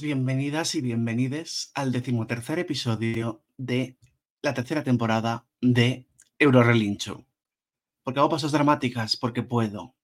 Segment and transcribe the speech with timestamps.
[0.00, 3.98] Bienvenidas y bienvenides al decimotercer episodio de
[4.42, 7.24] la tercera temporada de Eurorelincho.
[8.02, 9.16] ¿Por qué hago pasos dramáticas?
[9.16, 9.94] Porque puedo.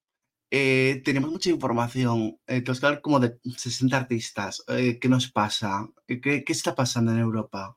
[0.50, 4.62] Eh, tenemos mucha información, eh, tenemos que hablar como de 60 artistas.
[4.68, 5.88] Eh, ¿Qué nos pasa?
[6.06, 7.76] ¿Qué, ¿Qué está pasando en Europa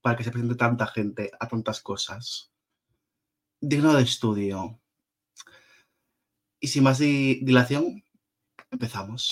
[0.00, 2.50] para que se presente tanta gente a tantas cosas?
[3.60, 4.80] Digno de estudio.
[6.60, 8.02] Y sin más di- dilación,
[8.70, 9.30] empezamos.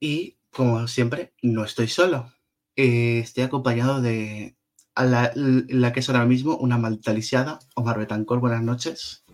[0.00, 2.32] Y como siempre, no estoy solo.
[2.76, 4.56] Eh, estoy acompañado de
[4.94, 8.40] a la, la que es ahora mismo una maldita lisiada, Omar Betancor.
[8.40, 9.24] Buenas noches.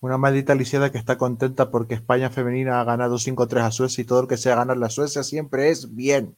[0.00, 4.04] Una maldita lisiada que está contenta porque España femenina ha ganado 5-3 a Suecia y
[4.04, 6.36] todo lo que sea ganar la Suecia siempre es bien.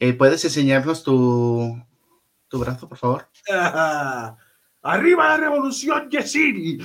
[0.00, 1.78] Eh, ¿Puedes enseñarnos tu,
[2.48, 3.28] tu brazo, por favor?
[4.82, 6.78] ¡Arriba la revolución, Yesiri!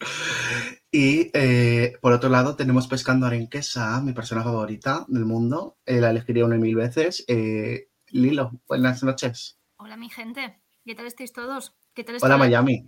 [0.98, 5.76] Y eh, por otro lado tenemos Pescando Arenquesa, mi persona favorita del mundo.
[5.84, 7.22] Eh, la elegiría una y mil veces.
[7.28, 9.58] Eh, Lilo, buenas noches.
[9.76, 10.58] Hola, mi gente.
[10.86, 11.76] ¿Qué tal estáis todos?
[11.92, 12.86] ¿Qué tal Hola está la Miami.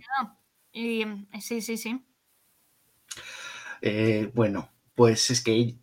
[0.71, 1.05] Y,
[1.39, 2.03] sí, sí, sí.
[4.33, 5.77] Bueno, pues es que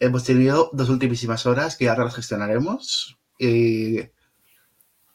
[0.00, 3.18] hemos tenido dos ultimísimas horas que ahora las gestionaremos.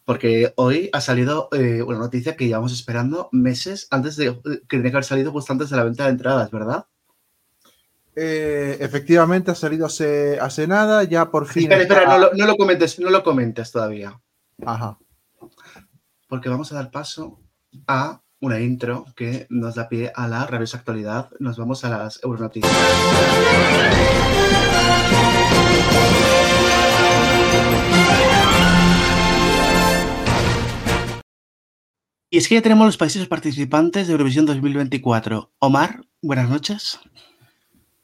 [0.10, 4.34] Porque hoy ha salido eh, una noticia que llevamos esperando meses antes de eh,
[4.68, 6.88] que tenía que haber salido justo antes de la venta de entradas, ¿verdad?
[8.16, 11.72] Eh, efectivamente ha salido hace, hace nada, ya por fin.
[11.72, 14.20] Espera, espera, está- no lo, no lo comentes, no lo comentes todavía.
[14.66, 14.98] Ajá.
[16.28, 17.40] Porque vamos a dar paso
[17.86, 21.30] a una intro que nos da pie a la rabiosa actualidad.
[21.38, 22.74] Nos vamos a las Euronoticias.
[32.32, 35.52] Y es que ya tenemos los países participantes de Eurovisión 2024.
[35.58, 37.00] Omar, buenas noches.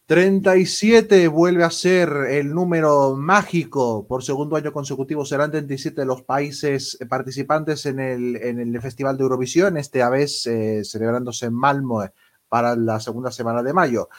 [0.08, 4.08] 37 vuelve a ser el número mágico.
[4.08, 10.10] Por segundo año consecutivo serán 37 los países participantes en el, Festival de Eurovisión, esta
[10.10, 12.08] vez eh, celebrándose en Malmö
[12.50, 14.10] para la segunda semana de mayo.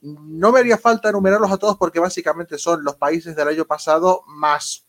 [0.00, 4.24] No me haría falta enumerarlos a todos porque básicamente son los países del año pasado
[4.26, 4.86] más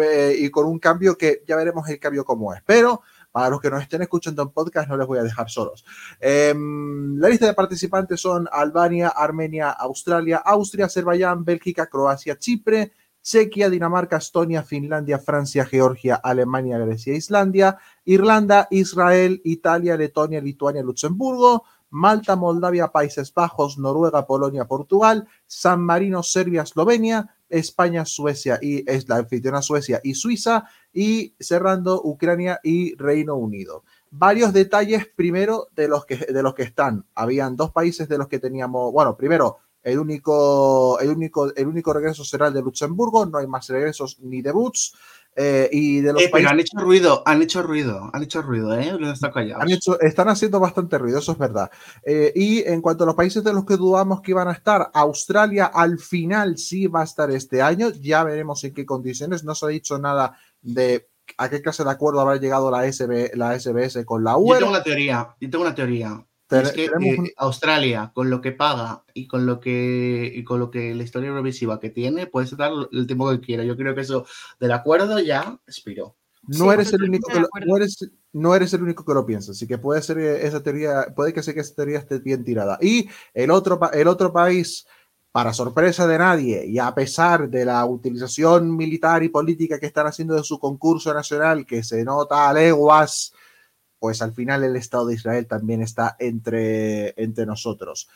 [0.00, 2.62] eh, y con un cambio que ya veremos el cambio cómo es.
[2.64, 3.02] Pero
[3.38, 5.84] para los que nos estén escuchando en podcast no les voy a dejar solos.
[6.18, 12.90] Em, la lista de participantes son Albania, Armenia, Australia, Austria, Azerbaiyán, Bélgica, Croacia, Chipre,
[13.22, 21.62] Chequia, Dinamarca, Estonia, Finlandia, Francia, Georgia, Alemania, Grecia, Islandia, Irlanda, Israel, Italia, Letonia, Lituania, Luxemburgo,
[21.90, 29.08] Malta, Moldavia, Países Bajos, Noruega, Polonia, Portugal, San Marino, Serbia, Eslovenia, España, Suecia y es
[29.08, 33.84] la anfitriona Suecia y Suiza y cerrando Ucrania y Reino Unido.
[34.10, 37.04] Varios detalles primero de los que de los que están.
[37.14, 41.92] Habían dos países de los que teníamos, bueno, primero el único el único el único
[41.92, 44.94] regreso será de Luxemburgo, no hay más regresos ni debuts
[45.40, 48.42] eh, y de los Eh, pero países han hecho ruido, han hecho ruido, han hecho
[48.42, 48.96] ruido, ¿eh?
[48.98, 49.62] Los está callados.
[49.62, 51.70] han hecho, están haciendo bastante ruido, eso es verdad.
[52.04, 54.90] Eh, y en cuanto a los países de los que dudamos que iban a estar,
[54.92, 59.54] Australia al final sí va a estar este año, ya veremos en qué condiciones, no
[59.54, 63.56] se ha dicho nada de a qué clase de acuerdo habrá llegado la, SB, la
[63.56, 64.58] SBS con la Yo UE.
[64.58, 66.26] tengo una teoría, yo tengo una teoría.
[66.50, 70.60] Es que eh, un- Australia, con lo que paga y con lo que y con
[70.60, 73.64] lo que la historia eurovisiva que tiene, puede estar el tiempo que quiera.
[73.64, 74.26] Yo creo que eso
[74.58, 76.16] del acuerdo ya expiró.
[76.46, 79.26] No Sí, eres el único que lo, no eres, no eres el único que lo
[79.26, 82.44] piensa, así que puede ser esa teoría, puede que sea que esa teoría esté bien
[82.44, 82.78] tirada.
[82.80, 84.86] Y el otro, el otro país,
[85.30, 90.06] para sorpresa de nadie, y a pesar de la utilización militar y política que están
[90.06, 93.34] haciendo de su concurso nacional, que se nota a leguas,
[93.98, 98.08] pues al final el Estado de Israel también está entre, entre nosotros.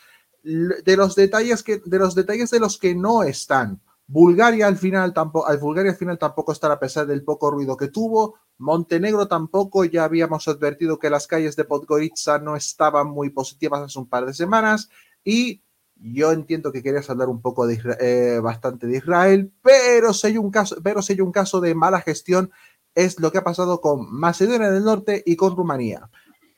[0.43, 5.13] De los detalles que, de los detalles de los que no están, Bulgaria al final
[5.13, 8.35] tampoco, Bulgaria al final tampoco está a pesar del poco ruido que tuvo.
[8.57, 13.99] Montenegro tampoco, ya habíamos advertido que las calles de Podgorica no estaban muy positivas hace
[13.99, 14.89] un par de semanas.
[15.23, 15.63] Y
[15.95, 20.51] yo entiendo que querías hablar un poco de eh, bastante de Israel, pero si un
[20.51, 22.51] caso, pero si un caso de mala gestión,
[22.95, 26.09] es lo que ha pasado con Macedonia del Norte y con Rumanía.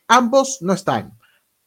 [0.08, 1.18] Ambos no están.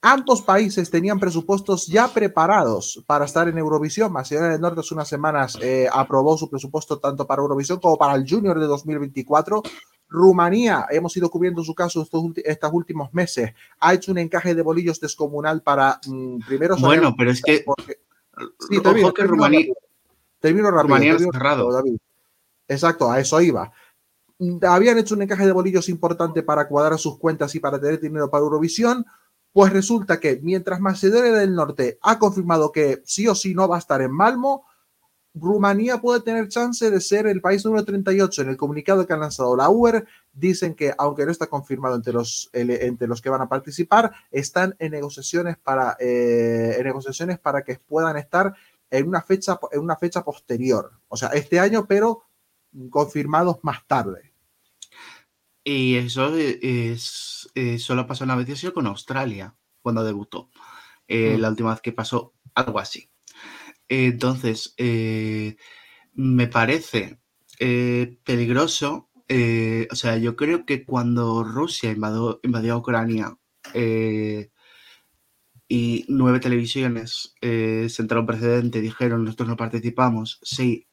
[0.00, 4.12] Ambos países tenían presupuestos ya preparados para estar en Eurovisión.
[4.12, 8.14] Macedonia del Norte hace unas semanas eh, aprobó su presupuesto tanto para Eurovisión como para
[8.14, 9.62] el Junior de 2024.
[10.08, 15.00] Rumanía, hemos ido cubriendo su caso estos, últimos meses, ha hecho un encaje de bolillos
[15.00, 16.76] descomunal para mm, primero...
[16.76, 17.98] Bueno, pero es que porque-
[18.70, 19.74] Sí, termino, que Rumanía.
[20.40, 20.82] Termino rápido.
[20.82, 21.72] Rumanía termino cerrado.
[21.72, 21.96] David.
[22.68, 23.72] Exacto, a eso iba.
[24.62, 28.30] Habían hecho un encaje de bolillos importante para cuadrar sus cuentas y para tener dinero
[28.30, 29.04] para Eurovisión.
[29.52, 33.76] Pues resulta que mientras Macedonia del Norte ha confirmado que sí o sí no va
[33.76, 34.64] a estar en Malmo,
[35.34, 38.42] Rumanía puede tener chance de ser el país número 38.
[38.42, 42.12] En el comunicado que han lanzado la UER, dicen que, aunque no está confirmado entre
[42.12, 47.62] los, entre los que van a participar, están en negociaciones para, eh, en negociaciones para
[47.62, 48.54] que puedan estar
[48.90, 50.92] en una, fecha, en una fecha posterior.
[51.08, 52.24] O sea, este año, pero
[52.90, 54.27] confirmados más tarde.
[55.70, 60.48] Y eso es, solo pasó una vez y con Australia, cuando debutó.
[61.06, 61.40] Eh, mm.
[61.42, 63.10] La última vez que pasó algo así.
[63.86, 65.56] Entonces, eh,
[66.14, 67.20] me parece
[67.58, 69.10] eh, peligroso.
[69.90, 73.36] o sea, yo creo que cuando Rusia invadió, invadió Ucrania
[75.68, 77.34] y nueve televisiones
[77.90, 80.88] sentaron precedente, dijeron nosotros no participamos, sí,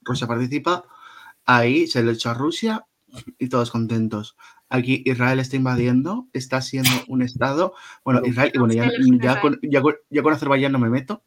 [0.00, 0.84] Rusia participa,
[1.44, 2.86] ahí se le echó a Rusia
[3.38, 4.36] y todos contentos.
[4.68, 7.74] Aquí Israel está invadiendo, está siendo un Estado.
[8.04, 11.22] Bueno, Israel, y bueno, ya, con, ya, Azerbaiyán no me meto,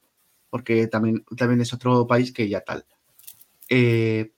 [0.49, 2.85] porque también, también es otro país que ya tal.
[3.69, 4.31] Eh,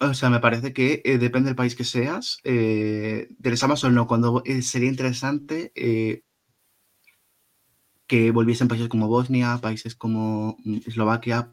[0.00, 4.06] o sea, me parece que eh, depende del país que seas, eh, interesamos o no.
[4.06, 5.72] Cuando eh, sería interesante
[8.08, 11.50] que volviesen países como Bosnia, países como mm, Eslovaquia,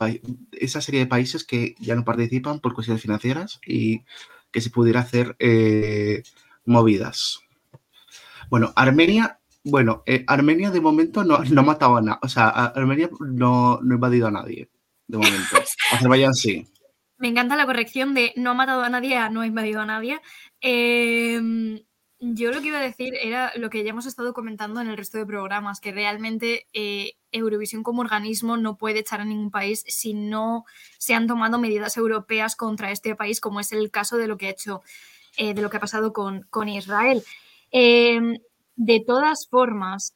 [0.54, 4.04] esa serie de países que ya no participan por cuestiones financieras y
[4.52, 6.24] que se pudiera hacer eh,
[6.66, 7.42] movidas.
[8.50, 12.48] Bueno, Armenia, bueno, eh, Armenia de momento no, no ha matado a nadie, o sea,
[12.48, 14.70] Armenia no, no ha invadido a nadie,
[15.08, 15.58] de momento.
[15.92, 16.66] Azerbaiyán sí.
[17.18, 19.86] Me encanta la corrección de no ha matado a nadie a no ha invadido a
[19.86, 20.22] nadie.
[20.62, 21.82] Eh,
[22.34, 24.98] yo lo que iba a decir era lo que ya hemos estado comentando en el
[24.98, 29.84] resto de programas, que realmente eh, Eurovisión como organismo no puede echar a ningún país
[29.88, 30.66] si no
[30.98, 34.48] se han tomado medidas europeas contra este país, como es el caso de lo que
[34.48, 34.82] ha hecho,
[35.38, 37.24] eh, de lo que ha pasado con, Israel.
[37.72, 38.38] Em,
[38.76, 40.16] de todas formas,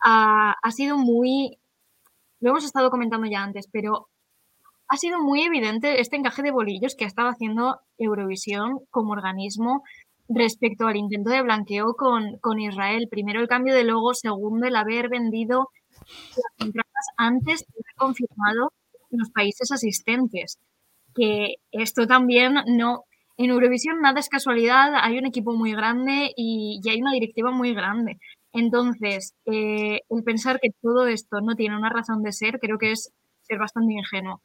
[0.00, 1.58] ha, ha sido muy,
[2.40, 4.08] lo hemos estado comentando ya antes, pero
[4.88, 9.82] ha sido muy evidente este encaje de bolillos que ha estado haciendo Eurovisión como organismo
[10.28, 13.08] respecto al intento de blanqueo con, Israel.
[13.10, 15.70] Primero el cambio de logo, segundo el haber vendido
[16.00, 18.72] las entradas antes de haber confirmado
[19.10, 20.58] los países asistentes.
[21.14, 23.04] Que esto también no.
[23.36, 27.72] En Eurovisión nada es casualidad, hay un equipo muy grande y, hay una directiva muy
[27.72, 28.18] grande.
[28.52, 32.92] Entonces, eh, el pensar que todo esto no tiene una razón de ser, creo que
[32.92, 34.40] es ser bastante ingenuo.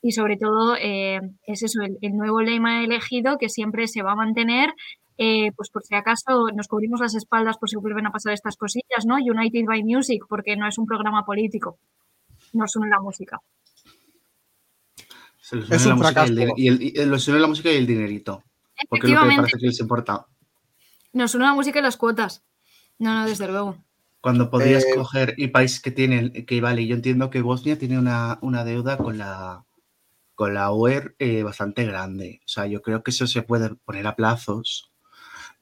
[0.00, 4.12] Y sobre todo, eh, es eso, el, el, nuevo lema elegido que siempre se va
[4.12, 4.72] a mantener
[5.20, 8.56] eh, pues por si acaso nos cubrimos las espaldas por si vuelven a pasar estas
[8.56, 9.16] cosillas, ¿no?
[9.16, 11.80] United by Music, porque no es un programa político,
[12.52, 13.40] nos une la música.
[15.70, 16.32] es un fracaso.
[16.56, 18.44] Y, el, y une la música y el dinerito.
[18.88, 20.24] Porque es lo que parece que les importa.
[21.12, 22.44] Nos une la música y las cuotas.
[23.00, 23.76] No, no, desde luego.
[24.20, 27.98] Cuando podrías eh, coger el país que tiene, que vale, yo entiendo que Bosnia tiene
[27.98, 29.64] una, deuda con la
[30.36, 32.40] con la UER eh, bastante grande.
[32.44, 34.92] O sea, yo creo que eso se puede poner a plazos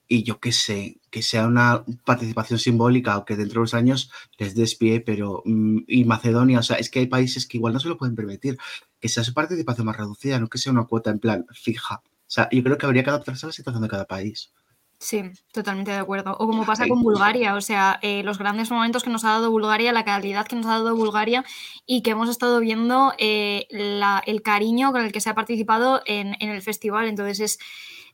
[0.08, 4.54] y yo qué sé, que sea una participación simbólica aunque dentro de los años les
[4.54, 7.88] despie, pero mm, y Macedonia, o sea, es que hay países que igual no se
[7.88, 8.58] lo pueden permitir,
[9.00, 12.02] que sea su participación más reducida, no que sea una cuota en plan fija.
[12.04, 14.52] O sea, yo creo que habría que adaptarse a la situación de cada país.
[14.98, 15.22] Sí,
[15.52, 16.32] totalmente de acuerdo.
[16.38, 19.50] O como pasa con Bulgaria, o sea, eh, los grandes momentos que nos ha dado
[19.50, 21.44] Bulgaria, la calidad que nos ha dado Bulgaria
[21.84, 26.34] y que hemos estado viendo eh, el cariño con el que se ha participado en,
[26.40, 27.08] en el festival.
[27.08, 27.58] Entonces es,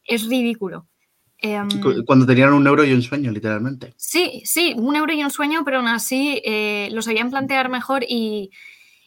[0.05, 0.89] es ridículo.
[1.45, 1.69] Em,
[2.07, 3.95] cuando tenían un euro y un sueño, literalmente.
[3.97, 8.05] Sí, sí, un euro y un sueño, pero aún así eh, lo sabían plantear mejor
[8.09, 8.53] y,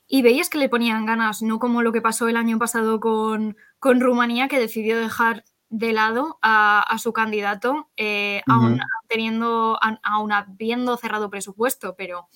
[0.10, 4.50] veías que le ponían ganas, no como lo que pasó el año pasado con, Rumanía,
[4.50, 11.96] que decidió dejar de lado a, su candidato, eh, aún, teniendo, aún habiendo cerrado presupuesto,
[11.98, 12.28] pero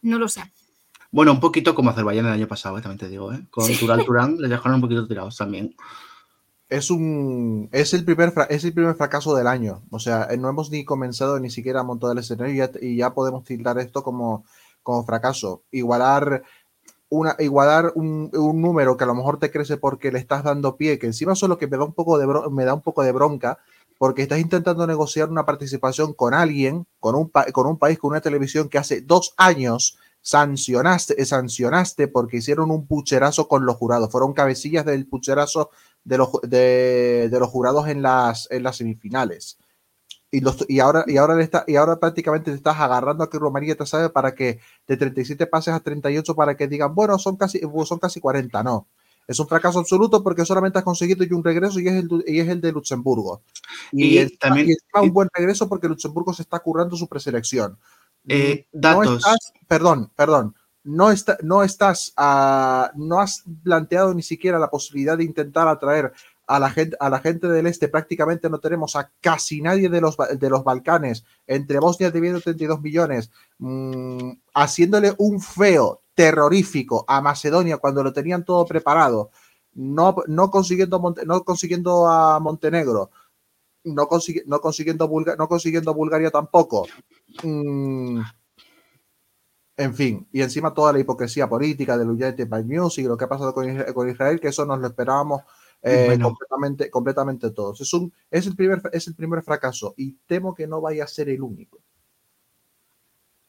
[0.00, 0.44] no lo sé.
[1.10, 3.46] Bueno, un poquito como Azerbaiyán el año pasado, eh, también te digo, ¿eh?
[3.50, 5.74] Con Tural Turán le dejaron un poquito tirados también
[6.68, 9.82] es un es el primer es el primer fracaso del año.
[9.90, 13.14] O sea, eh, no hemos ni comenzado ni siquiera a montar el escenario y ya,
[13.14, 14.44] podemos tildar esto como,
[14.82, 15.62] como fracaso.
[15.70, 16.42] Igualar
[17.08, 20.98] una, igualar un, número que a lo mejor te crece porque le estás dando pie,
[20.98, 23.58] que encima solo que me da un poco de me da un poco de bronca,
[23.98, 28.20] porque estás intentando negociar una participación con alguien, con un, con un país, con una
[28.20, 34.32] televisión que hace dos años sancionaste, sancionaste porque hicieron un pucherazo con los jurados, fueron
[34.32, 35.70] cabecillas del pucherazo
[36.06, 39.58] de los, de, los jurados en las, en las semifinales.
[40.30, 43.38] Y, los, y, ahora, y, ahora está, y ahora prácticamente te estás agarrando a que
[43.38, 47.36] Romaría te sabe para que de 37 pases a 38 para que digan, bueno, son
[47.36, 48.86] casi, son casi 40, no.
[49.26, 52.48] Es un fracaso absoluto porque solamente has conseguido un regreso y es el, y es
[52.48, 53.42] el de Luxemburgo.
[53.90, 57.76] Y, también un buen regreso porque Luxemburgo se está currando su preselección.
[58.28, 59.24] Eh, datos.
[59.66, 60.54] perdón, perdón.
[60.86, 61.08] No,
[61.42, 66.12] no estás, uh, no has planteado ni siquiera la posibilidad de intentar atraer
[66.46, 67.88] a la gente, a la gente del este.
[67.88, 72.80] Prácticamente no tenemos a casi nadie de los, de los Balcanes, entre Bosnia teniendo 32
[72.80, 79.30] millones, mmm, haciéndole un feo terrorífico a Macedonia cuando lo tenían todo preparado,
[79.74, 83.10] no, no, consiguiendo, no consiguiendo a Montenegro,
[83.84, 84.08] no,
[84.46, 86.86] no, consiguiendo, no consiguiendo Bulgaria tampoco.
[87.42, 88.20] Mm,
[89.76, 93.24] en fin, y encima toda la hipocresía política del United by Music y lo que
[93.24, 95.42] ha pasado con, Israel, que eso nos lo esperábamos
[95.82, 97.80] eh, completamente, completamente todos.
[97.80, 101.08] Es, un, es, el primer, es el primer fracaso y temo que no vaya a
[101.08, 101.80] ser el único.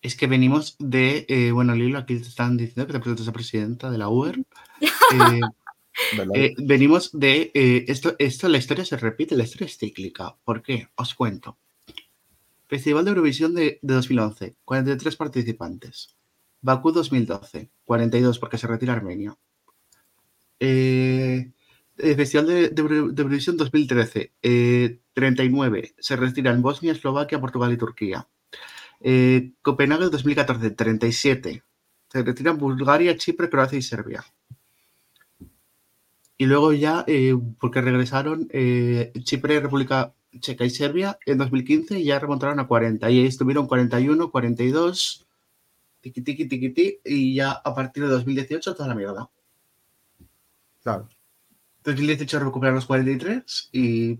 [0.01, 3.33] Es que venimos de, eh, bueno, Lilo, aquí te están diciendo que te presentes a
[3.33, 4.43] presidenta de la Uber.
[6.13, 7.49] Eh, eh, venimos de,
[7.87, 10.35] esto, esto, la historia se repite, la historia es cíclica.
[10.43, 10.89] ¿Por qué?
[10.93, 11.57] Os cuento.
[12.67, 16.16] Festival de Eurovisión de, 2011, 43 participantes.
[16.67, 19.37] Bakú 2012, 42 porque se retira Armenia.
[20.59, 24.33] Festival de, de, Eurovisión 2013,
[25.13, 28.27] 39, se retiran Bosnia, Eslovaquia, Portugal y Turquía.
[28.99, 31.63] Eh, Copenhague 2014, 37.
[32.11, 34.25] Se retiran Bulgaria, Chipre, Croacia y Serbia.
[36.37, 42.05] Y luego ya, eh, porque regresaron eh, Chipre, República Checa y Serbia en 2015 y
[42.05, 43.09] ya remontaron a 40.
[43.09, 45.26] Y ahí estuvieron 41, 42,
[46.11, 49.29] tiqui, tiqui, tiqui, tiqui, y ya a partir de 2018 toda la mierda.
[50.81, 51.09] Claro.
[51.83, 54.19] 2018 recuperan los 43 y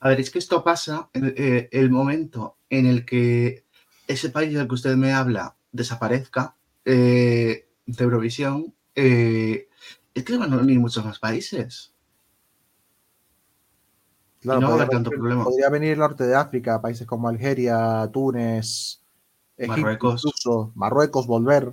[0.00, 3.66] a ver, es que esto pasa en eh, el momento en el que
[4.06, 9.68] ese país del que usted me habla desaparezca eh, de Eurovisión, eh,
[10.14, 11.94] es que van a venir muchos más países.
[14.40, 15.44] Claro, no podría, tanto problema.
[15.44, 18.99] podría venir el norte de África, países como Algeria, Túnez,
[19.60, 21.72] Egipto, Marruecos, incluso, Marruecos volver.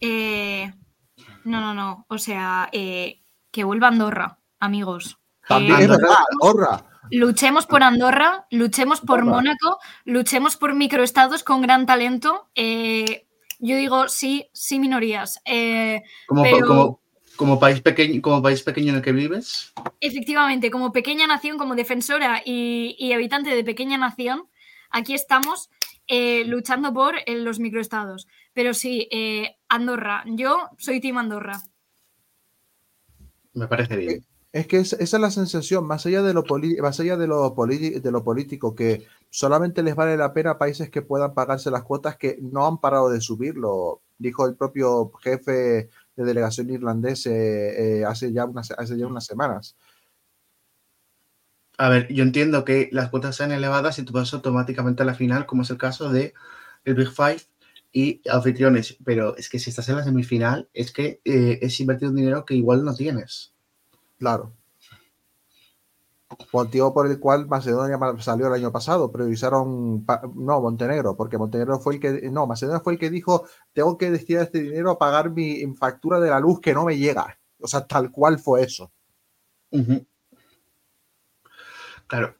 [0.00, 2.06] no, no, no.
[2.08, 5.18] O sea, que vuelva Andorra, amigos.
[5.46, 6.84] También es verdad, Andorra.
[7.10, 12.48] Luchemos por Andorra, luchemos por Mónaco, luchemos por microestados con gran talento.
[12.54, 13.26] Eh,
[13.58, 15.40] yo digo sí, sí minorías.
[15.44, 17.00] Eh, como,
[17.36, 19.72] como, país pequeño, como país pequeño en el que vives.
[20.00, 24.48] Efectivamente, como pequeña nación, como defensora y, habitante de pequeña nación,
[24.94, 25.70] aquí estamos
[26.06, 28.26] eh, luchando por los microestados.
[28.52, 29.08] Pero sí,
[29.68, 31.60] Andorra, yo soy Team Andorra.
[33.52, 34.24] Me parece bien.
[34.54, 36.44] Es que esa es la sensación, más allá de lo,
[36.80, 40.90] más allá de lo, de lo político, que solamente les vale la pena a países
[40.90, 44.02] que puedan pagarse las cuotas que no han parado de subirlo.
[44.16, 49.26] Dijo el propio jefe de delegación irlandés eh, eh, hace, ya unas, hace ya unas
[49.26, 49.76] semanas.
[51.76, 55.14] A ver, yo entiendo que las cuotas sean elevadas y tú vas automáticamente a la
[55.14, 56.34] final, como es el caso de
[56.84, 57.42] el Big Five
[57.92, 62.08] y anfitriones, pero es que si estás en la semifinal, es que eh, es invertir
[62.08, 63.54] un dinero que igual no tienes.
[64.18, 64.52] Claro.
[66.52, 70.04] Motivo por el cual Macedonia salió el año pasado, priorizaron,
[70.34, 74.10] no, Montenegro, porque Montenegro fue el que, no, Macedonia fue el que dijo, tengo que
[74.10, 77.38] destinar este dinero a pagar mi factura de la luz que no me llega.
[77.60, 78.92] O sea, tal cual fue eso.
[82.06, 82.34] Claro.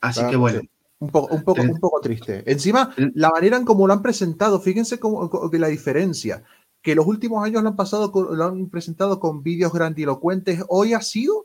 [0.00, 0.60] Así que bueno.
[0.98, 2.42] Un poco, un, poco, un poco triste.
[2.50, 6.42] Encima, la manera en cómo lo han presentado, fíjense cómo, la diferencia
[6.80, 10.64] que los últimos años lo han pasado, lo han presentado con vídeos grandilocuentes.
[10.68, 11.44] Hoy ha sido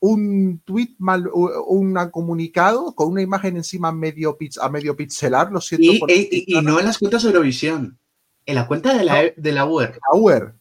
[0.00, 6.06] un tweet mal, un comunicado con una imagen encima medio a medio pixelar, lo siento.
[6.08, 7.98] Y, y, no en las cuentas de Eurovisión,
[8.46, 9.98] en la cuenta de la, de la UER.
[10.12, 10.54] La UER.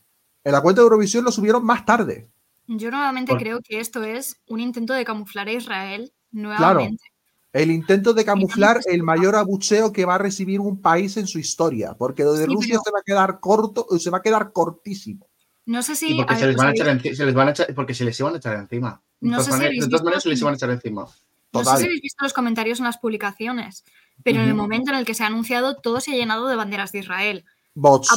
[0.44, 2.30] En la cuenta de Eurovisión lo subieron más tarde.
[2.72, 7.04] Yo nuevamente creo que esto es un intento de camuflar a Israel nuevamente.
[7.52, 11.40] El intento de camuflar el mayor abucheo que va a recibir un país en su
[11.40, 15.28] historia, porque lo de Rusia se va a quedar corto, se va a quedar cortísimo.
[15.66, 16.14] No sé si.
[16.14, 18.36] porque se les, van a echar se les van a echar, porque se les iban
[18.36, 19.02] a echar encima.
[19.20, 21.08] No sé si de todas maneras se les iban a echar encima.
[21.52, 23.84] No sé si habéis visto los comentarios en las publicaciones,
[24.24, 26.56] pero en el momento en el que se ha anunciado, todo se ha llenado de
[26.56, 27.46] banderas de Israel.
[27.76, 28.10] Bots.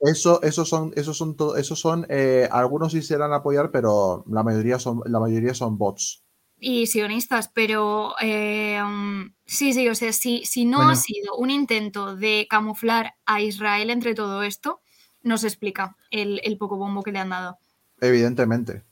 [0.00, 4.78] Eso, esos son, esos son, esos son eh, algunos sí serán apoyar, pero la mayoría
[4.78, 6.22] son, la mayoría son bots
[6.60, 11.50] y sionistas, pero eh, um, sí, sí, o sea, si, si no ha sido un
[11.50, 14.80] intento de camuflar a Israel entre todo esto,
[15.22, 17.58] no se explica el, poco bombo que le han dado.
[18.00, 18.84] Evidentemente.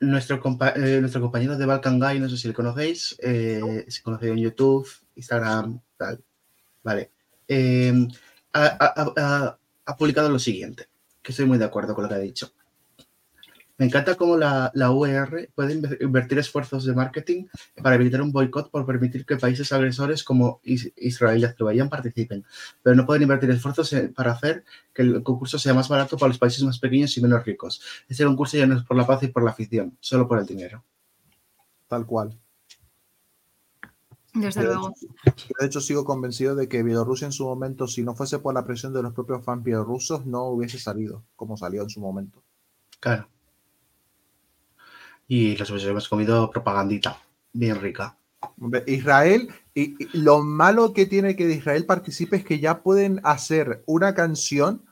[0.00, 0.42] Nuestro,
[0.76, 4.38] eh, nuestro compañero de Balkan Guy, no sé si le conocéis, eh, se conoce en
[4.38, 6.22] YouTube, Instagram, tal.
[6.82, 7.12] Vale.
[8.52, 10.88] Ha publicado lo siguiente,
[11.22, 12.52] que estoy muy de acuerdo con lo que ha dicho.
[13.78, 14.90] Me encanta cómo la, la
[15.56, 17.46] puede invertir esfuerzos de marketing
[17.82, 22.44] para evitar un boicot por permitir que países agresores como Israel y Azerbaiyán participen,
[22.80, 26.38] pero no pueden invertir esfuerzos para hacer que el concurso sea más barato para los
[26.38, 27.82] países más pequeños y menos ricos.
[28.08, 30.46] Este concurso ya no es por la paz y por la afición, solo por el
[30.46, 30.84] dinero.
[31.88, 32.38] Tal cual.
[34.34, 34.94] Desde luego.
[35.60, 38.64] de hecho, sigo convencido de que Bielorrusia en su momento, si no fuese por la
[38.64, 42.42] presión de los propios fans bielorrusos, no hubiese salido como salió en su momento.
[42.98, 43.28] Claro
[45.32, 47.18] y los hemos comido propagandita,
[47.54, 48.18] bien rica.
[48.86, 54.14] Israel, y, lo malo que tiene que Israel participe es que ya pueden hacer una
[54.14, 54.82] canción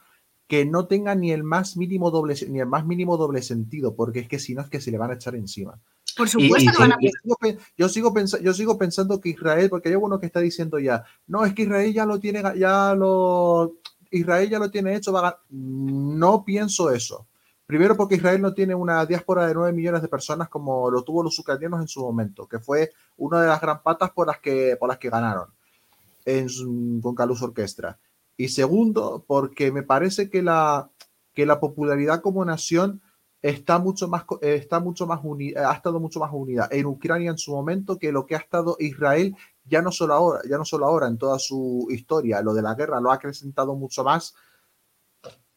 [0.50, 4.18] que no tenga ni el más mínimo doble ni el más mínimo doble sentido, porque
[4.18, 5.78] es que si no es que se le van a echar encima.
[6.16, 6.98] Por supuesto que van a
[7.78, 11.04] yo sigo, pensando, yo sigo pensando que Israel, porque hay uno que está diciendo ya,
[11.28, 13.76] no, es que Israel ya lo tiene, ya lo
[14.10, 15.14] Israel ya lo tiene hecho,
[15.50, 17.28] no pienso eso.
[17.64, 21.22] Primero porque Israel no tiene una diáspora de 9 millones de personas como lo tuvo
[21.22, 24.76] los ucranianos en su momento, que fue una de las gran patas por las que,
[24.80, 25.46] por las que ganaron
[26.24, 27.96] en, con Calus Orquestra.
[28.40, 30.90] Y segundo, porque me parece que la,
[31.34, 33.02] que la popularidad como nación
[33.42, 37.36] está mucho más, está mucho más unida, ha estado mucho más unida en Ucrania en
[37.36, 40.86] su momento que lo que ha estado Israel ya no solo ahora, ya no solo
[40.86, 42.40] ahora en toda su historia.
[42.40, 44.34] Lo de la guerra lo ha acrecentado mucho más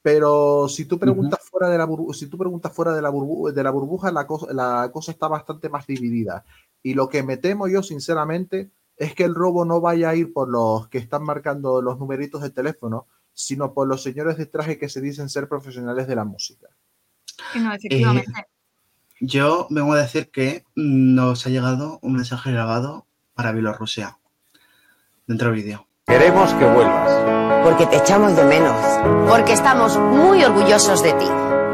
[0.02, 3.64] pero si tú preguntas fuera de la burbuja, si tú preguntas fuera de la, de
[3.64, 6.44] la burbuja, la cosa, la cosa está bastante más dividida.
[6.82, 8.70] Y lo que me temo yo, sinceramente,
[9.04, 12.42] es que el robo no vaya a ir por los que están marcando los numeritos
[12.42, 16.24] de teléfono, sino por los señores de traje que se dicen ser profesionales de la
[16.24, 16.68] música.
[17.56, 18.32] No, efectivamente.
[18.40, 18.46] Eh,
[19.20, 24.18] yo vengo a decir que nos ha llegado un mensaje grabado para Bielorrusia
[25.28, 25.88] dentro del vídeo.
[26.06, 27.64] Queremos que vuelvas.
[27.64, 28.76] Porque te echamos de menos.
[29.30, 31.28] Porque estamos muy orgullosos de ti.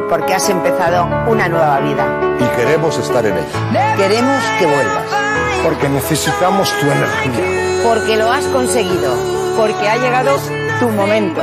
[0.08, 2.38] Porque has empezado una nueva vida.
[2.40, 3.96] Y queremos estar en ella.
[3.98, 5.19] Queremos que vuelvas.
[5.64, 7.84] Porque necesitamos tu energía.
[7.84, 9.16] Porque lo has conseguido.
[9.58, 10.38] Porque ha llegado
[10.80, 11.42] tu momento.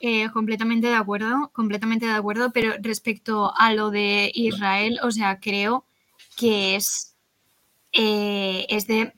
[0.00, 5.38] Eh, completamente de acuerdo, completamente de acuerdo, pero respecto a lo de Israel, o sea,
[5.38, 5.86] creo
[6.36, 7.14] que es,
[7.92, 9.12] eh, es de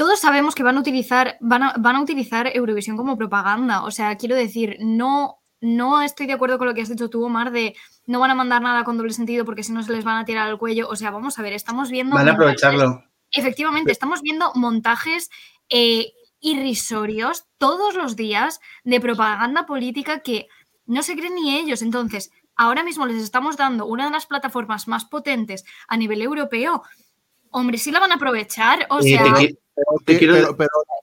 [0.00, 3.82] todos sabemos que van a utilizar, van a, van a utilizar Eurovisión como propaganda.
[3.84, 7.22] O sea, quiero decir, no, no estoy de acuerdo con lo que has dicho tú,
[7.22, 7.76] Omar, de
[8.10, 10.24] no van a mandar nada con doble sentido porque si no se les van a
[10.24, 10.88] tirar al cuello.
[10.88, 12.16] O sea, vamos a ver, estamos viendo.
[12.16, 13.04] Van a aprovecharlo.
[13.30, 15.30] Efectivamente, estamos viendo montajes
[15.68, 20.48] eh, irrisorios todos los días de propaganda política que
[20.86, 21.82] no se creen ni ellos.
[21.82, 26.82] Entonces, ahora mismo les estamos dando una de las plataformas más potentes a nivel europeo.
[27.50, 28.88] Hombre, sí la van a aprovechar.
[28.90, 29.22] O sea.
[30.04, 30.56] Pero,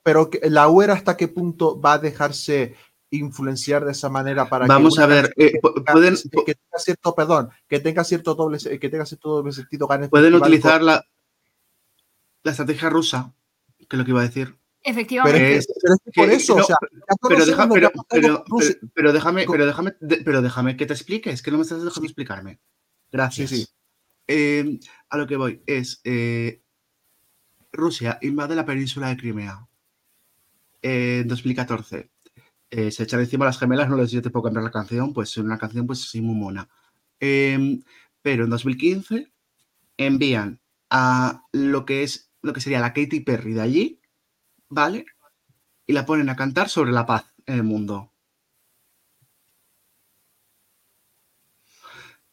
[0.04, 2.76] pero, la UER hasta qué punto va a dejarse
[3.10, 7.80] influenciar de esa manera para vamos a ver eh, pueden que tenga cierto perdón que
[7.80, 11.04] tenga cierto doble que tenga cierto doble sentido pueden utilizar la,
[12.42, 13.32] la estrategia rusa
[13.88, 14.56] que es lo que iba a decir.
[14.82, 15.60] Efectivamente.
[16.14, 16.56] Pero, eso
[17.28, 17.74] pero, déjame
[18.94, 22.60] pero déjame pero déjame que te expliques que no me estás dejando explicarme.
[23.10, 23.50] Gracias.
[23.50, 23.66] Sí,
[24.26, 26.62] eh, a lo que voy es eh,
[27.72, 29.66] Rusia invade la península de Crimea
[30.82, 32.10] en 2014.
[32.70, 35.36] Eh, se echan encima las gemelas, no les dio tiempo a cambiar la canción, pues
[35.38, 36.68] una canción pues así muy mona.
[37.20, 37.82] Em,
[38.22, 39.32] pero en 2015
[39.96, 44.00] envían a lo que es lo que sería la Katy Perry de allí,
[44.68, 45.06] ¿vale?
[45.86, 48.12] Y la ponen a cantar sobre la paz en el mundo.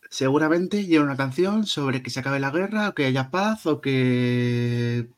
[0.10, 3.82] Seguramente lleva una canción sobre que se acabe la guerra, o que haya paz, o
[3.82, 5.10] que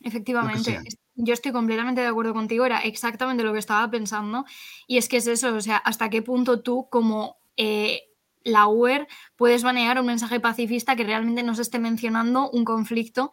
[0.00, 0.80] Efectivamente,
[1.24, 4.44] yo estoy completamente de acuerdo contigo, era exactamente lo que estaba pensando.
[4.88, 8.02] Y es que es eso, o sea, hasta qué punto tú como eh,
[8.42, 9.06] la UER
[9.36, 13.30] puedes banear un mensaje pacifista que realmente no se esté mencionando un conflicto,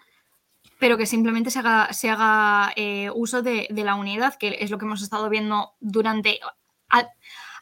[0.78, 4.78] pero que simplemente se haga, se haga eh, uso de, la unidad, que es lo
[4.78, 6.40] que hemos estado viendo durante...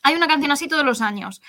[0.03, 1.41] Hay una canción así todos los años,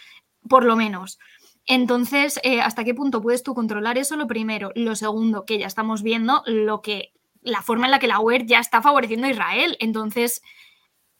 [0.49, 1.19] por lo menos.
[1.67, 4.17] Entonces, eh, ¿hasta qué punto puedes tú controlar eso?
[4.17, 4.71] Lo primero.
[4.77, 7.13] Lo segundo, que ya estamos viendo lo que
[7.49, 9.77] la forma en la que la UER ya está favoreciendo a Israel.
[9.81, 10.43] Entonces,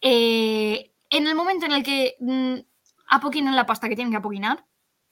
[0.01, 2.55] eh, en el momento en el que mm,
[3.09, 4.65] apoquinen la pasta que tienen que apoquinar,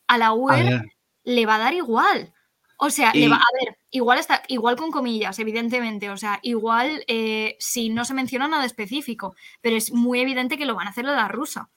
[0.06, 0.82] a la UER
[1.24, 2.32] le va a dar igual.
[2.78, 6.10] O sea, le va a ver, igual está, igual con comillas, evidentemente.
[6.10, 10.66] O sea, igual eh, si no se menciona nada específico, pero es muy evidente que
[10.66, 11.70] lo van a hacer a la rusa.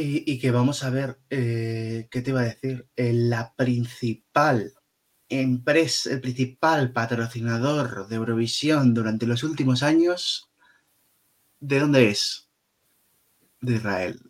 [0.00, 2.86] Y, que vamos a ver, eh, ¿qué te iba a decir?
[2.94, 4.72] la principal
[5.28, 10.48] empresa, el principal patrocinador de Eurovisión durante los últimos años
[11.60, 12.48] ¿De dónde es?
[13.60, 14.20] De Israel.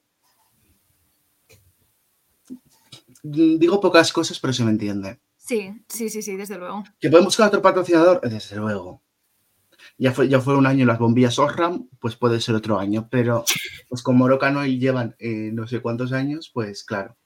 [3.22, 5.20] Digo pocas cosas, pero se me entiende.
[5.36, 6.84] Sí, sí, sí, sí, desde luego.
[6.98, 8.20] ¿Que podemos buscar otro patrocinador?
[8.22, 9.02] Desde luego.
[9.98, 13.44] Ya fue, ya fue un año las bombillas Osram, pues puede ser otro año, pero
[13.88, 17.16] pues con Morocano y llevan eh, no sé cuántos años, pues claro.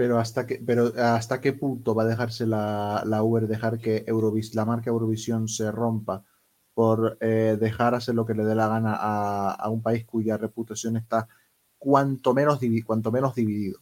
[0.00, 4.02] Pero hasta qué, pero hasta qué punto va a dejarse la, la Uber dejar que
[4.06, 6.24] Eurovis, la marca Eurovisión se rompa
[6.72, 10.38] por eh, dejar hacer lo que le dé la gana a, a un país cuya
[10.38, 11.28] reputación está
[11.76, 13.78] cuanto menos, divi- cuanto menos dividido.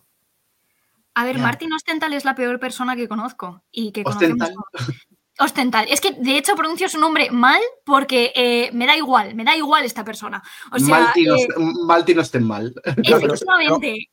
[1.14, 1.42] A ver, Ya.
[1.42, 4.54] Martin Ostental es la peor persona que conozco y que conocemos Ostental.
[4.72, 4.96] todos.
[5.38, 5.86] Ostental.
[5.88, 9.56] Es que de hecho pronuncio su nombre mal porque eh, me da igual, me da
[9.56, 10.42] igual esta persona.
[10.72, 11.46] O sea, Malti, no, eh,
[13.04, 14.08] efectivamente.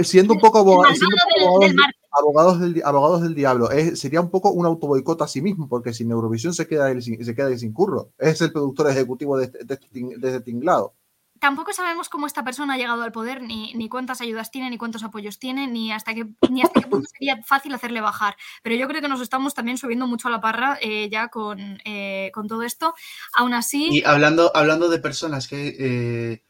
[0.00, 2.82] Siendo un poco, el aboga- malvado siendo un poco del- abogados, del abogados del, di-
[2.82, 6.52] abogados del diablo, es- sería un poco un autoboicot a sí mismo, porque sin Eurovisión
[6.54, 8.10] se queda, se queda sin curro.
[8.18, 10.94] Es el productor ejecutivo de este, de este de este tinglado.
[11.40, 14.76] Tampoco sabemos cómo esta persona ha llegado al poder, ni, ni cuántas ayudas tiene, ni
[14.76, 18.34] cuántos apoyos tiene, ni hasta qué, ni hasta qué punto sería fácil hacerle bajar.
[18.64, 21.78] Pero yo creo que nos estamos también subiendo mucho a la parra eh, ya con,
[21.84, 22.92] eh, con todo esto.
[23.36, 26.42] Aún así, Y hablando, hablando de personas que, eh,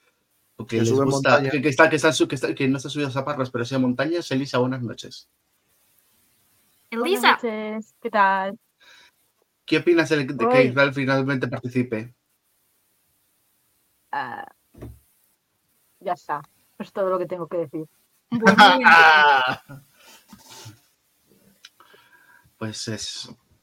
[0.67, 2.13] que Que les gusta, que, que está, que, está-
[2.69, 5.29] no están subidos a parras, pero sí a montañas, Elisa, buenas noches.
[6.91, 8.59] Elisa, Buenas noches, ¿qué tal?
[9.65, 10.65] ¿Qué opinas de, de que.
[10.65, 12.15] Israel finalmente participe?
[14.11, 14.47] Ah,
[16.01, 16.41] ya está,
[16.79, 17.87] es todo lo que tengo que decir.
[18.31, 18.91] pues muy bien.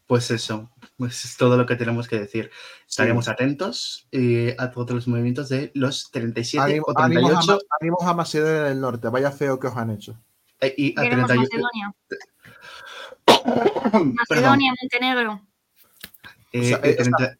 [0.07, 2.51] Pues es, eso, pues es todo lo que tenemos que decir.
[2.87, 7.47] Estaremos atentos eh, a todos los movimientos de los 37 Ánimo- o ánimos, a, 38
[7.53, 10.19] Ma- ánimos a Macedonia del Norte, vaya feo que os han hecho.
[10.61, 11.95] eh, y a Queremos 38 Macedonia.
[14.29, 15.41] Macedonia, Montenegro.
[16.53, 17.39] eh, O sea, eh, está- 30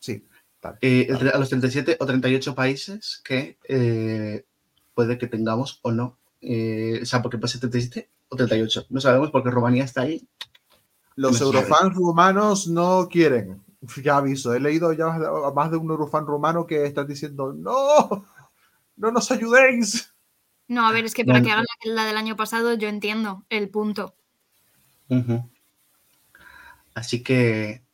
[0.00, 4.44] Sí, a los 37 o 38 países que eh,
[4.94, 6.18] puede que tengamos o no.
[6.40, 8.86] eh, o sea, porque puede ser 37 o 38.
[8.90, 10.26] No sabemos porque Rumanía está ahí.
[11.16, 13.62] Los eurofans rumanos no quieren.
[14.02, 17.06] Ya aviso, he leído ya más de- a más de un eurofan rumano que están
[17.06, 18.26] diciendo, no,
[18.96, 20.12] no nos ayudéis.
[20.68, 21.46] No, a ver, es que para Bueno.
[21.46, 24.16] que hagan la, la del año pasado yo entiendo el punto.
[25.08, 25.48] Ujú.
[26.94, 27.84] Así que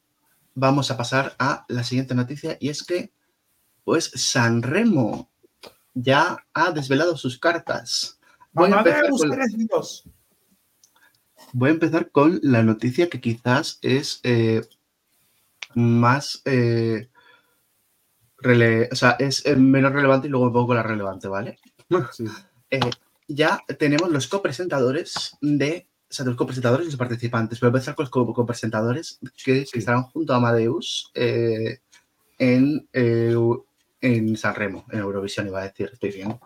[0.54, 3.12] vamos a pasar a la siguiente noticia y es que,
[3.84, 5.30] pues, Sanremo
[5.94, 8.18] ya ha desvelado sus cartas.
[8.52, 9.18] Voy a, empezar con.
[11.52, 14.62] Voy a empezar con la noticia que quizás es eh,
[15.74, 17.08] más, eh,
[18.38, 21.58] rele- o sea, es eh, menos relevante y luego un poco la relevante, ¿vale?
[22.12, 22.24] Sí.
[22.74, 22.80] Eh,
[23.28, 25.86] ya tenemos los copresentadores de.
[26.10, 27.60] O sea, los copresentadores y los participantes.
[27.60, 31.80] Voy a empezar con los co- copresentadores que, que estarán junto a Amadeus eh,
[32.38, 36.38] en, en San Remo, en Eurovisión, iba a decir, estoy bien.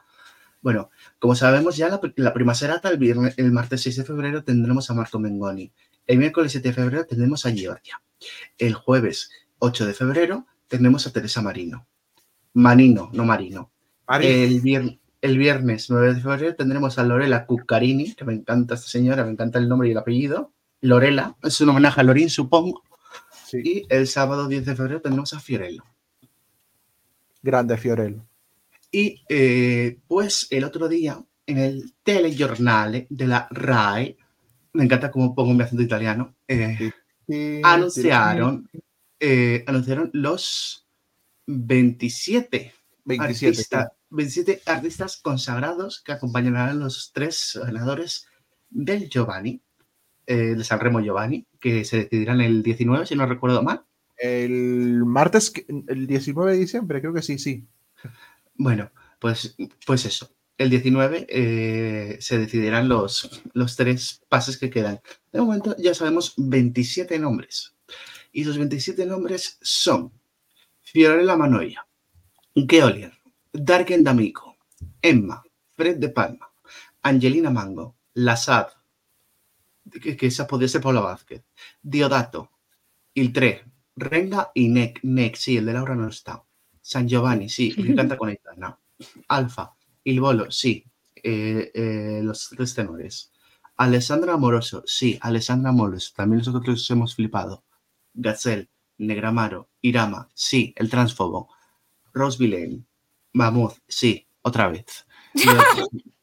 [0.66, 4.42] Bueno, como sabemos, ya la, la prima serata, el, viernes, el martes 6 de febrero,
[4.42, 5.70] tendremos a Marco Mengoni.
[6.08, 8.02] El miércoles 7 de febrero tendremos a Georgia.
[8.58, 11.86] El jueves 8 de febrero tendremos a Teresa Marino.
[12.54, 13.70] Manino, no Marino.
[14.08, 18.74] Mari, El, vier- el viernes 9 de febrero tendremos a Lorela Cuccarini, que me encanta
[18.74, 20.52] esta señora, me encanta el nombre y el apellido.
[20.80, 22.82] Lorela, es un homenaje a Lorín, supongo.
[23.44, 25.84] sí, Y el sábado 10 de febrero tendremos a Fiorello.
[27.40, 28.26] grande Fiorello.
[28.90, 34.16] Y eh, pues el otro día, en el telegiornale de la RAE,
[34.72, 36.92] me encanta cómo pongo mi acento italiano, eh,
[37.62, 38.68] anunciaron,
[39.20, 40.86] eh, anunciaron los
[41.46, 42.72] 27
[43.04, 43.46] 27.
[43.50, 48.26] artista- 27 artistas consagrados que acompañarán a los tres ganadores
[48.70, 49.60] del Giovanni,
[50.26, 53.84] de Sanremo Giovanni, que se decidirán el 19, si no recuerdo mal.
[54.16, 55.52] El martes,
[55.88, 57.64] el 19 de diciembre, creo que sí, sí.
[58.58, 60.30] Bueno, pues, pues eso.
[60.58, 65.00] El 19 eh, se decidirán los, los tres pases que quedan.
[65.32, 67.74] De momento ya sabemos 27 nombres.
[68.32, 70.12] Y esos 27 nombres son
[70.80, 71.86] Fiorella Manoia,
[72.54, 73.12] Geolier,
[73.52, 74.56] Darken D'Amico,
[75.02, 75.42] Emma,
[75.74, 76.50] Fred de Palma,
[77.02, 78.68] Angelina Mango, Lassad,
[80.02, 81.44] que, que esa podría ser Paula Vázquez,
[81.82, 82.50] Diodato,
[83.14, 83.64] Iltre,
[83.94, 86.45] Renga y Nek, Nek, sí, el de Laura no está.
[86.86, 88.78] San Giovanni, sí, el que canta con Aitana.
[89.28, 90.84] Alfa, Il Bolo, sí,
[91.16, 93.32] eh, eh, los tres tenores.
[93.76, 97.64] Alessandra Amoroso, sí, Alessandra Amoroso, también nosotros hemos flipado.
[98.14, 98.68] Gazelle,
[98.98, 101.48] Negramaro, Irama, sí, el transfobo.
[102.14, 102.86] Rose Villain,
[103.88, 105.06] sí, otra vez.
[105.34, 106.04] Lore-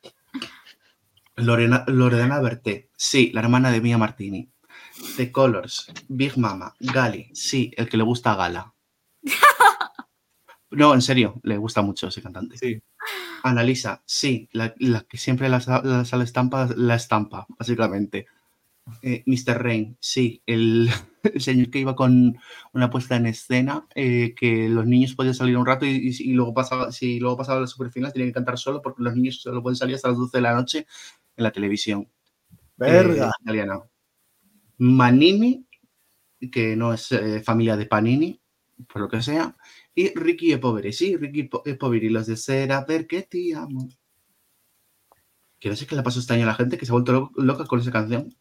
[1.36, 4.50] Lorena, Loredana Berté, sí, la hermana de Mia Martini.
[5.18, 8.74] The Colors, Big Mama, Gali, sí, el que le gusta a Gala.
[10.74, 12.58] No, en serio, le gusta mucho ese cantante.
[12.58, 12.82] Sí.
[13.44, 15.58] Analisa, sí, la, la que siempre la,
[16.24, 18.28] estampa, la estampa, básicamente.
[19.02, 19.62] Eh, Mr.
[19.64, 20.90] Rain, sí, el,
[21.24, 22.38] el señor que iba con
[22.74, 26.34] una puesta en escena, eh, que los niños podían salir un rato y, y- y
[26.34, 29.62] luego pasaba, si luego pasaba la superfinal, tenían que cantar solo porque los niños solo
[29.64, 30.88] pueden salir hasta las 12 de la noche
[31.38, 32.10] en la televisión.
[32.78, 33.28] Verga.
[33.28, 33.80] eh, italiana.
[34.78, 35.66] Manini,
[36.52, 38.40] que no es eh, familia de Panini,
[38.92, 39.56] por lo que sea,
[39.96, 43.88] y Ricky e Poveri, sí, Ricky Po- e Poveri, los de Sera, perché ti amo.
[45.60, 47.12] Que no sé qué le pasó este año a la gente que se ha vuelto
[47.14, 48.36] lo- loca con esa canción.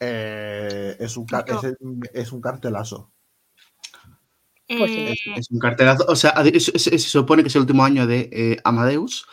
[0.00, 3.12] Eh, es, un es, es un cartelazo.
[4.66, 7.48] Pues sí, Eh, Es, es un cartelazo, o sea, es- es- es- se supone que
[7.48, 9.26] es el último año de eh, Amadeus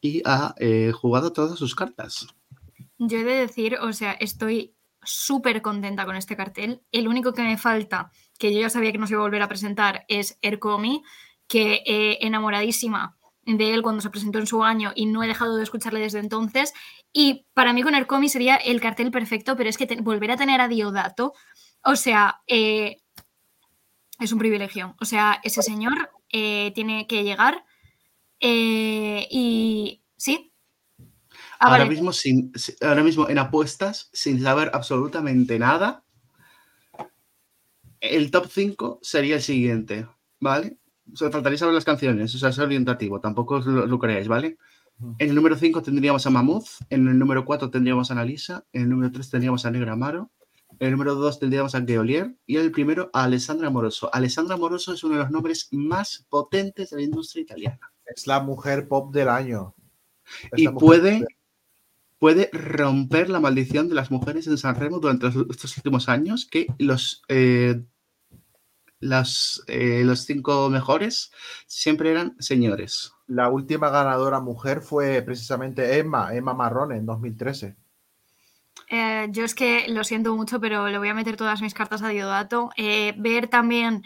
[0.00, 2.26] y ha eh, jugado todas sus cartas.
[2.98, 6.82] Yo he de decir, o sea, estoy súper contenta con este cartel.
[6.92, 9.42] El único que me falta, que yo ya sabía que no se iba a volver
[9.42, 11.02] a presentar, es Ercomi,
[11.46, 15.56] que eh, enamoradísima de él cuando se presentó en su año y no he dejado
[15.56, 16.72] de escucharle desde entonces.
[17.12, 20.60] Y para mí con Ercomi sería el cartel perfecto, pero es que volver a tener
[20.60, 21.34] a Diodato,
[21.84, 22.96] o sea, eh,
[24.18, 24.96] es un privilegio.
[25.00, 27.64] O sea, ese señor eh, tiene que llegar
[28.40, 30.52] eh, y sí.
[31.58, 36.04] Ah, ahora, mismo sin, si- ahora mismo en apuestas, sin saber absolutamente nada,
[38.00, 40.06] el top 5 sería el siguiente,
[40.40, 40.78] ¿vale?
[41.14, 44.58] Solo faltaría saber las canciones, o sea, es orientativo, tampoco os lo, lo creáis, ¿vale?
[45.18, 48.82] En el número 5 tendríamos a Mammoth, en el número 4 tendríamos a Analisa, en
[48.82, 50.30] el número 3 tendríamos a Negra Amaro,
[50.78, 54.10] en el número 2 tendríamos a Geolier y en el primero a Alessandra Moroso.
[54.12, 57.92] Alessandra Moroso es uno de los nombres más potentes de la industria italiana.
[58.06, 59.74] Es la mujer pop del año.
[60.52, 61.26] Es y puede,
[62.20, 66.46] puede romper la maldición de las mujeres en San Remo durante los- estos últimos años,
[66.48, 67.82] que los, eh,
[69.00, 71.32] las, eh, los cinco mejores
[71.66, 73.12] siempre eran señores.
[73.26, 77.76] La última ganadora mujer fue precisamente Emma, Emma Marrone en 2013.
[78.90, 82.02] Eh, yo es que lo siento mucho, pero le voy a meter todas mis cartas
[82.02, 82.70] a Diodato.
[82.76, 84.02] Eh, ver también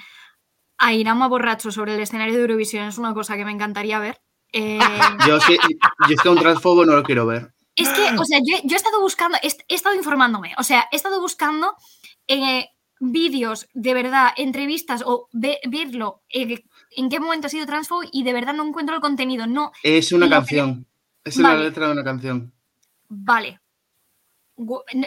[0.79, 4.21] a Irama borracho sobre el escenario de Eurovisión es una cosa que me encantaría ver.
[4.53, 4.79] Eh,
[5.29, 7.54] Yo es que, yo es que a un transfobo no lo quiero ver.
[7.77, 10.89] Es que, o sea, yo, yo he estado buscando, he, he estado informándome, o sea,
[10.93, 11.75] he estado buscando
[12.29, 12.69] eh,
[13.01, 16.63] vídeos de verdad, entrevistas o ve- verlo, eh,
[16.97, 19.47] en qué momento ha sido transfobo y de verdad no encuentro el contenido.
[19.47, 20.87] No, Es una que- canción.
[21.25, 21.65] Es la Vale.
[21.65, 22.53] letra de una canción.
[23.09, 23.61] vale.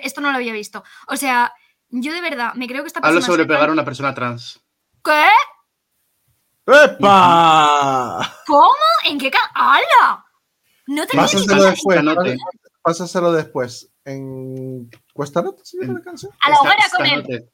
[0.04, 0.84] Esto no lo había visto.
[1.08, 1.54] O sea,
[1.90, 4.14] yo de verdad me creo que esta Habla persona sobre es pegar a una persona
[4.14, 4.60] trans.
[5.04, 5.28] ¿Qué?
[6.66, 8.36] ¡Epa!
[8.46, 8.74] ¿Cómo?
[9.06, 10.26] ¿En qué ca- ¡Hala!
[10.88, 11.98] No ni Pásaselo después.
[11.98, 12.38] Canote.
[12.82, 13.92] Pásaselo después.
[14.06, 16.32] En Cuesta Nota, ¿se llama la canción?
[16.42, 17.50] A la esta con él.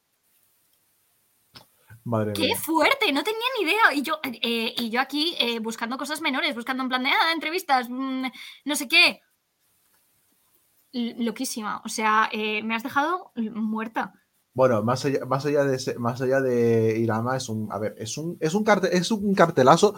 [2.04, 2.56] Madre ¡Qué mía.
[2.56, 3.12] fuerte!
[3.12, 3.94] No tenía ni idea.
[3.94, 7.32] Y yo, eh, y yo aquí eh, buscando cosas menores, buscando en plan de ah,
[7.32, 8.26] entrevistas, mm,
[8.66, 9.20] no sé qué.
[10.92, 11.80] L- Loquísima.
[11.84, 14.12] O sea, eh, me has dejado muerta.
[14.52, 17.94] Bueno, más allá, más allá de ese- más allá de Irama, es un, a ver,
[17.98, 19.94] es un, es un cartel, es un cartelazo.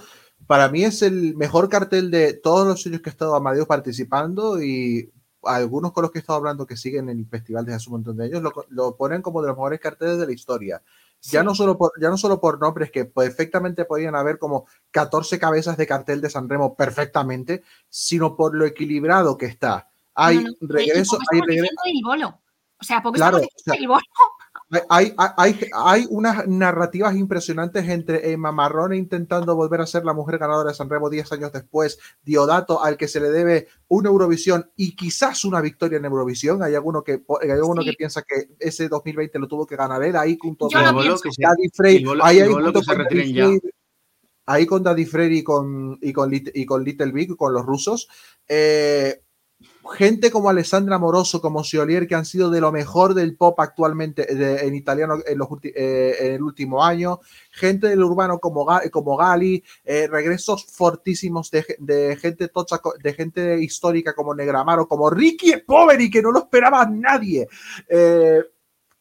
[0.47, 4.63] Para mí es el mejor cartel de todos los años que he estado Amadeus participando
[4.63, 5.11] y
[5.43, 8.17] algunos con los que he estado hablando que siguen el festival desde hace un montón
[8.17, 10.83] de años lo, lo ponen como de los mejores carteles de la historia.
[11.23, 15.39] Ya, no solo por, ya no solo por nombres que perfectamente podían haber como 14
[15.39, 19.89] cabezas de cartel de San Remo perfectamente, sino por lo equilibrado que está.
[20.15, 21.75] Hay No, no, regreso, hay regreso.
[21.85, 22.41] del bolo.
[22.79, 24.03] O sea, poco Claro, o sea, del bolo.
[24.89, 30.13] Hay, hay, hay, hay unas narrativas impresionantes entre Emma Marrone intentando volver a ser la
[30.13, 34.09] mujer ganadora de San Remo 10 años después, Diodato al que se le debe una
[34.09, 36.65] Eurovisión y quizás una victoria en Eurovisión.
[36.65, 37.91] Hay alguno que, hay alguno Sí.
[37.91, 40.85] que piensa que ese 2020 lo tuvo que ganar él ahí junto Yo se-
[41.39, 43.05] Daddy Frey, ahí, junto con Daddy.
[43.09, 43.61] Frey,
[44.47, 48.09] ahí con Daddy Frey y con, y con, y con Little Big, con los rusos.
[48.49, 49.23] Eh,
[49.87, 54.27] gente como Alessandra Moroso, como Siolier, que han sido de lo mejor del pop actualmente
[54.35, 57.21] de- en italiano en, los eh, en el último año.
[57.51, 63.13] Gente del urbano como, Ga- como Gali, eh, regresos fortísimos de, de gente tocha, de
[63.15, 67.49] gente histórica como Negramaro, como Ricky Poveri, que no lo esperaba nadie.
[67.89, 68.43] Eh,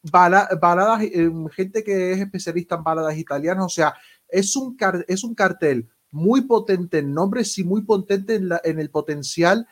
[0.04, 3.94] bala- baladas, eh, gente que es especialista en baladas italianas, o sea,
[4.28, 8.80] es un, es un cartel muy potente en nombres y muy potente en, la- en
[8.80, 9.68] el potencial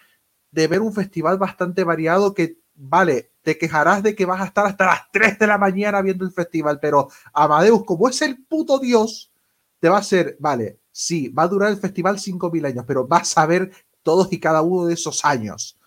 [0.53, 4.65] de ver un festival bastante variado que, vale, te quejarás de que vas a estar
[4.67, 8.77] hasta las 3 de la mañana viendo el festival, pero Amadeus, como es el puto
[8.77, 9.31] dios,
[9.79, 13.35] te va a ser, vale, sí, va a durar el festival 5.000 años, pero vas
[13.37, 13.71] a ver
[14.03, 15.79] todos y cada uno de esos años.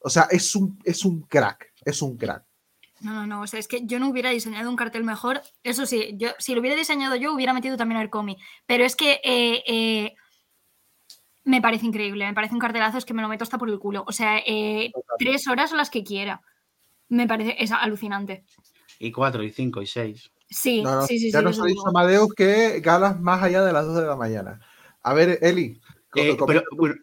[0.00, 2.44] O sea, es un, es un crack, es un crack.
[3.00, 3.40] No, no, no.
[3.40, 5.40] O sea, es que yo no hubiera diseñado un cartel mejor.
[5.62, 8.36] Eso sí, yo, si lo hubiera diseñado yo, hubiera metido también a Ercomi.
[8.66, 10.14] Pero es que eh, eh,
[11.50, 12.26] me parece increíble.
[12.26, 14.04] Me parece un cartelazo, es que me lo meto hasta por el culo.
[14.06, 16.40] O sea, eh, tres horas o las que quiera.
[17.08, 18.44] Me parece es alucinante.
[18.98, 20.30] Y cuatro, y cinco, y seis.
[20.48, 21.30] Sí, No, no, sí, sí.
[21.30, 21.86] ya sí, nos ha dicho.
[21.86, 24.60] Amadeus que galas más allá de las 2 de la mañana.
[25.02, 25.80] A ver, Eli.
[26.16, 26.96] Eh, pero, bueno.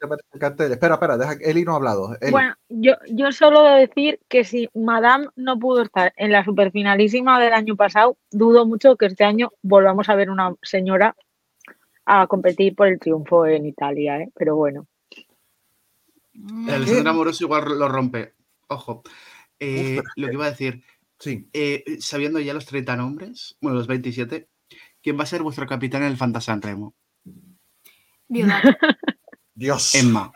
[0.69, 2.17] Espera, espera, deja que Eli no ha hablado.
[2.19, 2.31] Eli.
[2.31, 6.43] Bueno, yo, yo solo he de decir que si Madame no pudo estar en la
[6.43, 11.15] superfinalísima del año pasado, dudo mucho que este año volvamos a ver una señora
[12.09, 14.31] a competir por el triunfo en Italia, ¿eh?
[14.33, 14.87] Pero bueno.
[16.69, 18.33] Alessandra Amoroso igual lo rompe.
[18.69, 19.03] Ojo.
[19.59, 20.83] Eh, lo que iba a decir,
[21.19, 21.49] Sí.
[21.51, 24.47] eh, sabiendo ya los 30 nombres, bueno, los 27,
[25.01, 26.95] ¿quién va a ser vuestro capitán en el Fantasy Remo?
[28.29, 28.69] Diodato.
[29.53, 29.95] Dios.
[29.95, 30.31] Emma.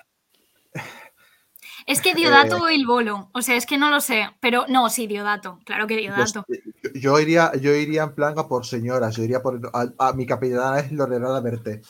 [1.85, 3.29] Es que Diodato o el bolo.
[3.33, 4.29] O sea, es que no lo sé.
[4.39, 5.59] Pero no, sí, Diodato.
[5.65, 6.45] Claro que Diodato.
[6.47, 9.15] Yo, yo iría, yo iría en plan a por señoras.
[9.15, 9.59] Yo iría por.
[9.73, 11.81] A, a mi capitana es Lorena Verte.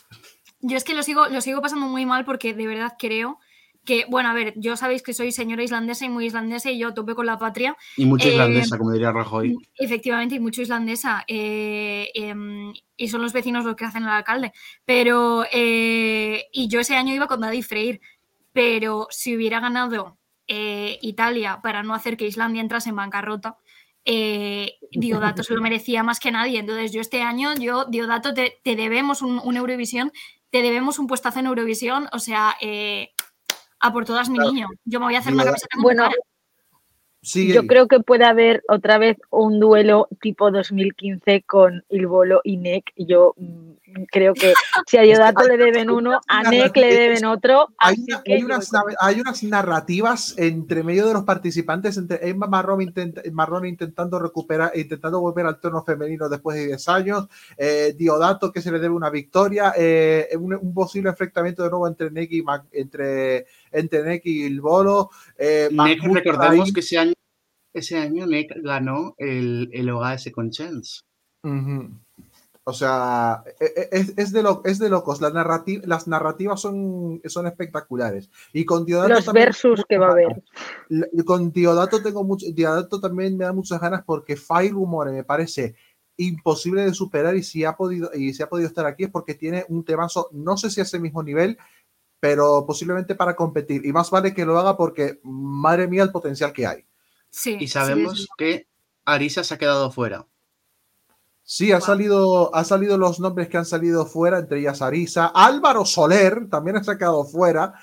[0.62, 3.40] Yo es que lo sigo, lo sigo pasando muy mal porque de verdad creo
[3.84, 6.94] que, bueno, a ver, yo sabéis que soy señora islandesa y muy islandesa y yo
[6.94, 7.76] tope con la patria.
[7.98, 9.58] Y mucho Eh, islandesa, como diría Rajoy.
[9.76, 11.24] Efectivamente, y mucho islandesa.
[11.28, 14.54] eh, em, y son los vecinos los que hacen el alcalde.
[14.86, 18.00] Pero, eh, y yo ese año iba con Daddy Freyr.
[18.54, 23.58] Pero si hubiera ganado eh, Italia para no hacer que Islandia entrase en bancarrota,
[24.06, 26.60] eh, Diodato se lo merecía más que nadie.
[26.60, 30.12] Entonces, yo este año, yo, Diodato, te, te debemos un, un Eurovisión,
[30.50, 32.08] te debemos un puestazo en Eurovisión.
[32.14, 33.12] O sea, eh,
[33.80, 34.52] a por todas mi Claro.
[34.52, 34.68] niño.
[34.86, 36.10] Yo me voy a hacer una camiseta Bueno.
[37.24, 37.54] Sigue.
[37.54, 42.92] Yo creo que puede haber otra vez un duelo tipo 2015 con Ilbolo y Nek.
[42.96, 43.61] Yo mm,
[44.12, 44.54] creo que
[44.88, 47.70] si a Diodato le deben uno, a Nek le deben otro.
[47.78, 52.28] Hay, Así una- que hay yo unas, hay narrativas entre medio de los participantes, entre
[52.30, 57.28] Emma Marrón, intenta- Marrón intentando recuperar, intentando volver al tono femenino después de 10 años,
[57.58, 61.88] eh, Diodato que se le debe una victoria, eh, un, un posible enfrentamiento de nuevo
[61.88, 65.10] entre Neki y Mac- entre, entre Neki y el Bolo.
[65.38, 66.74] Eh, Nick, Mahmoud recordemos ahí.
[66.74, 67.14] que ese año,
[67.74, 71.02] ese año Nick ganó el, el OAS con Chance.
[72.72, 75.22] O sea, e- e- es, es de, lo, es de locos.
[75.22, 78.30] Las, narrati- las narrativas son, son espectaculares.
[78.54, 80.44] Y con Diodato los también- versus que va a haber.
[81.26, 85.76] Con Diodato tengo mucho, Diodato también me da muchas ganas porque Fire Rumore me parece
[86.18, 89.34] imposible de superar y si ha podido y si ha podido estar aquí es porque
[89.34, 91.58] tiene un temazo, no sé si a ese mismo nivel,
[92.20, 96.54] pero posiblemente para competir y más vale que lo haga porque madre mía el potencial
[96.54, 96.86] que hay.
[97.30, 98.28] Sí, Y sí, sabemos sí.
[98.38, 98.68] que
[99.06, 100.28] Arisa se ha quedado fuera.
[101.54, 101.86] Sí, ha Wow.
[101.86, 106.78] salido, ha salido los nombres que han salido fuera, entre ellas Arisa, Álvaro Soler también
[106.78, 107.74] ha sacado fuera.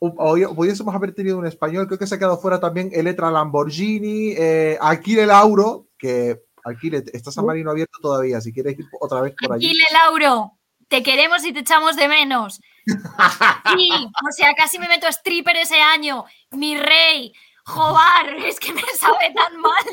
[0.00, 4.32] O- Pudiésemos haber tenido un español, creo que se ha quedado fuera también Eletra Lamborghini,
[4.36, 9.34] eh, Aquile Lauro, que Aquile, está San Marino abierto todavía, si quieres ir otra vez
[9.40, 9.68] por allí.
[9.68, 12.60] Dile, Lauro, te queremos y te echamos de menos.
[13.76, 16.24] Sí, o sea, casi me meto a stripper ese año.
[16.50, 17.32] Mi rey,
[17.64, 19.84] Jobar, es que me sabe tan mal.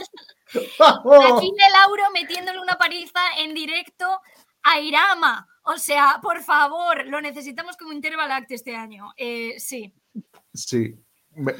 [0.53, 4.05] Aquí de Lauro metiéndole una paliza en directo
[4.63, 5.47] a Irama.
[5.63, 9.13] O sea, por favor, lo necesitamos como Intervalact este año.
[9.17, 9.93] Eh, sí.
[10.53, 10.95] Sí,
[11.35, 11.53] Me-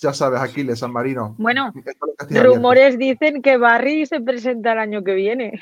[0.00, 1.34] ya sabes, Aquile, San Marino.
[1.38, 2.54] Bueno, es abierto.
[2.54, 5.60] rumores dicen que Barry se presenta el año que viene.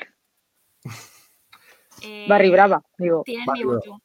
[2.01, 3.23] eh, Barry Brava, digo.
[3.23, 4.01] Tienen Barry mi voto.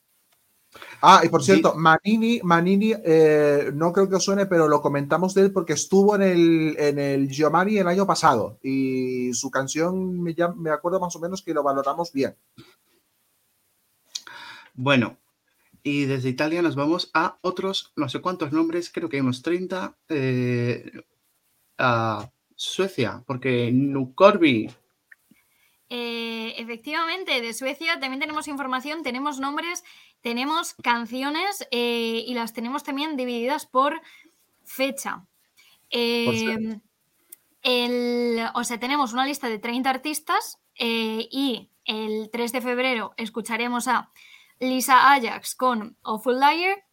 [1.01, 5.35] Ah, y por cierto, Manini, Manini, eh, no creo que os suene, pero lo comentamos
[5.35, 10.20] de él porque estuvo en el, en el Giovanni el año pasado y su canción
[10.20, 12.37] me, me acuerdo más o menos que lo valoramos bien.
[14.74, 15.18] Bueno,
[15.83, 19.43] y desde Italia nos vamos a otros, no sé cuántos nombres, creo que hay unos
[19.43, 20.93] 30, eh,
[21.79, 24.68] a Suecia, porque Nukorbi,
[25.91, 29.85] Eh, efectivamente, de Suecia también tenemos información, tenemos nombres,
[30.23, 34.01] tenemos canciones eh, y las tenemos también divididas por
[34.64, 35.27] fecha.
[35.91, 36.27] Eh,
[37.62, 43.14] el- o sea, tenemos una lista de 30 artistas eh, y el 3 de febrero
[43.16, 44.11] escucharemos a
[44.61, 46.85] Lisa Ajax con Awful Liar,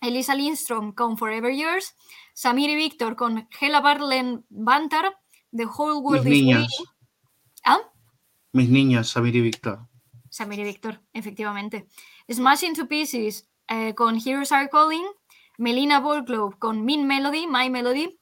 [0.00, 1.96] Elisa Lindstrom con Forever Yours,
[2.34, 5.18] Samir y Víctor con Hela Barlen Bantar,
[5.56, 6.84] The Whole mis World is niños.
[7.64, 7.78] ¿Ah?
[8.52, 9.88] mis niños, Samir y Víctor.
[10.30, 11.86] Samir y Víctor, efectivamente.
[12.30, 15.06] Smash Into Pieces eh, con Heroes Are Calling,
[15.56, 18.18] Melina Volklov con Min Melody, My Melody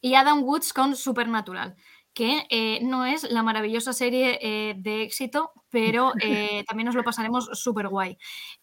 [0.00, 1.76] y Adam Woods con Supernatural,
[2.12, 6.12] que eh, no es la maravillosa serie eh, de éxito, pero
[6.68, 8.16] también nos lo pasaremos súper guay.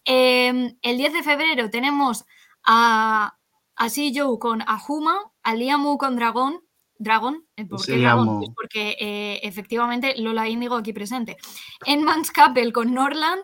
[0.04, 2.24] Eh, el 10 de febrero tenemos
[2.64, 3.36] a,
[3.76, 6.62] a Joe con Ahuma, a Liamu con Dragón,
[7.02, 7.44] Dragon.
[7.68, 8.38] ¿Por qué Dragon?
[8.38, 11.36] Pues porque eh, efectivamente Lola Índigo aquí presente.
[11.84, 13.42] Enmans Couple con Norland,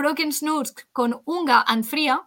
[0.00, 2.26] Froken Snursk con Unga and Fria,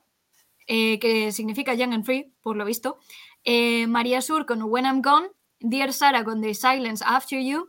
[0.68, 3.00] eh, que significa Young and Free, por lo visto.
[3.44, 7.68] eh, María Sur con When I'm Gone, Dear Sarah con The Silence After You.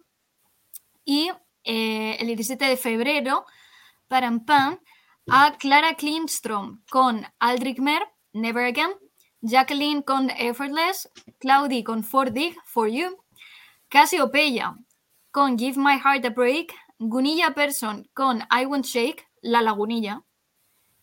[1.06, 1.30] Y
[1.64, 3.46] eh, el 17 de febrero,
[4.06, 4.78] param, pam,
[5.30, 8.02] a Clara Klingstrom con Aldrich Mer,
[8.34, 8.92] Never Again.
[9.40, 13.24] Jacqueline con Effortless, Claudie con For Dig, For You,
[13.88, 14.76] Casio Pella
[15.30, 20.22] con Give My Heart a Break, Gunilla Person con I Won't Shake, La Lagunilla.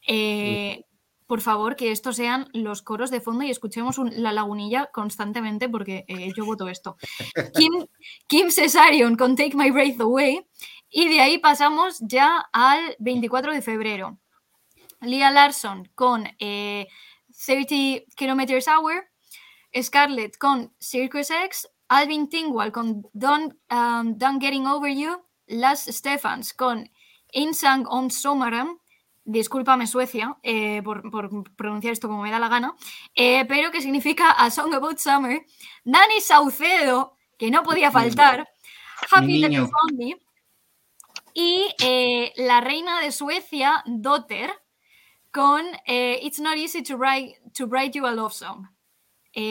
[0.07, 0.83] Eh,
[1.27, 5.69] por favor, que estos sean los coros de fondo y escuchemos un- La Lagunilla constantemente
[5.69, 6.97] porque eh, yo voto esto.
[7.53, 7.71] Kim,
[8.27, 10.45] Kim Cesarion con Take My Breath Away
[10.89, 14.17] y de ahí pasamos ya al 24 de febrero.
[15.01, 16.87] Lia Larson con eh,
[17.45, 19.07] 30 Kilometers Hour,
[19.81, 26.53] Scarlett con Circus X, Alvin Tingwall con Don't, um, Don't Getting Over You, Las Stephans
[26.53, 26.89] con
[27.31, 28.77] Insang on Somaram,
[29.23, 32.75] discúlpame Suecia eh, por, por pronunciar esto como me da la gana,
[33.15, 35.45] eh, pero que significa A Song About Summer,
[35.83, 38.47] Dani Saucedo, que no podía faltar,
[39.11, 39.41] Happy.
[39.43, 40.15] Found Me,
[41.33, 44.51] y eh, la reina de Suecia, Dotter,
[45.31, 48.67] con It's Not Easy to write, to write You a Love Song.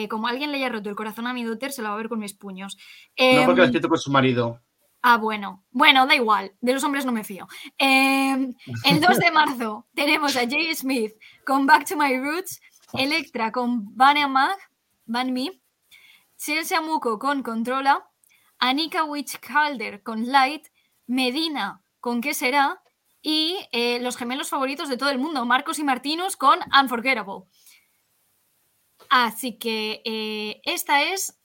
[0.09, 2.07] Como alguien le haya roto el corazón a mi Dotter, se la va a ver
[2.07, 2.77] con mis puños.
[3.17, 4.61] No porque lo ha Em, escrito con su marido.
[5.01, 5.63] Ah, bueno.
[5.71, 6.55] Bueno, da igual.
[6.61, 7.47] De los hombres no me fío.
[7.77, 8.53] Eh,
[8.85, 11.13] el 2 de marzo tenemos a Jay Smith
[11.45, 12.61] con Back to My Roots,
[12.93, 14.57] Electra con Van Mag,
[15.05, 15.59] Van Me,
[16.37, 18.07] Chelsea Amuko con Controla,
[18.59, 20.67] Anika Witch Calder con Light,
[21.07, 22.81] Medina con ¿Qué será?
[23.23, 27.43] Y eh, los gemelos favoritos de todo el mundo, Marcos y Martinus con Unforgettable.
[29.09, 31.39] Así que eh, esta es.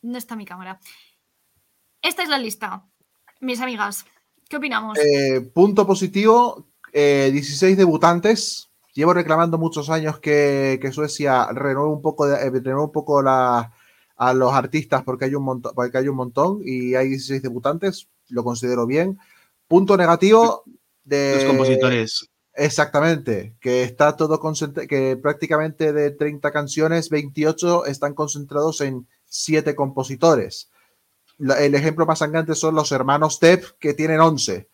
[0.00, 0.80] ¿Dónde está mi cámara?
[2.02, 2.86] Esta es la lista,
[3.40, 4.04] mis amigas.
[4.48, 4.98] ¿Qué opinamos?
[4.98, 8.68] Eh, punto positivo, eh, 16 debutantes.
[8.94, 13.22] Llevo reclamando muchos años que, que Suecia renueve un poco, de- eh, renueve un poco
[13.22, 13.72] la-
[14.16, 18.08] a los artistas porque hay, un montón, porque hay un montón y hay 16 debutantes.
[18.28, 19.18] Lo considero bien.
[19.68, 20.64] Punto negativo
[21.04, 22.28] de Los compositores.
[22.54, 29.74] Exactamente, que está todo concentrado, que prácticamente de 30 canciones, 28 están concentrados en 7
[29.76, 30.69] compositores.
[31.40, 34.68] La- el ejemplo más sangrante son los hermanos Tepp, que tienen 11.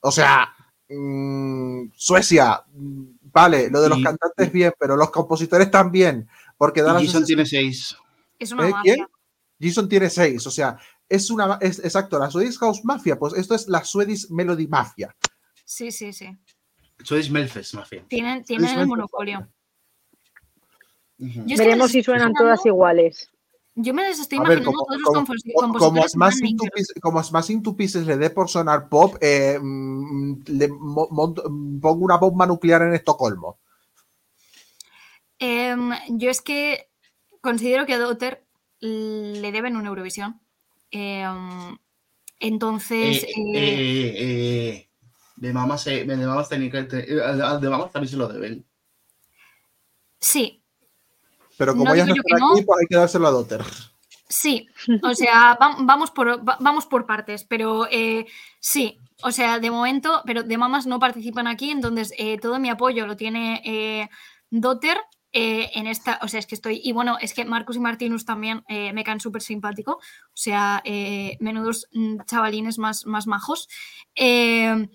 [0.00, 0.52] O sea,
[0.88, 6.82] mm, Suecia, mm, vale, lo de los Y- cantantes bien, pero los compositores también, porque
[6.82, 7.96] da Jason tiene seis.
[8.38, 8.70] es una ¿Eh?
[8.70, 8.94] mafia.
[8.94, 9.06] ¿Quién?
[9.60, 10.76] Jason tiene 6, o sea,
[11.08, 15.14] es una, es, exacto, la Swedish House Mafia, pues esto es la Swedish Melody Mafia.
[15.64, 16.36] Sí, sí, sí.
[17.04, 18.04] Sois Melfes, Mafia.
[18.08, 19.46] Tienen, tienen el monopolio.
[21.18, 23.30] Veremos si suenan todas iguales.
[23.74, 26.56] Yo me les estoy A ver, imaginando como, todos los como- como- compositores Smashing Manning,
[26.58, 30.68] Two pero- Pieces- como Smashing Two Pieces le dé por sonar pop, eh, mm, le
[30.68, 31.08] mo-
[31.80, 33.58] pongo una bomba nuclear en Estocolmo.
[35.38, 36.90] Em, yo es que
[37.40, 38.44] considero que a Dotter
[38.80, 40.40] le deben una Eurovisión.
[40.90, 41.78] Em,
[42.40, 44.88] entonces, Eh, eh, eh, eh,
[45.36, 48.64] de mamas, eh, de eh, de mamas también se lo deben.
[50.20, 50.61] sí,
[51.58, 52.52] Pero como No ellas no están no.
[52.54, 53.62] aquí, pues hay que dárselo a Dotter.
[54.28, 54.66] sí.
[55.02, 58.26] O sea, va- vamos, por, va- vamos por partes, pero eh,
[58.60, 58.98] sí.
[59.22, 63.06] O sea, de momento, pero de mamas no participan aquí, entonces eh, todo mi apoyo
[63.06, 64.08] lo tiene eh,
[64.50, 64.98] Dotter.
[65.34, 68.24] eh, en esta, o sea, es que estoy, y bueno, es que Marcus y Martinus
[68.26, 70.00] también me caen súper simpático, o
[70.34, 70.82] sea,
[71.40, 73.66] menudos mm, chavalines más, más majos.
[74.14, 74.88] Eh,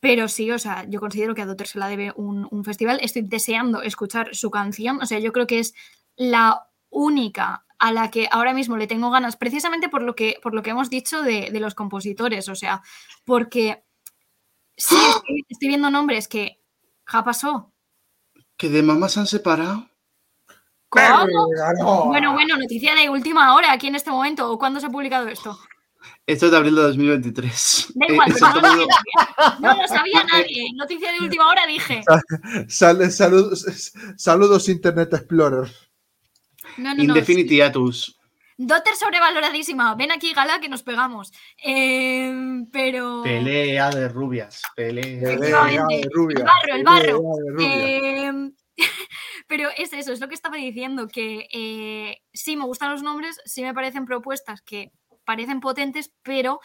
[0.00, 3.00] pero sí, o sea, yo considero que a Dotter se la debe un, un festival.
[3.02, 5.00] Estoy deseando escuchar su canción.
[5.02, 5.74] O sea, yo creo que es
[6.16, 10.54] la única a la que ahora mismo le tengo ganas, precisamente por lo que, por
[10.54, 12.48] lo que hemos dicho de, de los compositores.
[12.48, 12.82] O sea,
[13.24, 13.84] porque
[14.76, 16.60] sí, estoy, estoy viendo nombres que
[17.04, 17.72] ja pasó.
[18.56, 19.88] Que de mamas se han separado.
[20.88, 22.06] ¿Cómo?
[22.06, 24.50] Bueno, bueno, noticia de última hora aquí en este momento.
[24.50, 25.58] ¿O cuándo se ha publicado esto?
[26.28, 27.92] Esto es de abril de 2023.
[27.94, 28.86] Da Eh, igual, no, lo sabía.
[29.60, 30.64] no lo sabía nadie.
[30.74, 32.02] Noticia de última hora dije.
[32.68, 35.70] Sal- saludos, saludos Internet Explorer.
[36.76, 37.02] No, no, no.
[37.02, 38.14] Indefinity Atus.
[38.58, 39.94] Dotter sobrevaloradísima.
[39.94, 41.32] Ven aquí, Gala, que nos pegamos.
[41.64, 42.30] Eh,
[42.72, 43.22] pero.
[43.22, 44.60] Pelea de rubias.
[44.76, 45.36] Pelea.
[45.36, 47.22] De rubia, El barro, el barro.
[47.60, 48.32] Eh,
[49.46, 53.40] pero es eso, es lo que estaba diciendo, que eh, sí me gustan los nombres,
[53.46, 54.92] sí me parecen propuestas que
[55.28, 56.58] parecen potentes, pero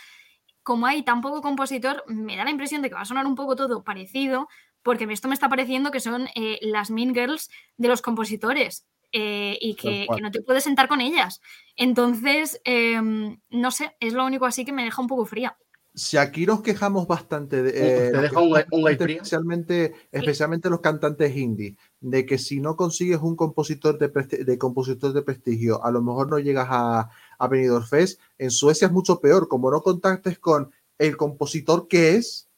[0.64, 3.36] como hay tan poco compositor, me da la impresión de que va a sonar un
[3.36, 4.48] poco todo parecido,
[4.84, 8.88] porque esto me está pareciendo que son eh, las Mean Girls de los compositores.
[9.16, 11.40] eh, y que, no te puedes sentar con ellas.
[11.76, 15.56] Entonces, em, no sé, es lo único así que me deja un poco fría.
[15.96, 18.56] Si aquí nos quejamos bastante de, te eh, deja un
[18.98, 19.18] frío.
[19.18, 24.08] especialmente, especialmente los cantantes indie, de que si no consigues un compositor de,
[24.44, 28.20] de compositor de prestigio, a lo mejor no llegas a, a Benidorm Fest.
[28.38, 32.50] En Suecia es mucho peor, como no contactes con el compositor que es,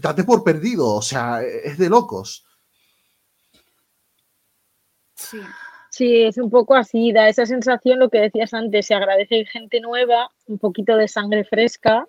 [0.00, 2.46] date por perdido, o sea, es de locos.
[5.14, 5.40] Sí.
[5.90, 9.80] Sí, es un poco así, da esa sensación, lo que decías antes, se agradece gente
[9.80, 12.06] nueva, un poquito de sangre fresca,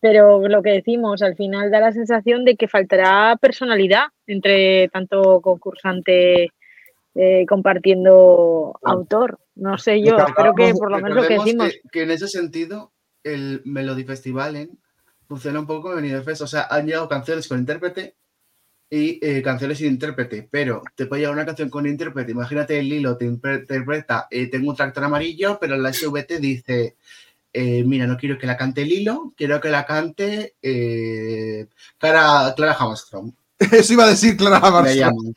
[0.00, 5.42] pero lo que decimos, al final da la sensación de que faltará personalidad entre tanto
[5.42, 6.52] concursante
[7.14, 9.38] eh, compartiendo autor.
[9.56, 11.68] No sé yo, Lo que espero que hablábamos- por lo menos lo que decimos.
[11.70, 12.92] que, que en ese sentido,
[13.24, 14.78] el Melody Festivalen
[15.26, 16.42] funciona un poco como Fest.
[16.42, 18.14] O sea, han llegado canciones con intérprete
[18.90, 22.32] y eh, canciones sin intérprete, pero te puede llegar una canción con intérprete.
[22.32, 26.96] Imagínate, el Lilo te interpreta, eh, tengo un tractor amarillo, pero la SVT dice,
[27.52, 31.66] eh, mira, no quiero que la cante Lilo, quiero que la cante eh,
[31.98, 33.32] Clara, Clara Hammerstrom.
[33.58, 35.34] Eso iba a decir Clara Me Hammerstrom.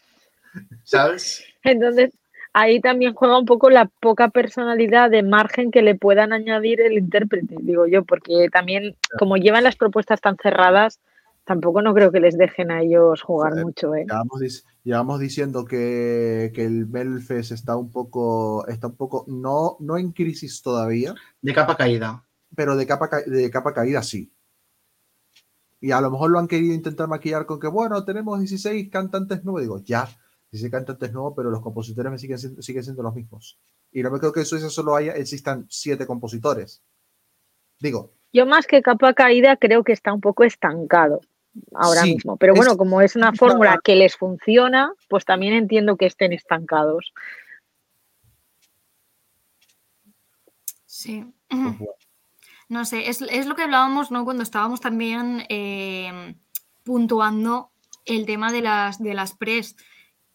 [0.84, 1.44] ¿Sabes?
[1.64, 2.12] Entonces,
[2.54, 6.94] ahí también juega un poco la poca personalidad de margen que le puedan añadir el
[6.98, 11.00] intérprete, digo yo, porque también, como llevan las propuestas tan cerradas,
[11.46, 14.06] tampoco no creo que les dejen a ellos jugar mucho, ¿eh?
[14.08, 19.78] Llevamos, dic- llevamos diciendo que, que el Melfest está un poco, está un poco, no,
[19.80, 22.24] no en crisis todavía, De capa caída.
[22.56, 24.32] pero de capa, ca- de capa caída sí.
[25.80, 29.44] Y a lo mejor lo han querido intentar maquillar con que, bueno, tenemos 16 cantantes
[29.44, 29.62] nuevos.
[29.62, 30.08] Digo, ya,
[30.52, 33.58] 16 cantantes nuevos, pero los compositores me siguen, siendo- siguen siendo los mismos.
[33.92, 36.84] Y no me creo que en Suecia solo haya, existan 7 compositores.
[37.80, 41.20] Digo, Yo más que capa caída creo que está un poco estancado
[41.74, 42.38] ahora Sí, mismo.
[42.38, 46.32] Pero bueno, es- como es una fórmula que les funciona, pues también entiendo que estén
[46.34, 47.14] estancados.
[50.86, 51.26] Sí.
[51.50, 51.94] pues, bueno,
[52.70, 54.24] No sé, es, es lo que hablábamos, ¿no?
[54.26, 56.36] Cuando estábamos también eh,
[56.84, 57.72] puntuando
[58.06, 59.76] el tema de las, de las pres,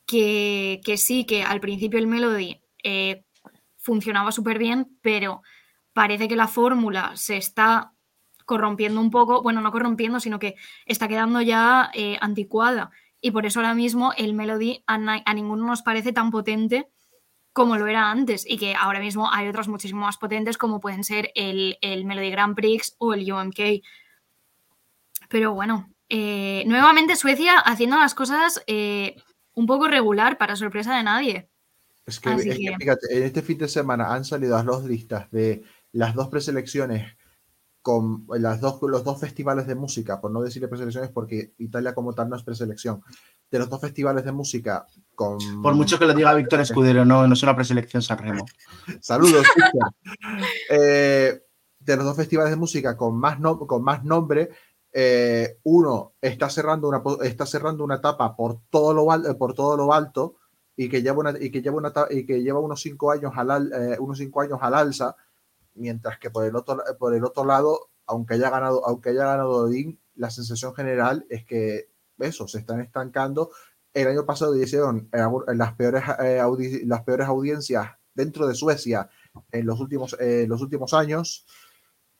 [0.06, 3.24] que, sí, que al principio el Melody eh,
[3.76, 5.42] funcionaba súper bien, pero
[5.92, 7.92] parece que la fórmula se está
[8.44, 10.54] corrompiendo un poco, bueno, no corrompiendo, sino que
[10.86, 12.90] está quedando ya eh, anticuada.
[13.20, 14.98] Y por eso ahora mismo el Melody a,
[15.34, 16.88] ninguno nos parece tan potente
[17.52, 21.02] como lo era antes y que ahora mismo hay otras muchísimo más potentes como pueden
[21.02, 23.82] ser el, el Melody Grand Prix o el UMK.
[25.28, 28.62] Pero bueno, eh, nuevamente Suecia haciendo las cosas
[29.56, 31.50] un poco regular para sorpresa de nadie.
[32.06, 34.84] Es que, es que, que- fíjate, en este fin de semana han salido las dos
[34.84, 37.16] listas de las dos preselecciones
[37.82, 42.14] con las dos, los dos festivales de música, por no decirle preselecciones porque Italia como
[42.14, 43.00] tal no es preselección,
[43.50, 45.38] de los dos festivales de música con...
[45.62, 48.44] Por mucho que lo diga Víctor Escudero, no, no es una preselección Sanremo.
[49.00, 49.92] Saludos, Víctor.
[50.70, 51.42] Eh,
[51.78, 54.50] de los dos festivales de música con más, no- con más nombre,
[54.98, 59.76] eh, uno está cerrando, una, está cerrando una etapa por todo lo, eh, por todo
[59.76, 60.36] lo alto
[60.74, 63.70] y que lleva, una, y que lleva, una, y que lleva unos, cinco años al,
[63.74, 65.14] eh, unos cinco años al alza,
[65.74, 69.50] mientras que por el otro, por el otro lado, aunque haya ganado, aunque haya ganado
[69.64, 73.50] Odín, la sensación general es que eso, se están estancando.
[73.92, 76.40] El año pasado hicieron eh, algu- las peores, eh,
[76.86, 79.10] las peores audiencias dentro de Suecia
[79.52, 81.44] en los últimos, eh, los últimos años.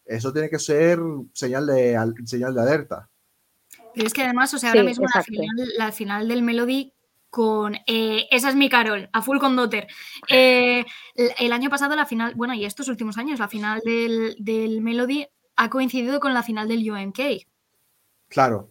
[0.07, 0.99] Eso tiene que ser
[1.33, 3.09] señal de, al- señal de alerta.
[3.95, 6.93] Pero es que además, o sea, Sí, ahora mismo la final, la final del Melody
[7.31, 9.87] con eh, esa es mi Carol, a full con Dotter.
[10.29, 10.85] Eh,
[11.15, 14.81] el, el año pasado la final, bueno, y estos últimos años, la final del, del
[14.81, 15.27] Melody
[15.57, 17.19] ha coincidido con la final del UMK.
[18.29, 18.71] Claro.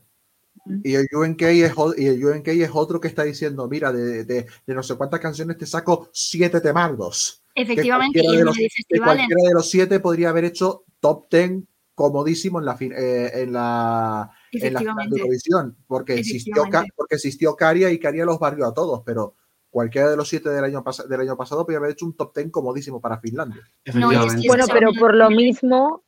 [0.84, 4.48] Y el UNK es, y el UNK es otro que está diciendo, mira, de, de-
[4.66, 7.44] de no sé cuántas canciones te saco siete temardos.
[7.56, 10.84] Efectivamente, y cualquiera, de los, Melody que Festival cualquiera de los siete podría haber hecho
[11.00, 15.20] top ten comodísimo en la, fin- eh, en la, en la final de Efectivamente.
[15.20, 16.56] Eurovisión, porque existió,
[16.98, 19.36] porque existió Caria y Caria los barrió a todos, pero
[19.70, 22.34] cualquiera de los siete del año, pas- del año pasado podría haber hecho un top
[22.34, 23.62] ten comodísimo para Finlandia.
[23.62, 24.42] No, y es Efectivamente.
[24.42, 26.04] que Bueno, pero por lo mismo,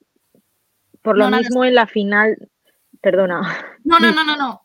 [1.01, 2.49] por lo No, nada, mismo en la final,
[2.99, 3.41] perdona,
[3.85, 4.61] No, no, no, no, no.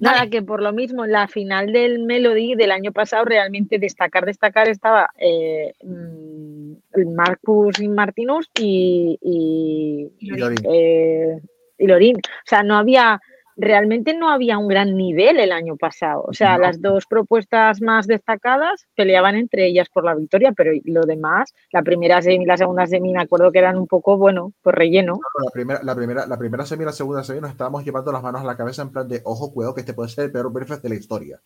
[0.00, 4.26] Nada que por lo mismo en la final del Melody del año pasado realmente destacar,
[4.26, 10.62] destacar estaba eh, mm, Marcus Martinus y, y, Y Y Lorín.
[10.64, 10.66] Lorín.
[10.72, 11.40] eh,
[11.78, 12.16] y Lorín.
[12.16, 13.20] O sea, no había,
[13.56, 16.24] realmente no había un gran nivel el año pasado.
[16.26, 16.62] O sea, No.
[16.62, 21.82] las dos propuestas más destacadas peleaban entre ellas por la victoria, pero lo demás, la
[21.82, 25.14] primera semi y la segunda semi, me acuerdo que eran un poco, bueno, pues relleno.
[25.14, 28.12] No, La primera, la, primera, la primera semi y la segunda semi nos estábamos llevando
[28.12, 30.32] las manos a la cabeza en plan de, ojo, cuidado, que este puede ser el
[30.32, 31.40] peor perfect de la historia.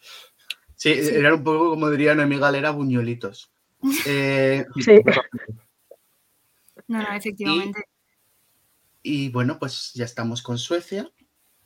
[0.77, 3.51] Sí, Sí, era un poco como diría Noemí Galera, buñuelitos.
[4.07, 5.01] Eh, Sí.
[6.87, 7.85] No, no, efectivamente.
[9.03, 11.09] y bueno, pues ya estamos con Suecia.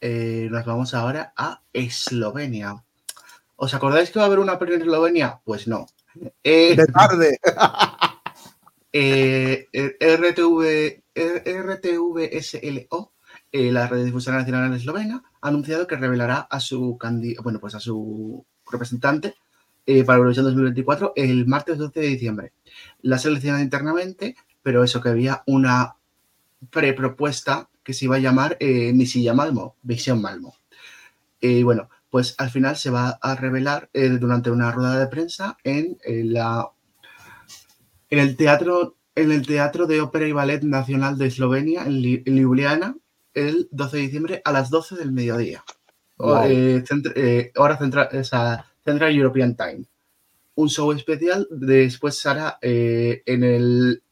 [0.00, 2.82] Eh, nos vamos ahora a Eslovenia.
[3.56, 5.40] ¿Os acordáis que va a haber una peli en Eslovenia?
[5.44, 5.86] Pues no.
[6.44, 7.38] Eh, De tarde.
[8.92, 13.12] eh, eh, RTV, eh, RTVSLO,
[13.50, 16.98] eh, la Radiodifusión Nacional Eslovena, ha anunciado que revelará a su
[17.42, 19.34] bueno, pues a su representante
[20.04, 22.52] para Eurovisión 2024 el martes 12 de diciembre.
[23.00, 25.96] La ha seleccionado internamente, pero eso que había una
[26.70, 30.54] prepropuesta que se iba a llamar eh, Misilla Malmo, Visión Malmo.
[31.40, 35.56] Y bueno, pues al final se va a revelar eh, durante una rueda de prensa
[35.64, 36.68] en, eh, la
[38.10, 42.22] en el teatro en el Teatro de Ópera y Ballet Nacional de Eslovenia en, Li-
[42.26, 42.94] en Ljubljana
[43.34, 45.64] el 12 de diciembre a las 12 del mediodía.
[46.18, 46.42] O, Wow.
[46.44, 49.84] eh, centra- eh, hora central, o sea, Central European Time.
[50.56, 54.02] Un show especial después se hará eh, en el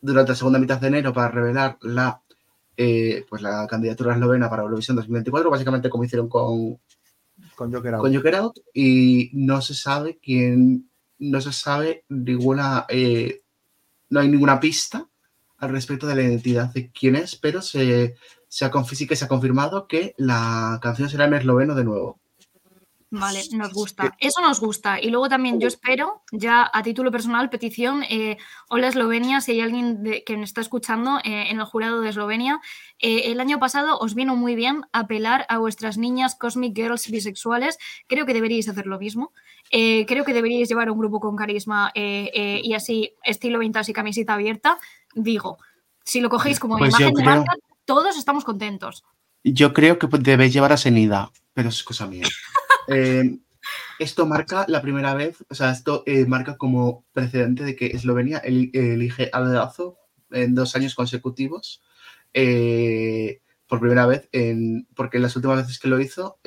[0.00, 2.21] durante la segunda mitad de enero para revelar la
[2.76, 6.78] eh, pues la candidatura eslovena para Eurovisión 2024, básicamente como hicieron con,
[7.54, 8.02] Con Joker Out.
[8.02, 13.42] con Joker Out y no se sabe quién, no se sabe ninguna, eh,
[14.10, 15.06] no hay ninguna pista
[15.58, 18.16] al respecto de la identidad de quién es, pero se,
[18.48, 22.21] se ha, sí que se ha confirmado que la canción será en esloveno de nuevo.
[23.14, 24.16] Vale, nos gusta.
[24.18, 24.98] Eso nos gusta.
[24.98, 28.38] Y luego también yo espero, ya a título personal, petición, eh,
[28.70, 32.08] hola Eslovenia, si hay alguien de- que me está escuchando eh, en el jurado de
[32.08, 32.60] Eslovenia,
[32.98, 37.76] eh, el año pasado os vino muy bien apelar a vuestras niñas Cosmic Girls bisexuales.
[38.08, 39.32] Creo que deberíais hacer lo mismo.
[39.70, 43.90] Eh, creo que deberíais llevar un grupo con carisma eh, eh, y así, estilo vintage
[43.90, 44.78] y camiseta abierta.
[45.14, 45.58] Digo,
[46.02, 47.52] si lo cogéis como Pues imagen de creo- marca,
[47.84, 49.04] todos estamos contentos.
[49.44, 52.24] Yo creo que debéis llevar a Senida, pero es cosa mía.
[52.88, 53.38] Eh,
[53.98, 58.38] esto marca la primera vez, o sea, esto eh, marca como precedente de que Eslovenia
[58.38, 59.98] el- elige a dedazo
[60.30, 61.82] en dos años consecutivos.
[62.34, 64.28] eh, por primera vez,
[64.94, 66.38] porque las últimas veces que lo hizo,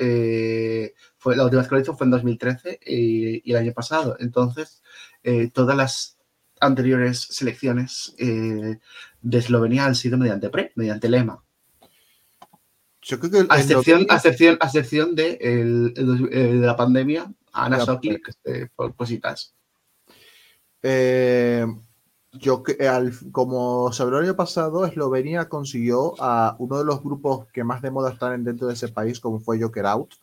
[1.18, 4.16] fue, la última vez que lo hizo fue en 2013 y, y el año pasado.
[4.20, 4.82] Entonces,
[5.52, 6.18] todas las
[6.60, 11.42] anteriores selecciones de Eslovenia han sido mediante pre, mediante lema.
[13.06, 17.32] Yo creo que el- A excepción, a excepción, a excepción de, el- de la pandemia,
[17.52, 19.54] Ana Soklik, eh, por cositas.
[20.82, 21.64] Eh,
[22.32, 27.46] yo al- como se habló el año pasado, Eslovenia consiguió a uno de los grupos
[27.52, 30.14] que más de moda están dentro de ese país, como fue Joker Out.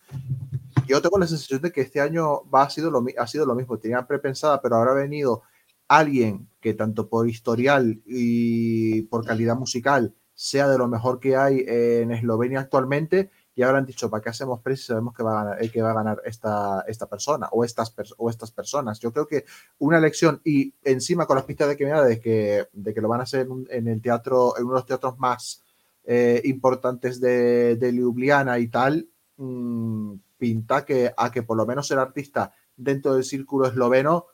[0.85, 3.55] Yo tengo la sensación de que este año va, ha, sido lo, ha sido lo
[3.55, 3.77] mismo.
[3.79, 5.43] Tenía prepensada, pero ahora ha venido
[5.87, 10.13] alguien que tanto por historial y por calidad musical
[10.43, 14.59] sea de lo mejor que hay en Eslovenia actualmente y han dicho, ¿para qué hacemos
[14.59, 17.47] press si sabemos que va a ganar, eh, que va a ganar esta, esta persona
[17.53, 18.99] o estas, o estas personas?
[18.99, 19.45] Yo creo que
[19.79, 23.07] una elección y encima con las pistas de que me de que, de que lo
[23.07, 25.63] van a hacer en, el teatro, en uno de los teatros más
[26.03, 31.89] eh, importantes de, de Ljubljana y tal, mm, pinta que a que por lo menos
[31.91, 34.25] el artista dentro del círculo esloveno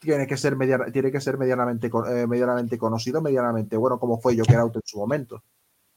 [0.00, 4.36] tiene que ser, mediana- tiene que ser medianamente, eh, medianamente conocido, medianamente bueno, como fue
[4.36, 5.42] Joker Out en su momento.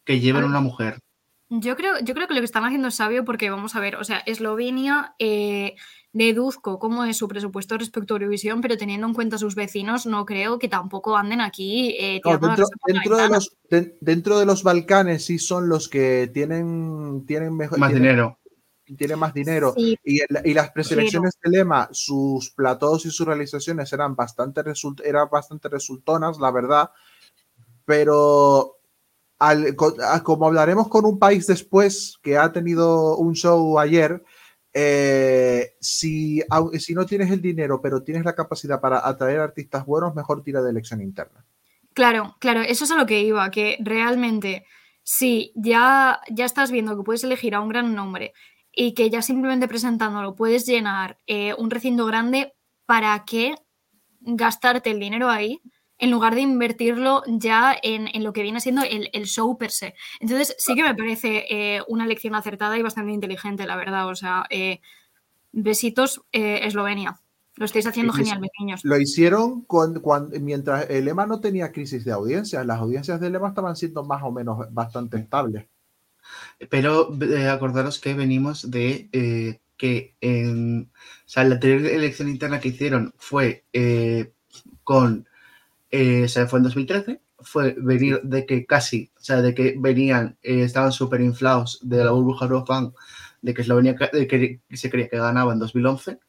[0.06, 1.00] Que lleven una mujer.
[1.50, 3.96] Yo creo, yo creo que lo que están haciendo es sabio porque vamos a ver,
[3.98, 5.76] o sea, Eslovenia eh,
[6.12, 10.06] deduzco cómo es su presupuesto respecto a Eurovisión, pero teniendo en cuenta a sus vecinos,
[10.06, 14.64] no creo que tampoco anden aquí eh, No, dentro, de los, de- dentro de los
[14.64, 18.40] Balcanes sí son los que tienen, tienen mejor Más tienen- dinero.
[18.98, 19.74] Tienen más dinero.
[19.76, 25.30] Sí, Y, las preselecciones de Lema, sus platós y sus realizaciones eran bastante, result- eran
[25.32, 26.92] bastante resultonas, la verdad.
[27.86, 28.78] Pero
[29.40, 29.76] al-
[30.24, 34.24] como hablaremos con un país después que ha tenido un show ayer,
[34.74, 36.42] eh, si,
[36.80, 40.62] si no tienes el dinero, pero tienes la capacidad para atraer artistas buenos, mejor tira
[40.62, 41.46] de elección interna.
[41.94, 44.66] Claro, claro, eso es a lo que iba, que realmente
[45.04, 48.34] si ya, ya estás viendo que puedes elegir a un gran nombre
[48.76, 52.54] y que ya simplemente presentándolo puedes llenar eh, un recinto grande,
[52.86, 53.56] ¿para qué
[54.22, 55.62] gastarte el dinero ahí
[56.00, 59.72] en lugar de invertirlo ya en, en lo que viene siendo el, el show per
[59.72, 59.94] se?
[60.20, 64.08] Entonces sí que me parece eh, una elección acertada y bastante inteligente, la verdad.
[64.10, 64.82] O sea, eh,
[65.52, 67.20] besitos eh, Eslovenia.
[67.56, 68.82] Lo estáis haciendo genial, niños.
[68.84, 72.66] Lo hicieron con, cuan- mientras el Lema no tenía crisis de audiencias.
[72.66, 75.68] Las audiencias del Lema estaban siendo más o menos bastante estables.
[76.70, 82.60] Pero eh, acordaros que venimos de eh, que en, o sea, la anterior elección interna
[82.60, 84.32] que hicieron fue eh,
[84.84, 85.28] con,
[85.92, 89.76] eh, o sea, fue en 2013, fue venir de que casi, o sea, de que
[89.78, 92.94] venían, estaban súper inflados de la burbuja Eurofan,
[93.42, 96.20] de que Eslovenia ca- de que se creía que ganaba en 2011,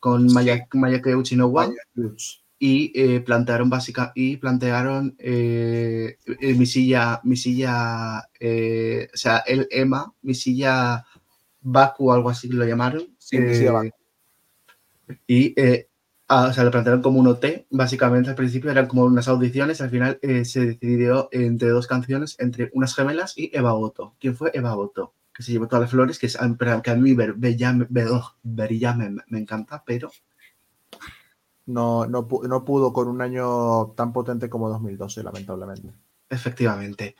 [0.00, 2.43] con Maya, Mayakeuchi no Wa Vaya, Cruz.
[2.66, 9.42] Y eh, plantearon básica y plantearon eh, eh, mi silla, mi silla, eh, o sea,
[9.46, 11.04] el EMA, mi silla
[11.60, 13.14] Baku algo así lo llamaron.
[13.18, 13.96] Sí, mi silla eh, Baku.
[15.26, 15.88] Y eh,
[16.28, 19.82] ah, o sea, lo plantearon como un OT, básicamente al principio eran como unas audiciones,
[19.82, 24.16] al final se decidió entre dos canciones, entre unas gemelas y Eva Boto.
[24.18, 25.12] ¿Quién fue Eva Boto?
[25.34, 26.38] Que se llevó todas las flores, que, es,
[26.82, 27.34] que a mí ver,
[28.10, 30.10] oh, Berilla me, me encanta, pero
[31.66, 35.92] No, no, no pudo con un año tan potente como 2012, lamentablemente.
[36.28, 37.16] Efectivamente.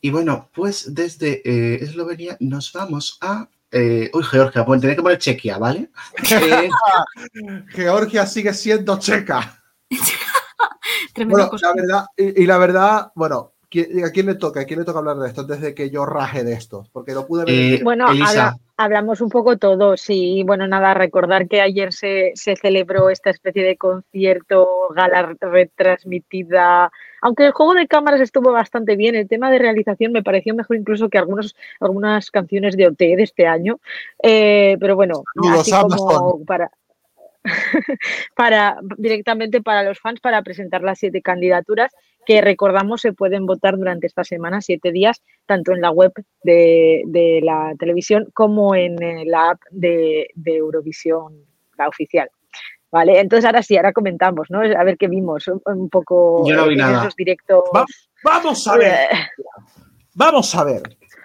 [0.00, 3.48] Y bueno, pues desde eh, Eslovenia nos vamos a.
[3.70, 5.90] eh, uy, Georgia, bueno, tenía que poner Chequia, ¿vale?
[6.30, 6.68] Eh,
[7.68, 9.62] Georgia sigue siendo checa.
[11.16, 11.68] Bueno, cosa.
[11.68, 14.60] la verdad, y, y la verdad, bueno, ¿quién- ¿a quién le toca?
[14.60, 16.86] ¿A quién le toca hablar de esto antes de que yo raje de esto?
[16.92, 17.54] Porque no pude ver.
[17.74, 22.56] eh, Bueno, habla- hablamos un poco todos y bueno, nada, recordar que ayer se, se
[22.56, 26.90] celebró esta especie de concierto, gala retransmitida,
[27.22, 30.76] aunque el juego de cámaras estuvo bastante bien, el tema de realización me pareció mejor
[30.76, 33.78] incluso que algunos, algunas canciones de OT de este año,
[34.22, 36.06] Eh, pero bueno, Saludos, así Amazon.
[36.08, 36.70] como para...
[38.36, 41.92] para directamente para los fans para presentar las siete candidaturas
[42.26, 46.12] que recordamos se pueden votar durante esta semana, siete días, tanto en la web
[46.42, 51.44] de, de la televisión como en eh, la app de, de Eurovisión,
[51.78, 52.28] la oficial.
[52.90, 54.60] Vale, entonces ahora sí, ahora comentamos, ¿no?
[54.60, 57.00] A ver qué vimos un, poco Yo no vi nada.
[57.00, 57.64] esos directos.
[57.74, 57.84] Va-
[58.22, 59.08] Vamos a ver.
[60.14, 60.82] Vamos a ver.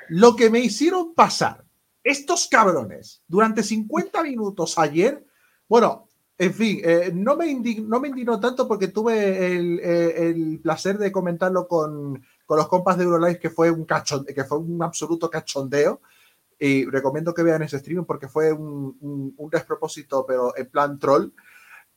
[0.09, 1.63] Lo que me hicieron pasar
[2.03, 5.23] estos cabrones durante 50 minutos ayer,
[5.67, 6.08] bueno,
[6.39, 10.59] en fin, eh, no, me indig- no me indignó tanto porque tuve el, eh, el
[10.63, 14.57] placer de comentarlo con, con los compas de Eurolife, que fue un cachon- que fue
[14.57, 16.01] un absoluto cachondeo.
[16.57, 20.97] Y recomiendo que vean ese streaming porque fue un, un- un despropósito, pero en plan
[20.97, 21.31] troll.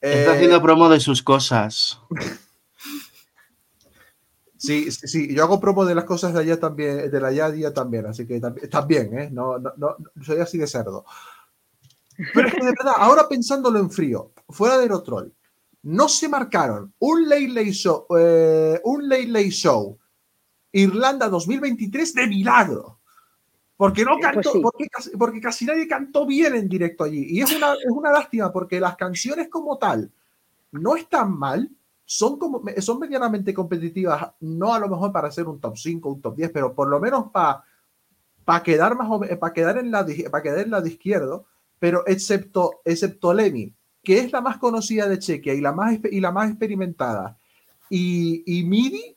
[0.00, 2.00] está Eh, haciendo promo de sus cosas.
[4.56, 7.50] Sí, sí, sí, yo hago promo de las cosas de allá también, de la allá
[7.50, 9.28] día también, así que tam- también, ¿eh?
[9.32, 11.04] No, no, no, soy así de cerdo.
[12.34, 15.28] Pero es que de verdad, ahora pensándolo en frío, fuera de lo troll,
[15.82, 19.98] no se marcaron un Late Late Show, eh, un Late Late Show
[20.72, 22.98] Irlanda 2023 de milagro.
[23.76, 24.60] Porque no Eh, pues cantó, sí.
[24.62, 27.26] porque, casi, porque casi nadie cantó bien en directo allí.
[27.28, 30.10] Y es una, es una lástima porque las canciones como tal
[30.70, 31.70] no están mal,
[32.04, 36.20] son, como, son medianamente competitivas, no a lo mejor para hacer un top 5, un
[36.20, 37.64] top 10, pero por lo menos para
[38.44, 39.08] para quedar más
[39.38, 41.46] para quedar en la para quedar en la de izquierdo,
[41.82, 43.74] pero excepto excepto Lemmy,
[44.04, 47.36] que es la más conocida de Chequia y la más y la más experimentada,
[47.90, 49.16] y, y MIDI,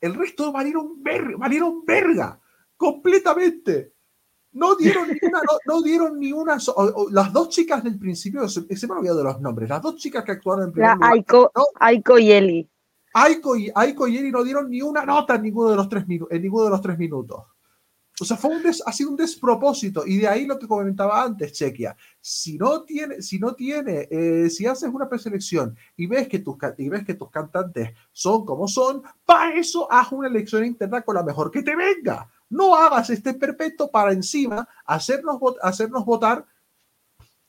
[0.00, 2.40] el resto valieron, ver, valieron verga
[2.74, 3.92] completamente.
[4.52, 6.58] No dieron ni una, no, no dieron ni una.
[6.58, 9.40] so- o- o las dos chicas del principio, se, se me ha olvidado de los
[9.42, 12.68] nombres, las dos chicas que actuaron en primer la lugar, Aiko, no, Aiko y Eli.
[13.12, 16.04] Aiko y, Aiko y Eri no dieron ni una nota en ninguno de los tres,
[16.08, 17.44] en ninguno de los tres minutos.
[18.20, 20.06] O sea, fue un des- ha sido un despropósito.
[20.06, 21.96] Y de ahí lo que comentaba antes, Chequia.
[22.20, 26.56] Si no tiene, si no tiene, eh, si haces una preselección y ves que tus
[26.78, 31.14] y ves que tus cantantes son como son, para eso haz una elección interna con
[31.16, 32.30] la mejor que te venga.
[32.50, 36.44] No hagas este perpetuo para encima hacernos, hacernos votar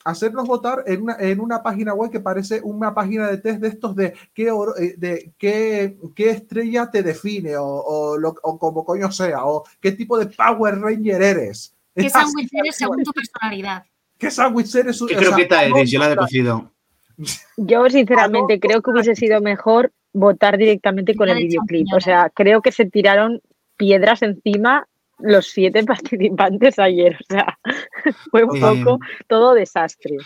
[0.06, 3.68] hacernos votar en una, en una página web que parece una página de test de
[3.70, 8.58] estos de qué, oro- eh, de qué, qué estrella te define o, o, lo- o
[8.60, 11.76] como coño sea, o qué tipo de Power Ranger eres.
[11.96, 13.84] ¿Qué sándwich eres según tu personalidad?
[14.18, 14.98] ¿Qué sándwich eres?
[15.00, 15.92] ¿Qué O sea, croqueta eres?
[15.92, 16.72] Yo la cocido.
[17.58, 21.88] Yo sinceramente no, creo que hubiese sido mejor votar directamente con el de videoclip.
[21.96, 23.42] O sea, creo que se tiraron
[23.78, 24.88] piedras encima
[25.24, 27.16] los siete participantes ayer.
[27.20, 27.58] O sea,
[28.32, 30.18] fue un poco todo desastre.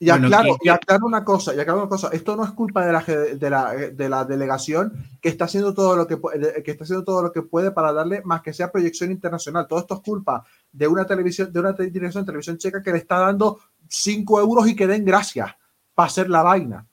[0.00, 2.50] Y Bueno, aclaro, que- y aclaro una cosa, y aclaro una cosa, esto no es
[2.52, 3.00] culpa de la,
[3.34, 7.04] de la, de la delegación que está haciendo todo lo que puede, que está haciendo
[7.04, 9.66] todo lo que puede para darle más que sea proyección internacional.
[9.68, 12.92] Todo esto es culpa de una televisión, de una te- dirección de televisión checa que
[12.92, 15.50] le está dando 5 euros y que den gracias
[15.94, 16.86] para hacer la vaina.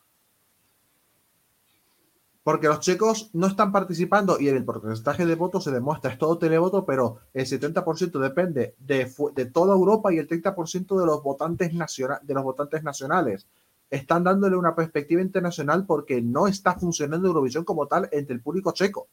[2.44, 6.18] Porque los checos no están participando y en el porcentaje de votos se demuestra, es
[6.18, 11.22] todo televoto, pero el 70% depende de, de toda Europa y el 30% de los
[11.22, 13.48] votantes nacional, de los nacionales.
[13.92, 18.72] Están dándole una perspectiva internacional porque no está funcionando Eurovisión como tal entre el público
[18.72, 19.08] checo.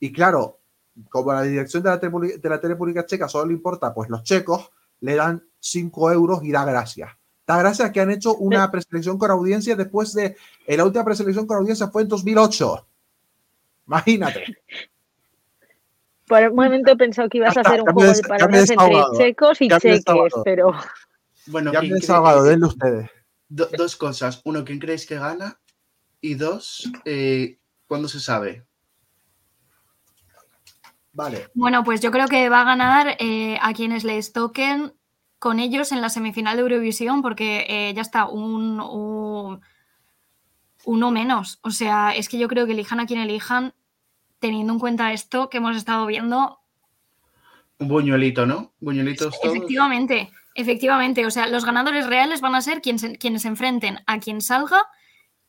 [0.00, 0.58] Y claro,
[1.10, 4.08] como la dirección de la, tele, de la tele pública checa solo le importa, pues
[4.10, 4.70] los checos
[5.00, 7.10] le dan 5 euros y da gracias.
[7.46, 10.36] Da gracias que han hecho una preselección con audiencia después de.
[10.66, 12.86] eh, la última preselección con audiencia fue en 2008.
[13.86, 14.44] Imagínate.
[16.28, 19.60] Por un momento he pensado que ibas a hacer un juego de palabras entre checos
[19.60, 20.04] y cheques,
[20.44, 20.72] pero
[21.46, 23.10] Bueno, Ya me desahogado, denle ustedes.
[23.48, 24.40] do- dos cosas.
[24.44, 25.58] Uno, ¿quién creéis que gana?
[26.20, 28.64] Y dos, eh, ¿cuándo se sabe?
[31.12, 34.94] Vale, Bueno, pues yo creo que va a ganar eh, a quienes les toquen
[35.42, 39.60] con ellos en la semifinal de Eurovisión, porque eh, ya está, un, un-
[40.84, 41.58] uno menos.
[41.62, 43.74] O sea, es que yo creo que elijan a quien elijan,
[44.38, 46.60] teniendo en cuenta esto que hemos estado viendo.
[47.80, 48.72] Un buñuelito, ¿no?
[48.78, 49.56] Buñuelitos todos.
[49.56, 51.26] Efectivamente, efectivamente.
[51.26, 54.86] O sea, los ganadores reales van a ser quienes, quienes se enfrenten a quien salga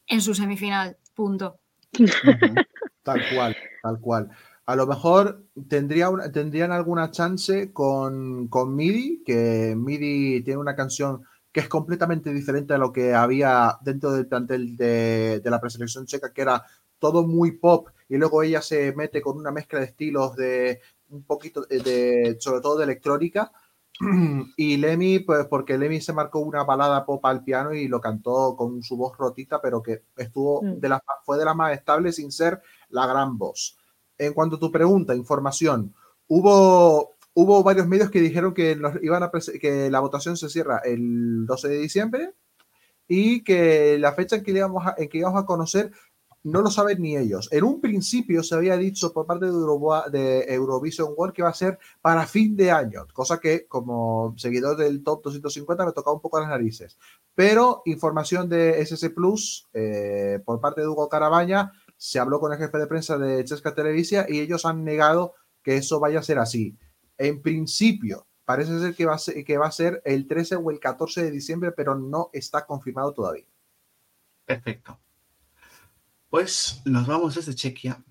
[0.07, 0.97] en su semifinal.
[1.13, 1.59] Punto.
[3.03, 4.31] tal cual, tal cual.
[4.65, 10.75] A lo mejor tendría una- tendrían alguna chance con, con MIDI, que MIDI tiene una
[10.75, 15.59] canción que es completamente diferente a lo que había dentro del plantel de, de la
[15.61, 16.63] preselección checa, que era
[16.97, 21.23] todo muy pop, y luego ella se mete con una mezcla de estilos de un
[21.23, 23.51] poquito de, sobre todo de electrónica.
[24.57, 28.55] Y Lemmy, pues porque Lemmy se marcó una balada pop al piano y lo cantó
[28.55, 30.79] con su voz rotita, pero que estuvo Mm.
[30.79, 33.77] de las fue de las más estables sin ser la gran voz.
[34.25, 35.93] En cuanto a tu pregunta, información,
[36.27, 40.79] hubo, hubo varios medios que dijeron que, nos iban a que la votación se cierra
[40.83, 42.33] el 12 de diciembre
[43.07, 45.91] y que la fecha en que, íbamos a, en que íbamos a conocer
[46.43, 47.47] no lo saben ni ellos.
[47.53, 51.49] En un principio se había dicho por parte de, Euroboa- de Eurovision World que va
[51.49, 56.15] a ser para fin de año, cosa que como seguidor del top 250 me tocaba
[56.15, 56.97] un poco las narices.
[57.33, 61.71] Pero información de SS Plus eh, por parte de Hugo Carabaña,
[62.03, 65.77] se habló con el jefe de prensa de Chesca Televisia y ellos han negado que
[65.77, 66.77] eso vaya a ser así.
[67.17, 70.69] En principio, parece ser que va a ser, que va a ser el 13 o
[70.69, 73.45] el 14 de diciembre, pero no está confirmado todavía.
[74.43, 74.99] Perfecto.
[76.29, 78.03] Pues nos vamos desde Chequia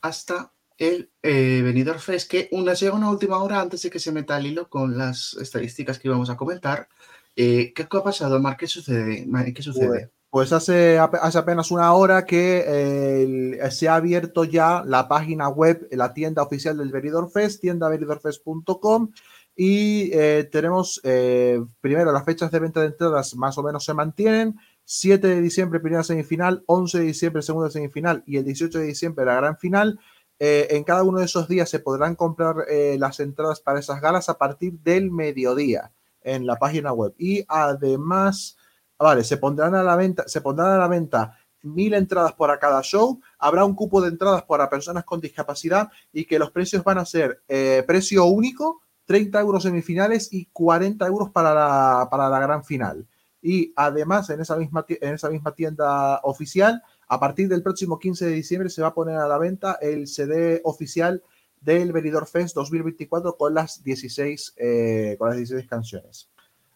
[0.00, 4.10] hasta el eh, Benidorm Fest, que una llega una última hora antes de que se
[4.10, 6.88] meta el hilo con las estadísticas que íbamos a comentar.
[7.36, 8.56] Eh, ¿qué, ha pasado, Mar?
[8.56, 9.28] ¿Qué sucede?
[9.54, 10.12] ¿Qué sucede?
[10.30, 15.88] Pues hace, hace apenas una hora que eh, se ha abierto ya la página web,
[15.90, 19.10] la tienda oficial del Benidorm Fest, tiendabenidormfest.com
[19.56, 23.92] y eh, tenemos eh, primero las fechas de venta de entradas más o menos se
[23.92, 24.56] mantienen.
[24.84, 29.24] 7 de diciembre primera semifinal, 11 de diciembre segunda semifinal y el 18 de diciembre
[29.24, 29.98] la gran final.
[30.38, 32.64] En cada uno de esos días se podrán comprar
[32.98, 37.14] las entradas para esas galas a partir del mediodía en la página web.
[37.18, 38.56] Y además,
[39.04, 42.82] vale, se pondrán a la venta, se pondrán a la venta mil entradas para cada
[42.82, 43.20] show.
[43.38, 47.04] Habrá un cupo de entradas para personas con discapacidad y que los precios van a
[47.04, 52.64] ser eh, precio único, 30 euros semifinales y 40 euros para la, para la gran
[52.64, 53.06] final.
[53.42, 58.26] Y además, en esa, misma, en esa misma tienda oficial, a partir del próximo 15
[58.26, 61.22] de diciembre se va a poner a la venta el CD oficial
[61.60, 66.28] del Benidorm Fest 2024 con las 16, eh, con las 16 canciones.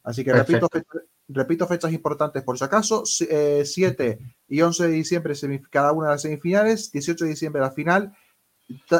[0.02, 1.13] Así que repito, Perfecto.
[1.28, 4.18] Repito fechas importantes por si acaso, eh, 7
[4.48, 5.34] y 11 de diciembre
[5.70, 8.16] cada una de las semifinales, 18 de diciembre la final.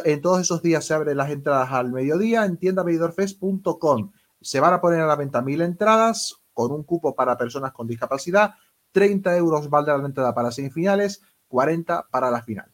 [0.04, 4.12] En todos esos días se abren las entradas al mediodía en tiendabenidormfest.com.
[4.40, 7.86] Se van a poner a la venta mil entradas con un cupo para personas con
[7.86, 8.54] discapacidad.
[8.92, 12.70] 30 euros valdrá la entrada para semifinales, 40 para la final.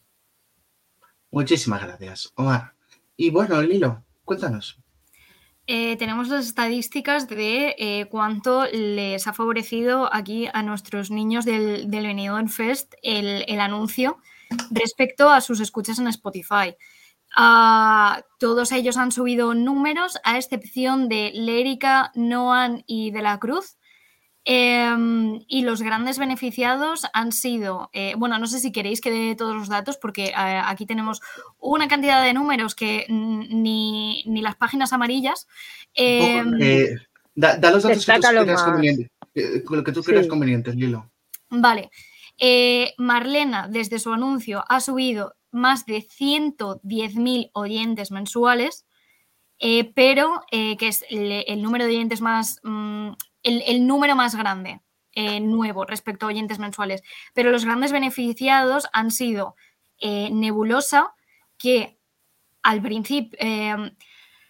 [1.31, 2.73] Muchísimas gracias, Omar.
[3.15, 4.81] Y bueno, Lilo, cuéntanos.
[5.73, 11.89] Eh, tenemos las estadísticas de eh, cuánto les ha favorecido aquí a nuestros niños del,
[11.89, 14.17] del Fest el, el anuncio
[14.69, 16.75] respecto a sus escuchas en Spotify.
[17.37, 23.77] Ah, todos ellos han subido números, a excepción de Lérica, Noan y De la Cruz.
[24.43, 29.35] Em, y los grandes beneficiados han sido, eh, bueno, no sé si queréis que dé
[29.35, 31.21] todos los datos, porque eh, aquí tenemos
[31.59, 35.47] una cantidad de números que ni, ni las páginas amarillas.
[35.93, 36.95] em, Eh,
[37.35, 38.63] da, da los datos que tú creas más.
[38.63, 39.07] convenientes.
[39.35, 40.29] eh, con lo que tú creas Sí.
[40.29, 41.09] convenientes, Lilo.
[41.49, 41.89] Vale.
[42.37, 48.85] Eh, Marlena, desde su anuncio, ha subido más de 110.000 oyentes mensuales,
[49.59, 52.59] eh, pero eh, que es el, el número de oyentes más.
[52.63, 53.11] mm,
[53.43, 54.81] el, número más grande,
[55.13, 57.01] eh, nuevo, respecto a oyentes mensuales.
[57.33, 59.55] Pero los grandes beneficiados han sido
[59.99, 61.13] eh, Nebulosa,
[61.57, 61.99] que
[62.63, 63.37] al principio.
[63.39, 63.75] eh,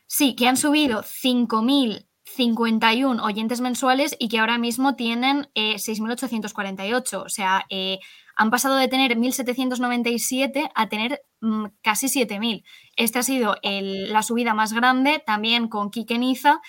[0.08, 7.24] sí, que han subido 5.051 oyentes mensuales y que ahora mismo tienen eh, 6.848.
[7.26, 8.00] O sea, eh,
[8.36, 12.64] han pasado de tener 1.797 a tener mm, casi 7.000.
[12.96, 16.62] Esta ha sido la subida más grande, también con Kike Niza,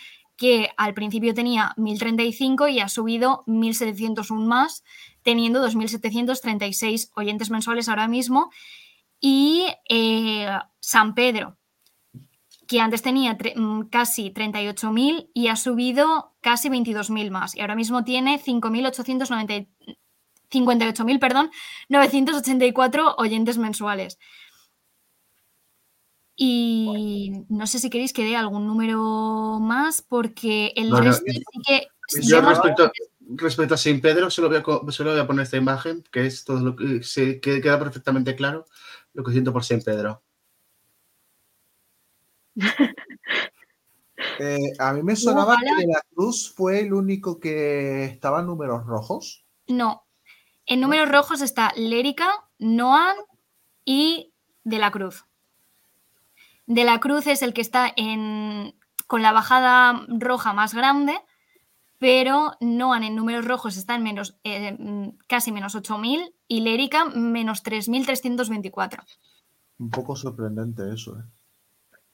[0.43, 4.83] que al principio tenía 1.035 y ha subido 1.701 más,
[5.23, 8.51] teniendo 2.736 oyentes mensuales ahora mismo.
[9.21, 10.49] Y eh,
[10.81, 11.59] San Pedro,
[12.67, 17.55] que antes tenía mm, casi 38.000 y ha subido casi 22.000 más.
[17.55, 19.69] Y ahora mismo tiene 5.890
[20.51, 21.51] 58.000, perdón,
[21.89, 24.19] 984 oyentes mensuales.
[26.35, 31.43] Y no sé si queréis que dé algún número más, porque el Bueno, resto sí
[31.67, 31.87] que.
[32.23, 36.03] Yo respecto, respecto a San Pedro, solo voy, a, solo voy a poner esta imagen,
[36.11, 38.67] que es todo lo que se, que queda perfectamente claro
[39.15, 40.23] lo que siento por San Pedro.
[44.39, 45.77] Eh, a mí me sonaba Ojalá.
[45.77, 49.45] que De la Cruz fue el único que estaba en números rojos.
[49.67, 50.07] No.
[50.65, 53.17] En números rojos está Lérica, Noan
[53.85, 55.25] y De la Cruz.
[56.67, 58.75] De la Cruz es el que está en,
[59.07, 61.15] con la bajada roja más grande,
[61.99, 64.77] pero Noan en números rojos está en menos, eh,
[65.27, 69.05] casi menos 8.000 y Lérica menos 3.324.
[69.79, 71.19] Un poco sorprendente eso.
[71.19, 71.23] ¿eh?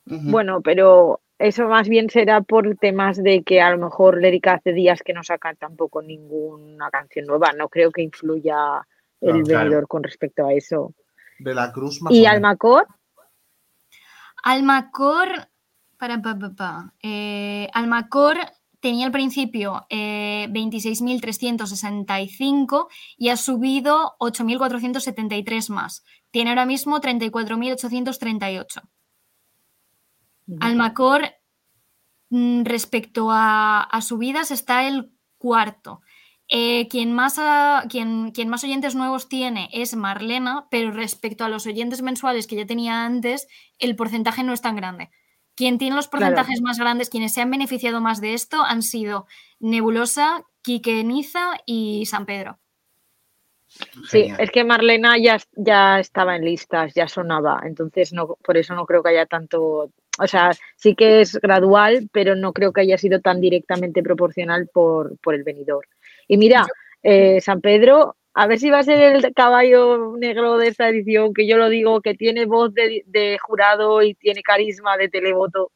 [0.05, 4.73] Bueno, pero eso más bien será por temas de que a lo mejor Lérica hace
[4.73, 7.53] días que no saca tampoco ninguna canción nueva.
[7.53, 8.87] No creo que influya
[9.21, 9.65] el claro.
[9.65, 10.95] venidor con respecto a eso.
[11.39, 12.35] De la Cruz más ¿Y o menos.
[12.35, 12.87] Almacor?
[14.43, 15.51] Almacor,
[15.99, 16.95] para, pa, pa, pa.
[17.03, 18.39] Eh, Almacor
[18.81, 26.05] tenía al principio eh, 26.365 y ha subido 8.473 más.
[26.31, 28.83] Tiene ahora mismo 34.838.
[30.61, 31.29] Almacor,
[32.31, 36.01] mm, respecto a, a subidas, está el cuarto.
[36.49, 37.39] Eh, quien, más
[37.91, 42.57] quien, quien más oyentes nuevos tiene es Marlena, pero respecto a los oyentes mensuales que
[42.57, 45.11] ya tenía antes, el porcentaje no es tan grande.
[45.55, 46.37] Quien tiene los Claro.
[46.37, 49.27] porcentajes más grandes, quienes se han beneficiado más de esto, han sido
[49.61, 52.59] Nebulosa, Quique Niza y San Pedro.
[54.03, 54.39] Sí, Genial.
[54.39, 58.87] es que Marlena ya, ya estaba en listas, ya sonaba, entonces no, por eso no
[58.87, 62.97] creo que haya tanto, o sea, sí que es gradual, pero no creo que haya
[62.97, 65.87] sido tan directamente proporcional por, por el venidor.
[66.29, 66.67] Y mira,
[67.03, 71.35] eh, San Pedro, a ver si va a ser el caballo negro de esta edición,
[71.35, 75.73] que yo lo digo, que tiene voz de, de jurado y tiene carisma de televoto.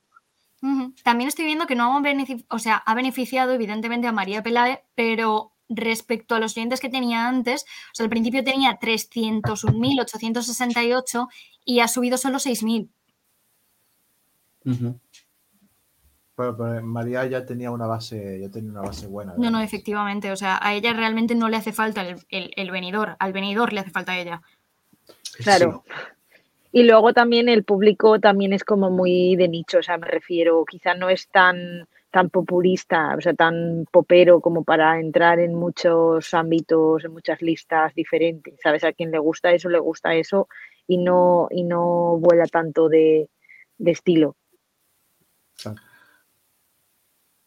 [1.03, 4.79] También estoy viendo que no ha, benefici- o sea, ha beneficiado evidentemente a María Peláez,
[4.95, 11.29] pero respecto a los oyentes que tenía antes, o sea, al principio tenía 301.868
[11.65, 12.91] y ha subido solo 6.000.
[14.65, 15.01] Ujú.
[16.43, 19.35] Pero, pero María ya tenía una base, ya tenía una base buena.
[19.37, 22.71] No, no, efectivamente, o sea, a ella realmente no le hace falta el, el- el
[22.71, 24.43] venidor, al venidor le hace falta a ella.
[25.43, 25.85] Claro.
[26.73, 30.65] Y luego también el público también es como muy de nicho, o sea, me refiero,
[30.65, 36.33] quizá no es tan, tan populista, o sea, tan popero como para entrar en muchos
[36.35, 38.85] ámbitos, en muchas listas diferentes, ¿sabes?
[38.85, 40.49] A quien le gusta eso, le gusta eso
[40.87, 43.29] y no, y no vuela tanto de,
[43.79, 44.35] de estilo.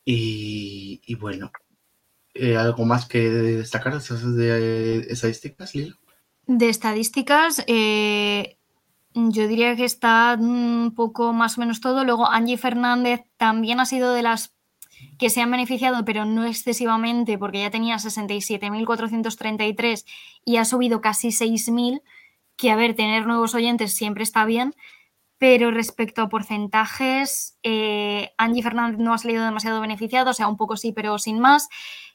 [0.05, 1.51] Y, bueno,
[2.35, 5.95] eh, ¿algo más que destacar de de estadísticas, Lilo?
[6.45, 8.57] De estadísticas, eh,
[9.15, 12.03] yo diría que está un poco más o menos todo.
[12.03, 14.53] Luego, Angie Fernández también ha sido de las
[15.17, 20.05] que se han beneficiado, pero no excesivamente, porque ya tenía 67.433
[20.43, 22.01] y ha subido casi 6.000,
[22.57, 24.75] que a ver, tener nuevos oyentes siempre está bien,
[25.37, 30.55] pero respecto a porcentajes, eh, Angie Fernández no ha salido demasiado beneficiado, o sea, un
[30.57, 31.67] poco sí, pero sin más.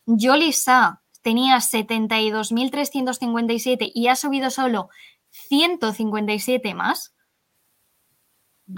[0.06, 4.88] Yoli Sa tenía 72.357 y ha subido solo
[5.30, 7.14] 157 más.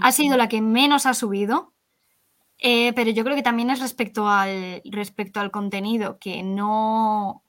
[0.01, 1.73] Ha sido la que menos ha subido.
[2.59, 7.43] Eh, pero yo creo que también es respecto al, respecto al contenido, que no,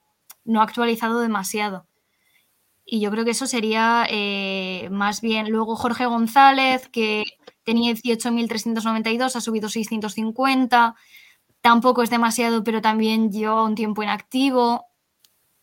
[0.44, 1.86] no ha actualizado demasiado.
[2.86, 5.50] Y yo creo que eso sería eh, más bien.
[5.50, 7.24] Luego Jorge González, que
[7.64, 10.94] tenía 18.392, ha subido 650.
[11.60, 14.86] Tampoco es demasiado, pero también lleva un tiempo inactivo.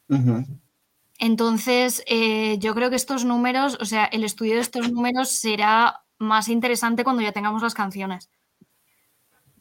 [0.09, 0.45] Ujú.
[1.19, 6.01] Entonces, eh, yo creo que estos números, o sea, el estudio de estos números será
[6.17, 8.31] más interesante cuando ya tengamos las canciones.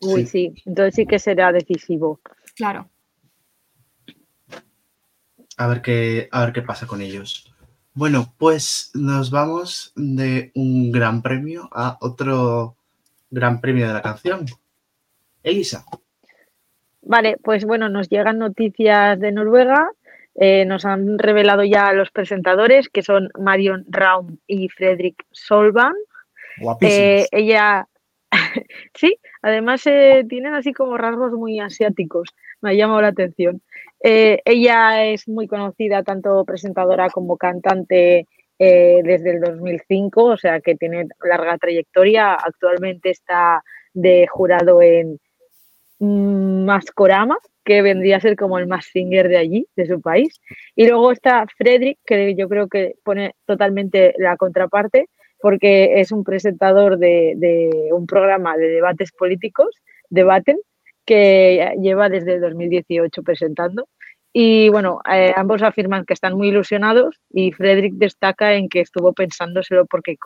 [0.00, 2.20] Uy, sí, entonces sí que será decisivo.
[2.56, 2.88] Claro.
[5.58, 7.49] A ver qué, a ver qué pasa con ellos.
[7.94, 12.76] Bueno, pues nos vamos de un gran premio a otro
[13.30, 14.46] gran premio de la canción.
[15.42, 15.84] Elisa.
[17.02, 19.90] Vale, pues bueno, nos llegan noticias de Noruega.
[20.36, 25.94] eh, nos han revelado ya los presentadores, que son Marion Raum y Fredrik Solvan.
[26.80, 27.88] Eh, ella,
[28.94, 32.28] sí, además eh, tienen así como rasgos muy asiáticos,
[32.60, 33.60] me ha llamado la atención.
[34.02, 38.26] Eh, ella es muy conocida, tanto presentadora como cantante
[38.58, 42.34] eh, desde el 2005, o sea que tiene larga trayectoria.
[42.34, 45.18] Actualmente está de jurado en
[45.98, 50.40] Mascorama, que vendría a ser como el más singer de allí, de su país.
[50.74, 55.08] Y luego está Frederick, que yo creo que pone totalmente la contraparte,
[55.40, 59.74] porque es un presentador de, de un programa de debates políticos,
[60.10, 60.58] Debaten,
[61.10, 63.88] que lleva desde el 2018 presentando.
[64.32, 69.12] Y bueno, eh, ambos afirman que están muy ilusionados y Frederick destaca en que estuvo
[69.12, 70.16] pensándoselo porque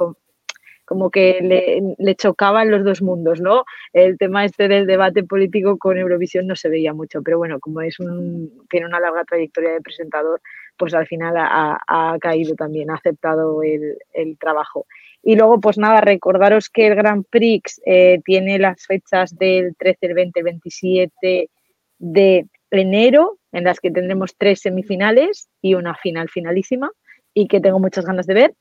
[0.84, 3.64] como que le, le, chocaban los dos mundos, ¿no?
[3.94, 7.80] El tema este del debate político con Eurovisión no se veía mucho, pero bueno, como
[7.80, 10.42] es un, tiene una larga trayectoria de presentador,
[10.76, 14.84] pues al final ha, ha caído también, ha aceptado el, el, trabajo.
[15.24, 19.98] Y luego, pues nada, recordaros que el Grand Prix eh, tiene las fechas del 13,
[20.06, 21.50] el 20, el 27
[21.98, 26.90] de enero, en las que tendremos tres semifinales y una final finalísima,
[27.32, 28.54] y que tengo muchas ganas de ver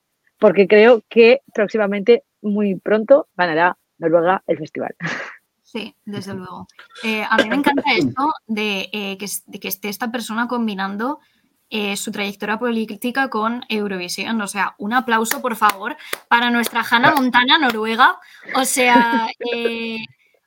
[0.43, 4.93] porque creo que próximamente, muy pronto, ganará Noruega el festival.
[5.63, 6.67] Sí, desde luego.
[7.03, 11.19] Eh, a mí me encanta esto de, eh, que, de, que, esté esta persona combinando
[11.75, 14.39] eh, su trayectoria política con Eurovisión.
[14.41, 15.97] O sea, un aplauso, por favor,
[16.27, 18.19] para nuestra Hannah Montana Noruega.
[18.55, 19.97] O sea, eh,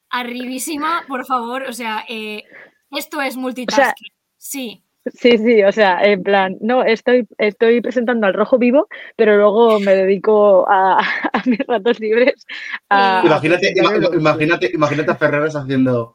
[0.09, 1.65] arribísima, por favor.
[1.65, 2.45] O sea, eh,
[2.93, 3.83] esto es multitasking.
[3.83, 3.95] O sea,
[4.39, 4.85] sí.
[5.15, 9.81] Sí, sí, o sea, en plan, no, estoy, estoy presentando al rojo vivo, pero luego
[9.81, 11.01] me dedico a,
[11.33, 12.47] a mis ratos libres.
[12.89, 13.75] A, imagínate,
[14.15, 16.15] imagínate, imagínate a Ferreras haciendo,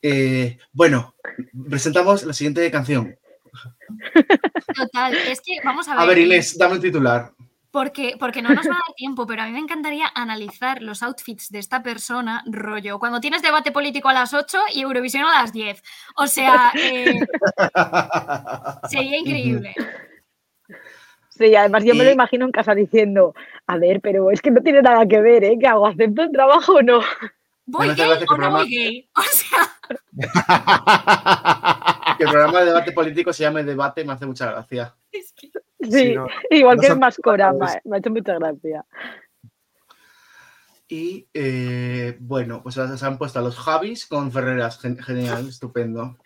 [0.00, 1.14] eh, bueno,
[1.68, 3.18] presentamos la siguiente canción.
[4.74, 6.00] Total, es que vamos a ver.
[6.00, 7.32] A ver, Inés, dame el titular.
[7.70, 11.02] Porque, porque no nos va a dar tiempo, pero a mí me encantaría analizar los
[11.02, 15.42] outfits de esta persona, rollo, cuando tienes debate político a las 8 y Eurovisión a
[15.42, 15.82] las 10.
[16.16, 17.20] O sea, eh,
[18.88, 19.74] sería increíble.
[21.28, 23.34] Sí, además yo me lo imagino en casa diciendo,
[23.66, 25.56] a ver, pero es que no tiene nada que ver, ¿eh?
[25.60, 25.86] ¿Qué hago?
[25.86, 27.00] ¿Acepto el trabajo o no?
[27.66, 28.58] ¿Voy gay o no programa...
[28.58, 29.08] voy gay?
[29.16, 29.72] O sea...
[32.16, 34.94] que el programa de debate político se llame Debate me hace mucha gracia.
[35.12, 35.50] Es que...
[35.80, 38.84] Sí, sí no, igual no que el Mascorama, eh, me ha hecho mucha gracia.
[40.88, 44.98] Y eh, bueno, pues se han puesto a los Javis con Ferreras, genial,
[45.48, 46.16] estupendo.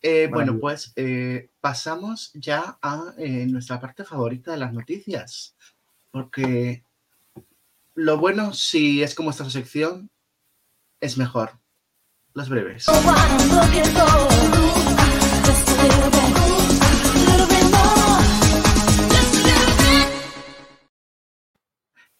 [0.00, 5.56] Eh, bueno, pues eh, pasamos ya a eh, nuestra parte favorita de las noticias,
[6.12, 6.84] porque
[7.98, 10.08] lo bueno, si es como esta sección,
[11.00, 11.50] es mejor.
[12.32, 12.86] Los breves.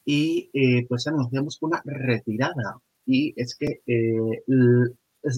[0.05, 2.79] Y eh, pues anunciamos una retirada.
[3.07, 4.43] Y es que eh,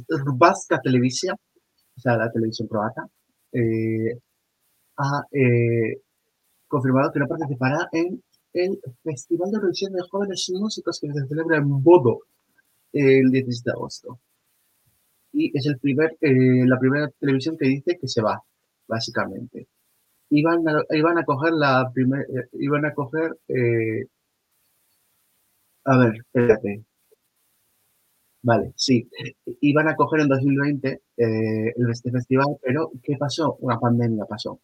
[0.08, 3.06] Hrvatska Televisia, o sea, la televisión croata,
[3.52, 4.18] eh,
[4.96, 6.00] ha eh,
[6.66, 8.22] confirmado que no participará en
[8.52, 12.20] el Festival de Eurovisión de Jóvenes Músicos que se celebra en Bodo
[12.92, 14.20] el 16 de agosto.
[15.32, 18.42] Y es el primer, eh, la primera televisión que dice que se va,
[18.88, 19.68] básicamente.
[20.30, 24.06] Iban a, iban a coger la primera, iban a coger, eh,
[25.84, 26.84] a ver, espérate.
[28.42, 29.08] Vale, sí.
[29.60, 33.56] Iban a coger en 2020 eh, este festival, pero ¿qué pasó?
[33.60, 34.60] Una pandemia pasó.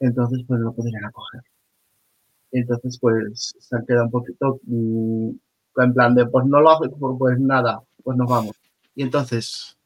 [0.00, 1.42] Entonces, pues no podrían acoger.
[2.58, 5.30] Entonces, pues se han quedado un poquito mmm,
[5.76, 8.56] en plan de, pues no lo hace, pues nada, pues nos vamos.
[8.94, 9.76] Y entonces,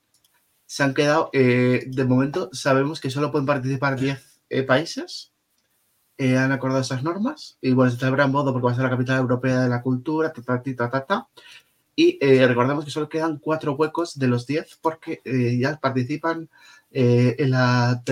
[0.67, 5.33] se han quedado, eh, de momento sabemos que solo pueden participar 10 eh, países,
[6.17, 8.85] eh, han acordado esas normas, y bueno, se celebra en Bodo porque va a ser
[8.85, 11.29] la capital europea de la cultura, ta, ta, ta, ta, ta.
[11.97, 15.21] Y recordemos que solo quedan cuatro huecos de los 10 porque
[15.61, 16.49] ya participan
[16.91, 18.03] en la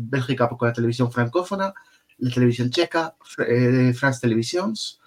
[0.00, 1.72] Bélgica con la televisión francófona,
[2.20, 3.16] la televisión checa,
[3.46, 5.00] eh, France Televisions,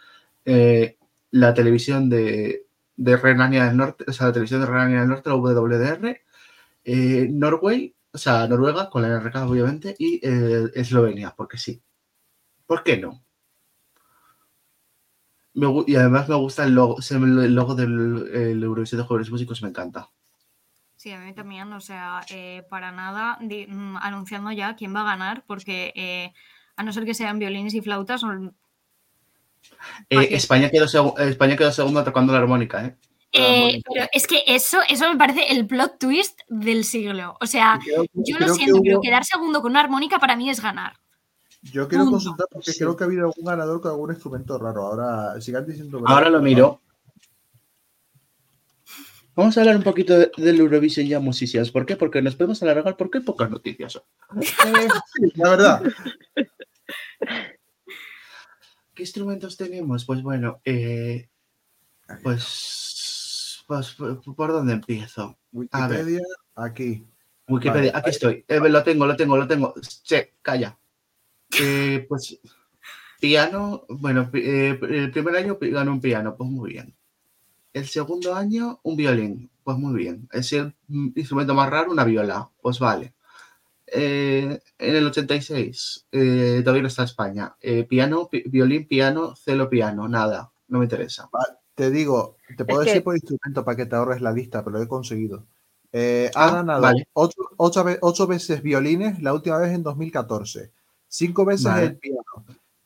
[0.46, 0.98] eh,
[1.32, 5.30] la televisión de, de, Renania del Norte, o sea, la televisión de Renania del Norte,
[5.30, 6.22] la WDR,
[6.84, 11.82] eh, Norway, o sea, Noruega, con la NRK obviamente, y eh, Eslovenia, porque sí.
[12.66, 13.24] ¿Por qué no?
[15.88, 19.70] Y además me gusta el logo, el logo del el Eurovisión de Jóvenes Músicos, me
[19.70, 20.10] encanta.
[20.96, 22.22] Sí, a mí también, o sea,
[22.70, 26.34] para nada, mm, anunciando ya quién va a ganar, porque
[26.76, 28.22] a no ser que sean violines y flautas.
[28.22, 28.56] Son...
[30.10, 30.86] Eh, España, quedó
[31.18, 32.98] España quedó segundo tocando la armónica, ¿eh?
[33.36, 37.36] Eh, pero es que eso, eso me parece el plot twist del siglo.
[37.42, 38.84] O sea, creo, yo lo siento, hubo...
[38.84, 40.94] pero quedar segundo con una armónica para mí es ganar.
[41.64, 42.18] Yo quiero Punto.
[42.18, 42.80] consultar porque sí.
[42.80, 44.86] creo que ha habido algún ganador con algún instrumento raro.
[44.86, 46.04] Ahora sigan diciendo.
[46.06, 46.82] Ahora lo miro.
[49.36, 51.72] Vamos a hablar un poquito de, del Eurovision ya, musicias.
[51.72, 51.96] ¿Por qué?
[51.96, 54.02] Porque nos podemos alargar porque hay pocas noticias.
[54.42, 55.84] Sí, la verdad.
[58.94, 60.06] ¿qué instrumentos tenemos?
[60.06, 61.30] Pues bueno, eh,
[62.22, 63.96] pues, pues,
[64.36, 65.38] ¿por dónde empiezo?
[65.72, 66.06] A ver.
[66.06, 66.22] Wikipedia,
[66.56, 67.06] aquí.
[67.48, 68.46] Wikipedia, Vale, aquí estoy.
[68.48, 69.74] Eh, lo tengo, lo tengo, lo tengo.
[70.04, 70.78] Che, calla.
[71.60, 72.40] Eh, pues
[73.20, 76.94] piano, bueno, eh, el primer año ganó un piano, pues muy bien.
[77.74, 80.30] El segundo año, un violín, pues muy bien.
[80.32, 80.76] Es el
[81.16, 83.14] instrumento más raro, una viola, pues vale.
[83.88, 87.56] Eh, en el 86, eh, todavía no está España.
[87.60, 91.30] Eh, piano, pi- violín, piano, celo, piano, nada, no me interesa.
[91.76, 94.64] Te digo, te puedo Es decir que- por instrumento para que te ahorres la lista,
[94.64, 95.46] pero lo he conseguido.
[95.92, 97.08] Eh, ha Ah, ganado vale.
[97.14, 100.72] ocho, ocho ve- ocho veces violines, la última vez en 2014.
[101.08, 101.86] Cinco veces Vale.
[101.88, 102.24] el piano.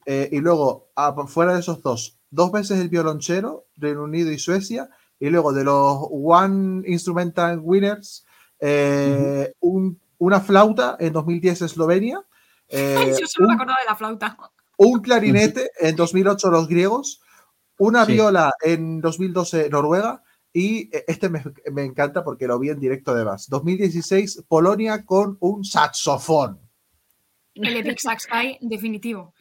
[0.05, 4.38] Eh, y luego, ah, fuera de esos dos, dos veces el violonchelo, Reino Unido y
[4.39, 4.89] Suecia.
[5.19, 8.26] Y luego de los One Instrumental Winners,
[8.59, 12.22] eh, un- una flauta en 2010 Eslovenia.
[12.69, 14.38] eh, Yo solo me un- acordaba de la flauta.
[14.77, 17.22] un clarinete en 2008 los griegos,
[17.80, 18.11] una Sí.
[18.14, 20.22] viola en 2012 Noruega
[20.53, 21.41] y eh, este me,
[21.72, 23.47] me encanta porque lo vi en directo además.
[23.49, 26.59] 2016 Polonia con un saxofón.
[27.55, 29.34] El Epic Sax High, definitivo.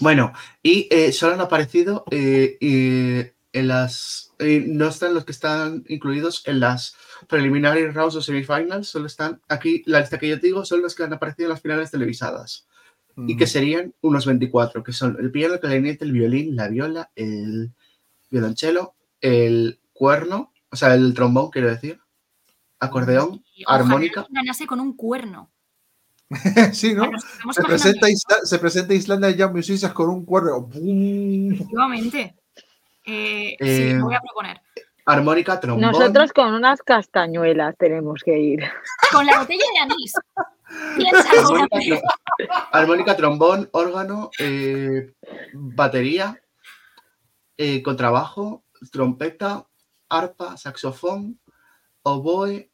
[0.00, 0.32] Bueno,
[0.62, 4.32] y eh, solo han aparecido eh, eh, en las.
[4.38, 6.96] eh, no están los que están incluidos en las
[7.28, 10.94] preliminary rounds o semifinals, solo están aquí, la lista que yo te digo son los
[10.94, 12.66] que han aparecido en las finales televisadas.
[13.28, 17.12] Y que serían unos 24, que son el piano, el clarinete, el violín, la viola,
[17.14, 17.72] el
[18.28, 22.00] violonchelo, el cuerno, o sea, el trombón, quiero decir,
[22.80, 24.26] acordeón, Y armónica.
[24.30, 25.52] ganase con un cuerno.
[26.72, 30.68] Se presenta, Isla- se presenta Islandia Young Musicians con un cuerno.
[30.72, 32.34] Efectivamente.
[33.06, 34.60] Eh, sí, Eh, lo voy a proponer.
[35.06, 35.82] Armónica, trombón.
[35.82, 38.64] Nosotros con unas castañuelas tenemos que ir.
[39.12, 40.14] Con la botella de anís.
[42.72, 45.12] Armónica, trombón, órgano, eh,
[45.52, 46.40] batería,
[47.56, 49.66] eh, contrabajo, trompeta,
[50.08, 51.38] arpa, saxofón,
[52.02, 52.70] oboe,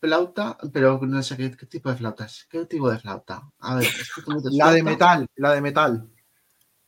[0.00, 2.46] flauta, pero no sé qué, qué tipo de flautas.
[2.50, 3.42] ¿Qué tipo de flauta?
[3.58, 6.10] A ver, es que como te La de flauta- metal, la de metal.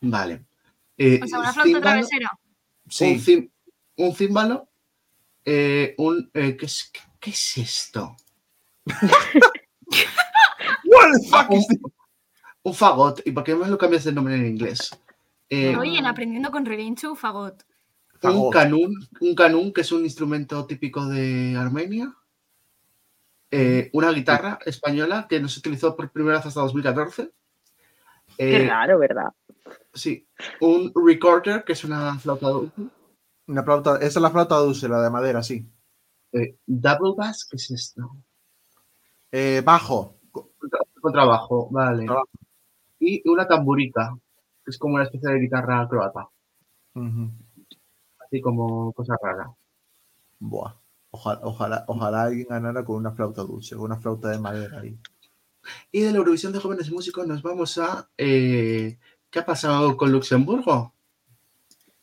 [0.01, 0.47] Vale.
[0.97, 2.31] Eh, O sea, una flauta címbalo, travesera.
[2.85, 3.05] Un, Sí.
[3.21, 3.51] cím-
[3.97, 4.69] un címbalo,
[5.45, 6.31] eh, un...
[6.35, 8.17] eh, ¿qué, es, qué- qué es esto?
[10.85, 11.79] What the fuck un, is this?
[12.63, 13.21] un fagot.
[13.27, 14.91] ¿Y por qué me lo cambias de nombre en inglés?
[15.49, 17.65] Eh, Hoy en Aprendiendo con Relincho, fagot.
[18.15, 18.53] un Fagot.
[18.53, 22.15] canún, un canún que es un instrumento típico de Armenia.
[23.51, 27.31] Eh, una guitarra española que no se utilizó por primera vez hasta 2014.
[28.37, 29.29] Qué Eh, raro, ¿verdad?
[29.93, 30.27] sí,
[30.61, 32.83] un recorder que es una flauta dulce.
[33.49, 35.67] Una flauta, esa es la flauta dulce, la de madera, sí.
[36.33, 38.17] Eh, double bass, ¿qué es esto?
[39.33, 40.15] Eh, bajo.
[40.31, 42.07] Contra- Contrabajo, vale.
[43.01, 44.15] Y una tamburica,
[44.65, 46.29] que es como una especie de guitarra croata,
[48.19, 49.51] así como cosa rara.
[50.39, 50.75] Buah.
[51.13, 54.97] Ojalá, ojalá, ojalá alguien ganara con una flauta dulce, con una flauta de madera ahí.
[55.93, 58.09] Y de la Eurovisión de Jóvenes Músicos nos vamos a...
[58.17, 58.99] eh,
[59.31, 60.93] ¿Qué ha pasado con Luxemburgo?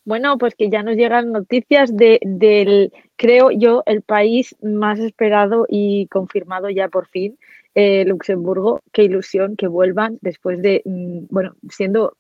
[0.06, 5.66] Bueno, pues que ya nos llegan noticias de, del, creo yo, el país más esperado
[5.68, 7.38] y confirmado ya por fin,
[7.76, 8.82] eh, Luxemburgo.
[8.94, 12.16] Qué ilusión que vuelvan después de, mm, bueno, siendo,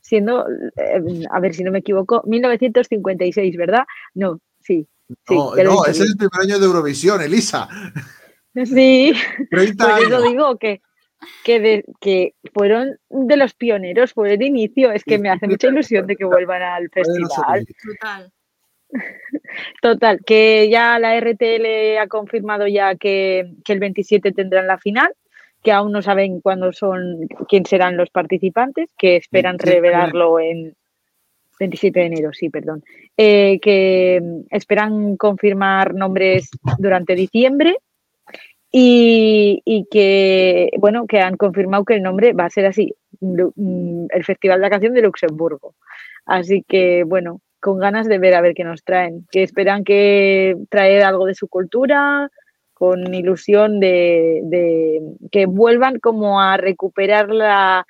[0.00, 0.46] siendo,
[0.76, 3.86] eh, a ver si no me equivoco, 1956, ¿verdad?
[4.14, 4.86] No, sí.
[5.28, 7.68] No, no, ese es el primer año de Eurovisión, Elisa.
[8.64, 9.12] Sí,
[9.50, 10.80] 30 por eso digo que,
[11.44, 14.90] que, de- que fueron de los pioneros, fue el inicio.
[14.92, 17.66] Es que me hace mucha ilusión de que vuelvan al festival.
[17.84, 18.32] Total.
[19.82, 25.12] Total, que ya la RTL ha confirmado ya que, que el 27 tendrán la final,
[25.62, 29.92] que aún no saben cuándo son, quién serán los participantes, que esperan 27 de enero.
[29.98, 30.76] revelarlo en
[31.58, 32.82] 27 de enero, sí, perdón,
[33.16, 37.76] Eh, que mm, esperan confirmar nombres durante diciembre
[38.72, 44.24] y, que, bueno, que han confirmado que el nombre va a ser así, mm, el
[44.24, 45.74] Festival de la Canción de Luxemburgo.
[46.26, 50.56] Así que, bueno, con ganas de ver a ver qué nos traen, que esperan que
[50.68, 52.30] traer algo de su cultura,
[52.74, 55.00] con ilusión de, de
[55.32, 57.86] que vuelvan como a recuperar la,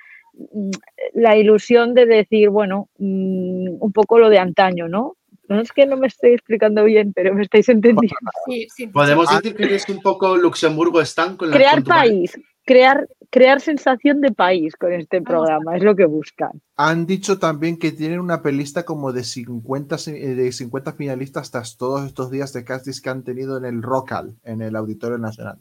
[1.14, 5.16] la ilusión de decir, bueno, mm, un poco lo de antaño, ¿no?
[5.48, 8.16] No es que no me estoy explicando bien, pero me estáis entendiendo.
[8.46, 8.86] Sí, sí.
[8.88, 14.20] Podemos decir que es un poco Luxemburgo están con la Crear país, crear, crear sensación
[14.20, 16.60] de país con este programa, es lo que buscan.
[16.76, 21.50] Han dicho también que tienen una pelista como de 50, se- eh, de 50 finalistas
[21.52, 25.18] tras todos estos días de castings que han tenido en el Rocal, en el Auditorio
[25.18, 25.60] Nacional.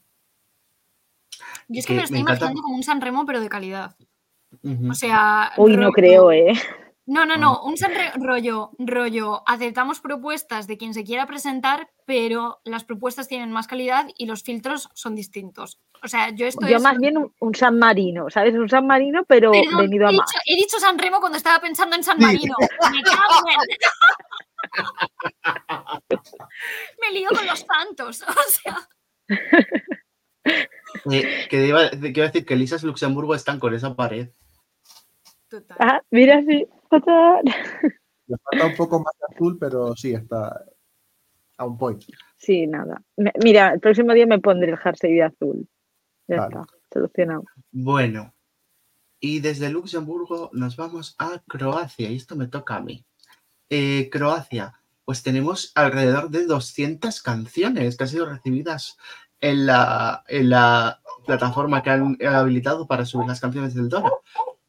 [1.67, 3.39] Yo es que que me lo estoy me encanta- imaginando como un San Remo, pero
[3.39, 3.95] de calidad.
[4.89, 5.51] O sea.
[5.57, 6.53] Uy, no creo, ¿eh?
[7.07, 12.61] No, no, no, un Sanre rollo, rollo, aceptamos propuestas de quien se quiera presentar, pero
[12.63, 15.79] las propuestas tienen más calidad y los filtros son distintos.
[16.01, 18.55] O sea, yo esto Yo es- más bien un, un San Marino, ¿sabes?
[18.55, 20.25] Un San Marino, pero Perdón, venido a he, más.
[20.31, 22.55] dicho, he dicho San Remo cuando estaba pensando en San Marino.
[22.91, 23.21] Me cago
[23.51, 23.77] en-
[27.01, 28.23] Me lío con los santos.
[28.35, 28.89] O sea,
[31.11, 34.29] Eh, que, iba, que iba a decir que Elisas y Luxemburgo están con esa pared.
[35.61, 35.77] Total.
[35.79, 36.65] Ah, mira, sí.
[38.27, 40.65] Le falta un poco más de azul, pero sí, está
[41.57, 42.03] a un point.
[42.37, 43.01] Sí, nada.
[43.43, 45.67] Mira, el próximo día me pondré el jersey de azul.
[46.27, 46.55] Ya Vale.
[46.55, 47.43] está, solucionado.
[47.71, 48.33] Bueno,
[49.19, 53.05] y desde Luxemburgo nos vamos a Croacia, y esto me toca a mí.
[53.69, 54.73] Eh, Croacia,
[55.05, 58.97] pues tenemos alrededor de 200 canciones que han sido recibidas
[59.39, 64.11] en la, en la plataforma que han habilitado para subir las canciones del Dora,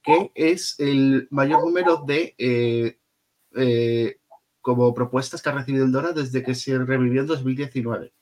[0.06, 2.96] que es el mayor número de eh,
[3.56, 4.20] eh,
[4.60, 8.12] como propuestas que ha recibido el Dora desde que se revivió en 2019.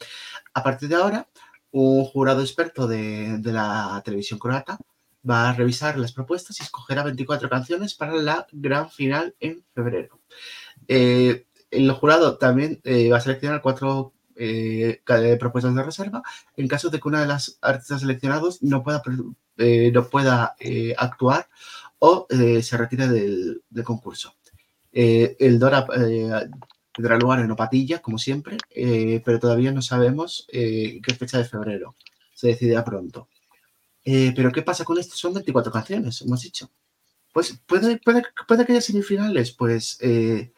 [0.55, 1.29] A partir de ahora,
[1.73, 4.79] un jurado experto de, de la televisión croata
[5.29, 10.21] va a revisar las propuestas y escogerá 24 canciones para la gran final en febrero.
[10.89, 12.81] Eh, el jurado también
[13.13, 16.23] va a seleccionar cuatro eh, ca- propuestas de reserva
[16.57, 19.03] en caso de que una de las artistas seleccionados no pueda,
[19.59, 21.49] eh, no pueda eh, actuar
[21.99, 24.35] o eh, se retire del, concurso.
[24.93, 26.31] Eh, el Dora eh,
[26.93, 31.45] tendrá lugar en Opatilla, como siempre, eh, pero todavía no sabemos eh, qué fecha de
[31.45, 31.95] febrero.
[32.35, 33.29] Se decidirá pronto.
[34.05, 35.17] Eh, pero ¿qué pasa con esto?
[35.17, 36.71] Son 24 canciones, hemos dicho.
[37.33, 39.53] Pues puede, puede, puede que haya semifinales.
[39.53, 40.53] Pues eh,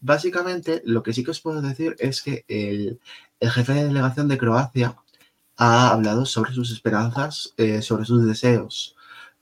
[0.00, 3.00] básicamente lo que sí que os puedo decir es que el,
[3.40, 4.96] jefe de delegación de Croacia
[5.56, 8.96] ha hablado sobre sus esperanzas, eh, sobre sus deseos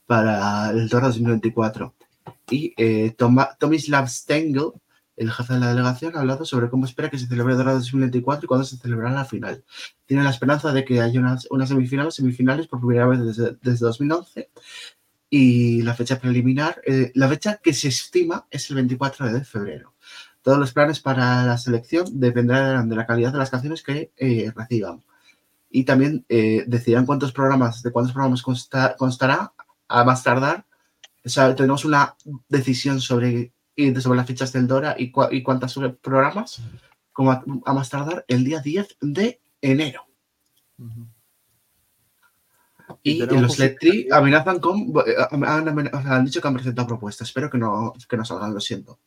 [0.07, 1.95] para el Toro 2024.
[2.51, 3.15] Y eh,
[3.59, 4.73] Tomislav Stengel,
[5.17, 7.73] el jefe de la delegación, ha hablado sobre cómo espera que se celebre el Dora
[7.75, 9.65] 2024 y cuándo se celebrará la final.
[10.07, 13.87] Tiene la esperanza de que haya unas, unas semifinales, semifinales por primera vez desde, desde
[13.87, 14.51] 2011
[15.31, 19.95] y la fecha preliminar, eh, la fecha que se estima es el 24 de febrero.
[20.47, 24.53] Todos los planes para la selección dependerán de la calidad de las canciones que eh,
[24.55, 25.03] reciban.
[25.71, 29.53] Y también eh, decidirán cuántos programas, de cuántos programas consta- constará
[29.89, 30.65] a más tardar.
[31.25, 32.15] O sea, tenemos una
[32.49, 36.63] decisión sobre, y sobre las fechas del Dora y, cua- y cuántos programas,
[37.13, 40.03] como a, a más tardar el día 10 de enero.
[43.03, 44.93] Y los Letri amenazan con.
[45.05, 45.17] eh,
[45.93, 47.27] han dicho que han presentado propuestas.
[47.27, 49.01] Espero que no, que no salgan, lo siento.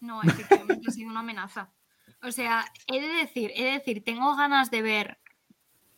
[0.00, 1.72] No, efectivamente ha sido una amenaza.
[2.22, 5.18] O sea, he de decir, he de decir, tengo ganas de ver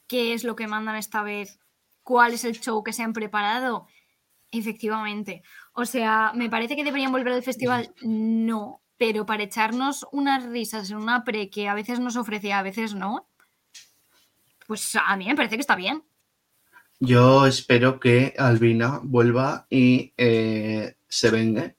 [0.06, 1.58] qué es lo que mandan esta vez,
[2.02, 3.86] cuál es el show que se han preparado.
[4.50, 5.42] Efectivamente.
[5.72, 7.94] O sea, ¿me parece que deberían volver al festival?
[8.02, 8.82] No.
[8.98, 12.94] Pero para echarnos unas risas en una pre que a veces nos ofrece, a veces
[12.94, 13.28] no,
[14.66, 16.04] pues a mí me parece que está bien.
[17.00, 21.76] Yo espero que Albina vuelva y eh, se vengue.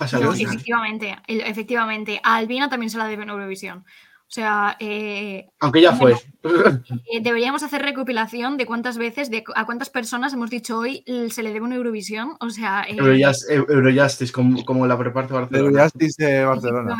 [0.00, 2.20] Pasa No, efectivamente, el- efectivamente.
[2.24, 3.80] A Albina también se la debe en Eurovisión.
[3.80, 6.14] O sea, eh, Aunque ya fue.
[7.12, 11.42] Eh, deberíamos hacer recopilación de cuántas veces, de a cuántas personas hemos dicho hoy se
[11.42, 12.36] le debe una Eurovisión.
[12.40, 15.82] O sea, eh, Eurojust- Eu- Eurojustice, como, como la preparte Barcelona.
[15.82, 16.96] Justice de Barcelona.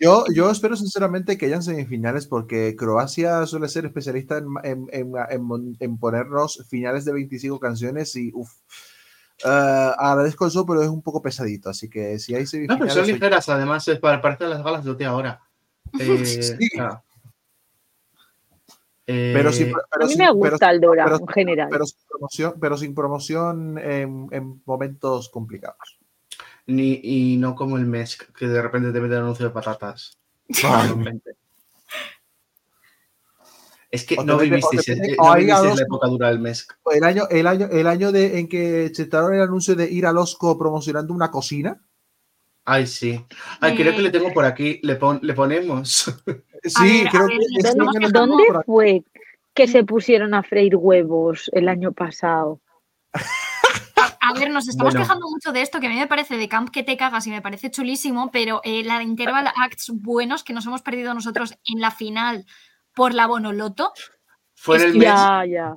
[0.00, 4.88] Yo, yo espero sinceramente que hayan semifinales porque Croacia suele ser especialista en, en-
[5.30, 8.50] en- en ponernos finales de 25 canciones y uff.
[9.44, 11.70] Agradezco eso, pero es un poco pesadito.
[11.70, 14.90] Así que si hay No, pero son ligeras, además, es para parecer las galas de
[14.90, 15.40] OT ahora.
[15.98, 16.68] Eh, Sí.
[16.70, 17.02] claro.
[19.06, 19.58] Eh, pero, A mí
[20.16, 21.68] me pero- gusta el Dora pero- en general.
[21.70, 25.98] pero sin promoción, pero sin promoción en, en momentos complicados.
[26.66, 30.16] Ni, y no como el MESC, que de repente te mete el anuncio de patatas.
[30.60, 31.32] Totalmente.
[33.90, 36.72] Es que no vivisteis, te eh, no vivisteis la época dura del MESC.
[36.92, 40.16] El año, el año, el año de, en que chetaron el anuncio de ir al
[40.16, 41.80] Osco promocionando una cocina.
[42.64, 43.24] Ay, sí.
[43.60, 44.78] Ay, creo que le tengo por aquí.
[44.84, 46.14] Le, pon- le ponemos.
[46.62, 48.62] Sí, ver, creo ver, que ¿Dónde, aquí.
[48.66, 49.04] fue
[49.54, 52.60] que se pusieron a freír huevos el año pasado?
[54.20, 55.06] A ver, nos estamos Bueno.
[55.06, 57.30] quejando mucho de esto, que a mí me parece de camp que te cagas y
[57.30, 61.54] me parece chulísimo, pero eh, la de interval acts buenos que nos hemos perdido nosotros
[61.64, 62.44] en la final
[62.94, 63.92] por la Bonoloto.
[64.54, 65.16] Fue en el Es que MESC.
[65.16, 65.76] Ya, ya.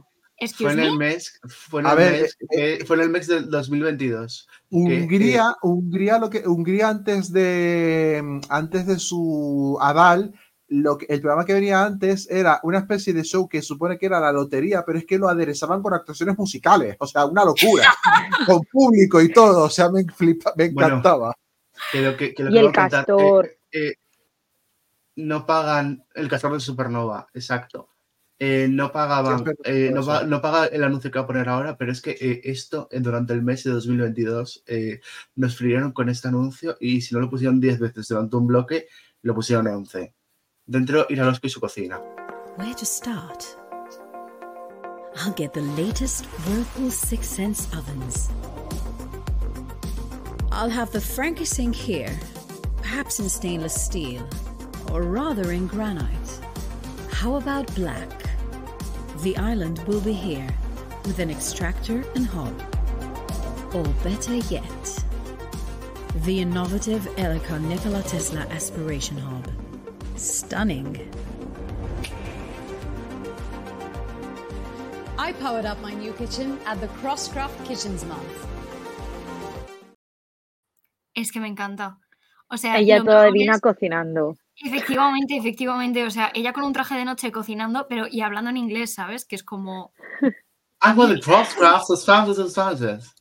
[0.57, 3.27] Fue en el mes, fue en A el ver, mes, eh, fue en el mes
[3.27, 4.47] del 2022.
[4.71, 10.33] Hungría, Hungría, lo que, Hungría antes de, antes de su aval
[10.67, 14.07] lo que, el programa que venía antes era una especie de show que supone que
[14.07, 17.93] era la lotería, pero es que lo aderezaban con actuaciones musicales, o sea, una locura,
[18.47, 21.35] con público y todo, o sea, me, flipa, me Bueno, encantaba.
[21.91, 23.51] Que lo que, que lo Y que el eh, castor.
[23.71, 23.93] eh,
[25.15, 27.89] no pagan el castor de Supernova, exacto.
[28.39, 31.77] Eh, no pagaban, eh, no, pa- no paga el anuncio que va a poner ahora,
[31.77, 34.99] pero es que eh, esto eh, durante el mes de 2022 eh,
[35.35, 38.87] nos frieron con este anuncio y si no lo pusieron 10 veces durante un bloque,
[39.21, 40.13] lo pusieron 11.
[40.65, 42.01] Dentro Iralosco y su cocina.
[42.57, 43.43] Where to start?
[45.15, 48.29] I'll get the latest Whirlpool Six Sense ovens.
[50.51, 52.11] I'll have the Frankie sink here,
[52.77, 54.27] perhaps in stainless steel,
[54.91, 56.39] or rather in granite.
[57.11, 58.09] How about black?
[59.21, 60.47] The island will be here,
[61.05, 62.53] with an extractor and hob.
[63.73, 65.03] Or better yet,
[66.25, 69.47] the innovative Elecon Nikola Tesla aspiration hob.
[70.15, 70.97] Stunning.
[75.17, 78.47] I powered up my new kitchen at the Crosscraft Kitchens Month.
[81.15, 81.97] Es que me encanta.
[82.51, 84.35] O sea, Ella lo toda es- cocinando.
[84.57, 86.05] Efectivamente, efectivamente.
[86.05, 89.25] O sea, ella con un traje de noche cocinando, pero y hablando en inglés, ¿sabes?
[89.25, 89.93] Que es como.
[90.81, 93.15] I'm on the crosscrafts, as fast as fast as.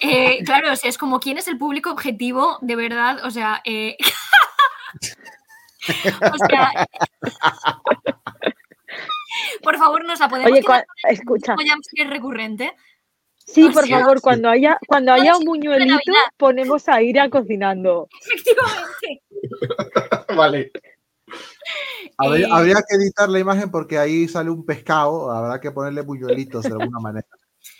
[0.00, 3.24] Eh, claro, o sea, es como quién es el público objetivo, de verdad.
[3.24, 3.96] O sea, eh,
[6.32, 6.86] o sea.
[9.62, 11.54] Por favor, nos la podemos Oye, quedar escucha.
[11.56, 12.74] jumpscare recurrente.
[13.36, 16.24] Sí, o por sea, favor, cuando haya, cuando haya un buñuelito, Navidad.
[16.36, 18.08] ponemos a Ira cocinando.
[18.20, 19.22] Efectivamente.
[20.36, 20.70] vale.
[22.16, 26.00] Habría, Eh, habría que editar la imagen porque ahí sale un pescado, habrá que ponerle
[26.02, 27.26] buñuelitos de alguna manera.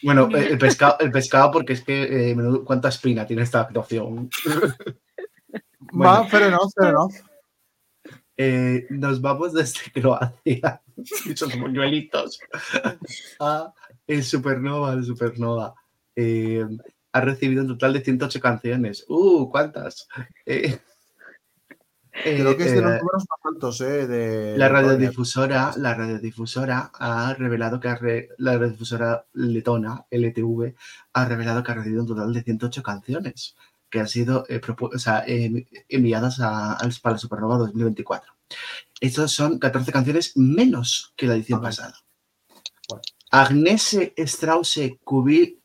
[0.02, 3.60] Bueno, eh, el pescado, el pescado porque es que eh, menudo- cuánta espina tiene esta
[3.62, 4.28] actuación.
[5.92, 6.12] Bueno.
[6.12, 7.08] Va, pero no, pero no.
[8.36, 10.80] Eh, nos vamos desde Croacia,
[11.28, 12.38] esos buñuelitos,
[13.40, 13.72] a
[14.06, 15.74] el Supernova, el Supernova.
[16.14, 16.64] Eh,
[17.12, 19.04] ha recibido un total de 108 canciones.
[19.08, 19.48] ¡Uh!
[19.50, 20.06] ¿Cuántas?
[20.46, 20.78] Eh,
[22.22, 24.06] Creo que es de eh, los números más altos, ¿eh?
[24.06, 30.74] De, la de radiodifusora, la radiodifusora ha revelado que ha re- la radiodifusora letona, LTV,
[31.12, 33.56] ha revelado que ha recibido un total de 108 canciones
[33.90, 38.32] que han sido eh, propu- o sea, eh, enviadas a, para la Supernova 2024.
[39.00, 41.94] Estos son 14 canciones menos que la edición Ah, pasada.
[42.88, 43.02] Bueno.
[43.30, 45.58] Agnese Strause Kubil,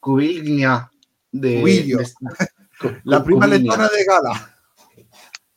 [0.00, 0.90] Kubilnia
[1.32, 1.62] de,
[1.96, 2.08] de-
[3.04, 4.53] La prima letona de gala.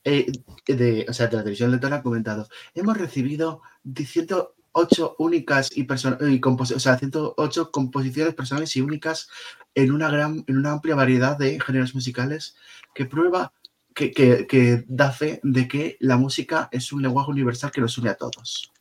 [0.07, 0.31] Eh,
[0.65, 3.61] de, o sea, de la televisión ha comentado, hemos recibido
[3.93, 9.27] 108 únicas y, y o sea, 108 composiciones personales y únicas
[9.75, 12.55] en una gran, en una amplia variedad de géneros musicales
[12.95, 13.51] que prueba,
[13.93, 18.09] que, que- da fe de que la música es un lenguaje universal que nos une
[18.09, 18.71] a todos.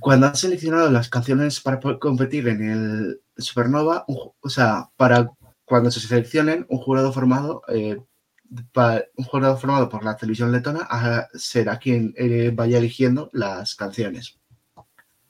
[0.00, 5.30] Cuando han seleccionado las canciones para competir en el Supernova, o sea, para
[5.64, 8.02] cuando se seleccionen, un jurado formado eh,
[9.16, 10.88] un jurado formado por la televisión letona
[11.34, 14.38] será quien eh, vaya eligiendo las canciones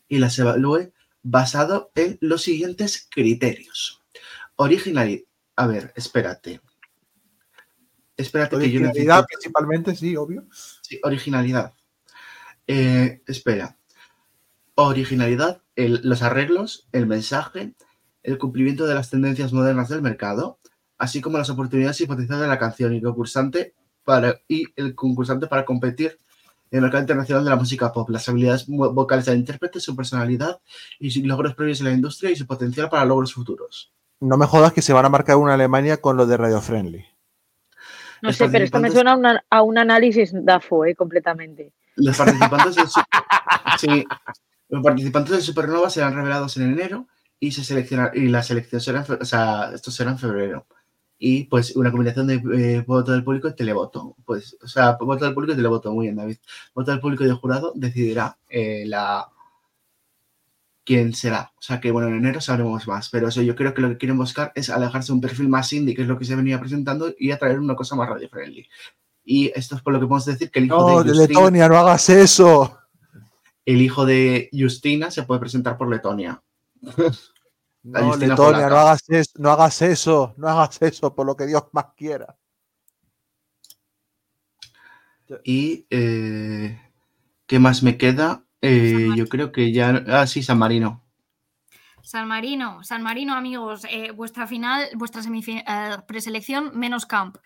[0.08, 0.92] y las evalúe
[1.22, 4.02] basado en los siguientes criterios.
[4.56, 5.22] Originalidad.
[5.56, 6.60] A ver, espérate.
[8.16, 9.26] Espérate que yo Originalidad necesito...
[9.26, 10.46] principalmente, sí, obvio.
[10.82, 11.72] Sí, originalidad.
[12.66, 13.76] Eh, espera.
[14.76, 17.74] Originalidad, el- los arreglos, el mensaje,
[18.22, 20.58] el cumplimiento de las tendencias modernas del mercado,
[20.98, 25.46] así como las oportunidades y potencial de la canción y concursante para, y el concursante
[25.46, 26.18] para competir
[26.70, 30.60] en el mercado internacional de la música pop, las habilidades vocales del intérprete, su personalidad
[30.98, 33.92] y sus logros previos en la industria y su potencial para logros futuros.
[34.20, 37.04] No me jodas que se van a marcar una Alemania con lo de Radio Friendly.
[38.22, 41.72] No Los sé, pero esto me suena a, una- a un análisis DAFO, eh, completamente.
[41.96, 43.00] Los participantes del, su-
[43.78, 44.04] sí,
[44.68, 47.06] los participantes del Supernova serán revelados en enero
[47.38, 50.66] y se selecciona y la selección será, o sea, esto será en febrero.
[51.18, 54.16] Y pues una combinación de eh, voto del público y televoto.
[54.24, 56.36] Pues, o sea, voto del público y televoto, muy bien, David.
[56.74, 59.28] Voto del público y del jurado decidirá eh, la
[60.84, 61.52] quién será.
[61.58, 63.08] O sea que bueno, en enero sabremos más.
[63.10, 65.72] Pero eso yo creo que lo que quieren buscar es alejarse de un perfil más
[65.72, 68.68] indie, que es lo que se venía presentando, y atraer una cosa más radio friendly.
[69.24, 71.78] Y esto es por lo que podemos decir que el hijo No, de Letonia, no
[71.78, 72.78] hagas eso.
[73.64, 76.42] el hijo de Justina se puede presentar por Letonia.
[77.84, 81.64] No, Letonia, no hagas, eso, no hagas eso, no hagas eso, por lo que Dios
[81.72, 82.36] más quiera.
[85.44, 86.80] Y eh,
[87.46, 88.44] ¿qué más me queda?
[88.60, 90.02] Eh, yo creo que ya.
[90.08, 91.02] Ah, sí, San Marino.
[92.02, 97.36] San Marino, San Marino, amigos, eh, vuestra final, vuestra semifi- eh, preselección menos camp.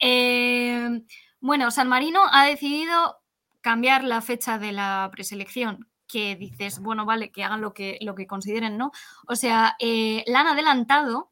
[0.00, 1.02] Eh,
[1.40, 3.18] bueno, San Marino ha decidido
[3.60, 8.14] cambiar la fecha de la preselección, que dices, bueno, vale, que hagan lo que, lo
[8.14, 8.90] que consideren, ¿no?
[9.26, 11.30] O sea, eh, la han adelantado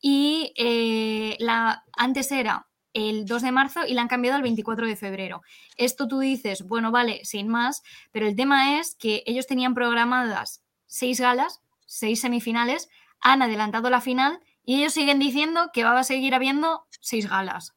[0.00, 4.86] y eh, la, antes era el 2 de marzo y la han cambiado al 24
[4.86, 5.42] de febrero.
[5.76, 7.82] Esto tú dices, bueno, vale, sin más,
[8.12, 12.88] pero el tema es que ellos tenían programadas seis galas, seis semifinales,
[13.20, 17.74] han adelantado la final y ellos siguen diciendo que va a seguir habiendo seis galas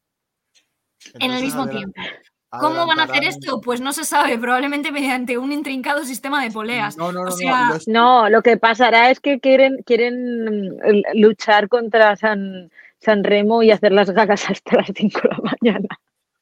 [1.16, 2.00] en el mismo tiempo.
[2.50, 3.60] ¿Cómo van a hacer esto?
[3.62, 6.96] Pues no se sabe, probablemente mediante un intrincado sistema de poleas.
[6.98, 9.84] No, no, no, o no, sea, lo es- No, lo que pasará es que quieren,
[9.86, 15.30] quieren mm, luchar contra San, San Remo y hacer las galas hasta las 5 de
[15.30, 15.88] la mañana.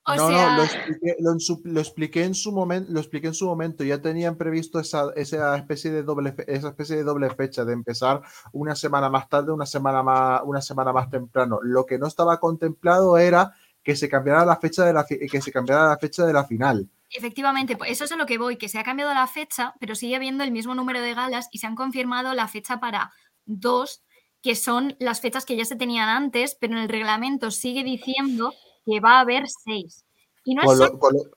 [0.07, 2.99] o no, sea, no, lo expliqué, lo en su- lo expliqué en su momento, lo
[2.99, 3.84] expliqué en su momento.
[3.84, 7.73] Ya tenían previsto esa, esa especie de doble fe- esa especie de doble fecha de
[7.73, 8.22] empezar
[8.53, 11.57] una semana más tarde, una semana más, una semana más temprano.
[11.64, 13.53] Lo que no estaba contemplado era
[13.86, 16.90] que se cambiara la fecha de la que se cambiara la fecha de la final.
[17.12, 19.95] Efectivamente, pues eso es a lo que voy, que se ha cambiado la fecha, pero
[19.95, 23.14] sigue habiendo el mismo número de galas y se han confirmado la fecha para
[23.45, 24.02] dos,
[24.41, 28.53] que son las fechas que ya se tenían antes, pero en el reglamento sigue diciendo
[28.86, 30.03] que va a haber seis.
[30.44, 31.32] Y no es, lo- lo-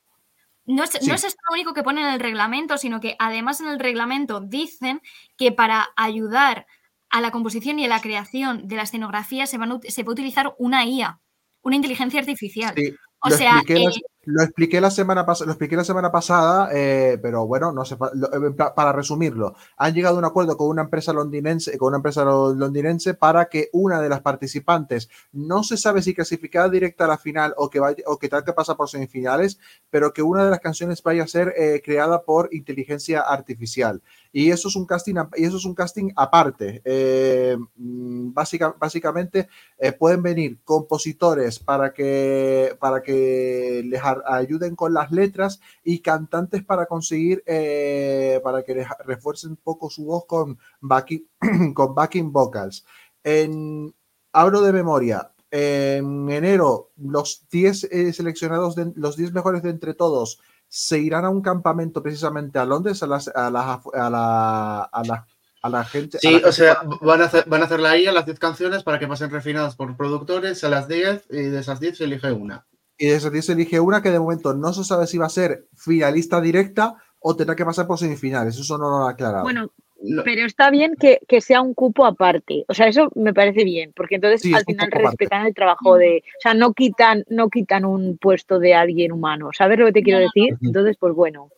[0.65, 1.07] no es, sí.
[1.07, 3.79] no es esto lo único que pone en el reglamento, sino que además en el
[3.79, 5.01] reglamento dicen
[5.37, 6.67] que para ayudar
[7.11, 10.13] a la composición y a la creación de la escenografía se, van se va a
[10.13, 11.21] utilizar una IA,
[11.69, 12.75] una inteligencia artificial.
[12.77, 13.85] sí, o sea, eh,
[14.31, 17.95] Lo expliqué la semana pasada, lo expliqué la semana pasada, eh, pero bueno, no sé,
[17.95, 21.99] eh, pa- para resumirlo, han llegado a un acuerdo con una empresa londinense, con una
[21.99, 27.05] empresa lo- londinense para que una de las participantes no se sabe si clasificada directa
[27.05, 30.21] a la final o que vaya, o que tal que pasa por semifinales, pero que
[30.23, 34.03] una de las canciones vaya a ser eh, creada por inteligencia artificial.
[34.33, 36.83] Y eso es un casting, y eso es un casting aparte.
[36.85, 39.49] Eh, mm, básica- básicamente
[39.79, 46.01] eh, pueden venir compositores para que, para que les a- ayuden con las letras y
[46.01, 51.27] cantantes para conseguir, eh, para que les refuercen un poco su voz con backing,
[51.75, 52.85] con backing vocals.
[53.23, 53.95] En,
[54.33, 55.31] hablo de memoria.
[55.51, 61.25] En enero, los 10 eh, seleccionados, de- los 10 mejores de entre todos, se irán
[61.25, 65.27] a un campamento precisamente a Londres, a, las, a, las- a la, a, la,
[65.63, 66.19] a la gente.
[66.19, 68.27] a la Sí, gente o sea, van a hacer, van a hacer la IA las
[68.27, 71.97] 10 canciones para que pasen refinadas por productores a las 10 y de esas 10
[71.97, 72.67] se elige una.
[72.99, 75.27] Y de esas 10 se elige una que de momento no se sabe si va
[75.27, 78.59] a ser finalista directa o tendrá que pasar por semifinales.
[78.59, 79.43] Eso no lo han aclarado.
[79.45, 79.71] Bueno,
[80.01, 82.65] No, pero está bien que, que sea un cupo aparte.
[82.69, 85.07] O sea, eso me parece bien, porque entonces Sí, al final aparte.
[85.09, 86.19] respetan el trabajo de.
[86.39, 89.51] O sea, no quitan, no quitan un puesto de alguien humano.
[89.53, 90.57] ¿Sabes lo que te quiero decir?
[90.63, 91.51] Entonces, pues bueno.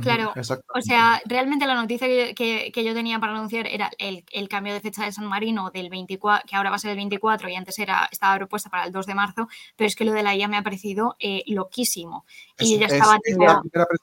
[0.00, 0.32] Claro,
[0.74, 4.48] O sea, realmente la noticia que, que- que yo tenía para anunciar era el, el
[4.48, 7.48] cambio de fecha de San Marino del 24, que ahora va a ser el 24
[7.48, 10.22] y antes era, estaba propuesta para el 2 de marzo, pero es que lo de
[10.22, 12.24] la IA me ha parecido eh, loquísimo.
[12.58, 13.98] Y Es- ya es- estaba es tipo, la primera pre-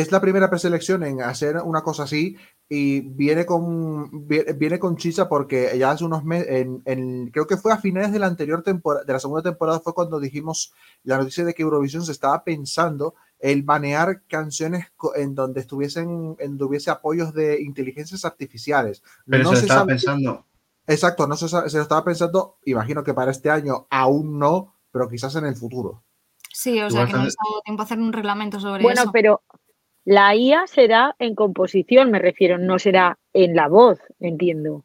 [0.00, 2.36] es la primera preselección en hacer una cosa así
[2.68, 7.48] y viene con viene, viene con chicha porque ya hace unos meses, en, en- creo
[7.48, 10.72] que fue a finales de la anterior temporada, de la segunda temporada fue cuando dijimos
[11.02, 14.86] la noticia de que Eurovisión se estaba pensando el banear canciones
[15.16, 19.02] en donde estuviesen, en donde hubiese apoyos de inteligencias artificiales.
[19.26, 20.46] pero No se lo se estaba sabe- pensando.
[20.86, 25.08] Exacto, no se, se lo estaba pensando, imagino que para este año aún no, pero
[25.08, 26.02] quizás en el futuro.
[26.52, 29.02] sí, o sea, que no les ha dado tiempo a hacer un reglamento sobre Bueno,
[29.02, 29.12] eso.
[29.12, 29.42] pero
[30.04, 34.84] la IA será en composición, me refiero, no será en la voz, entiendo.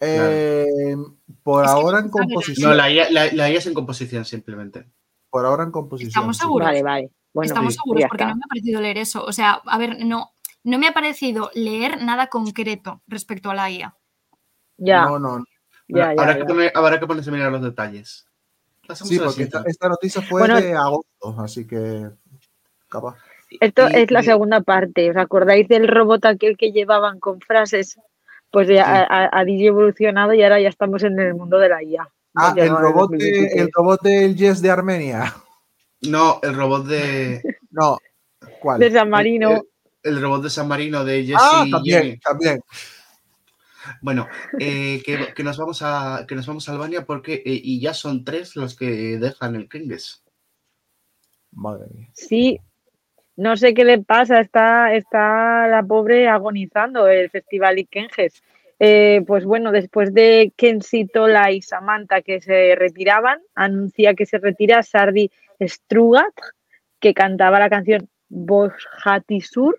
[0.00, 0.94] Eh,
[1.42, 2.70] por Es ahora en composición.
[2.70, 4.86] No, la IA, la, la IA es en composición simplemente.
[5.30, 6.10] Por ahora en composición.
[6.10, 6.42] Estamos sí.
[6.44, 6.66] seguros.
[6.66, 7.10] Vale, vale.
[7.36, 9.22] Bueno, Estamos sí, seguros porque no me ha parecido leer eso.
[9.22, 10.30] O sea, a ver, no,
[10.64, 13.94] no me ha parecido leer nada concreto respecto a la IA.
[14.78, 15.44] Ya, No, no.
[15.86, 16.38] ya, ya, habrá, ya.
[16.38, 18.26] Que poner, habrá que ponerse a mirar los detalles.
[18.88, 20.58] Pasamos Sí, porque esta, noticia fue Bueno.
[20.58, 22.08] de agosto, así que
[22.88, 23.16] capaz.
[23.60, 25.10] Esto Y- es la y- segunda parte.
[25.10, 27.98] ¿Os acordáis del robot aquel que llevaban con frases?
[28.50, 28.90] Pues ya Sí.
[29.10, 32.08] ha, ha- evolucionado y ahora ya estamos en el mundo de la IA.
[32.34, 33.56] Ah, el robot, de- 2023.
[33.60, 35.34] el robot del Yes de Armenia.
[36.08, 37.42] No, el robot de.
[37.70, 37.98] No,
[38.60, 38.80] ¿cuál?
[38.80, 39.62] de San Marino.
[40.02, 42.18] El, el robot de San Marino de Jesse ah, y también, Jenny.
[42.20, 42.60] también.
[44.00, 44.28] Bueno,
[44.58, 47.92] eh, que, que nos vamos a que nos vamos a Albania porque eh, y ya
[47.92, 50.24] son tres los que dejan el Kringes.
[51.52, 52.08] Madre mía.
[52.14, 52.60] Sí,
[53.36, 58.42] no sé qué le pasa, está, está la pobre agonizando el Festival Ikenges.
[58.78, 64.38] Eh, pues bueno, después de Kensi Tola y Samantha que se retiraban, anuncia que se
[64.38, 65.30] retira Sardi
[65.60, 66.34] Strugat,
[67.00, 68.08] que cantaba la canción
[69.40, 69.78] Sur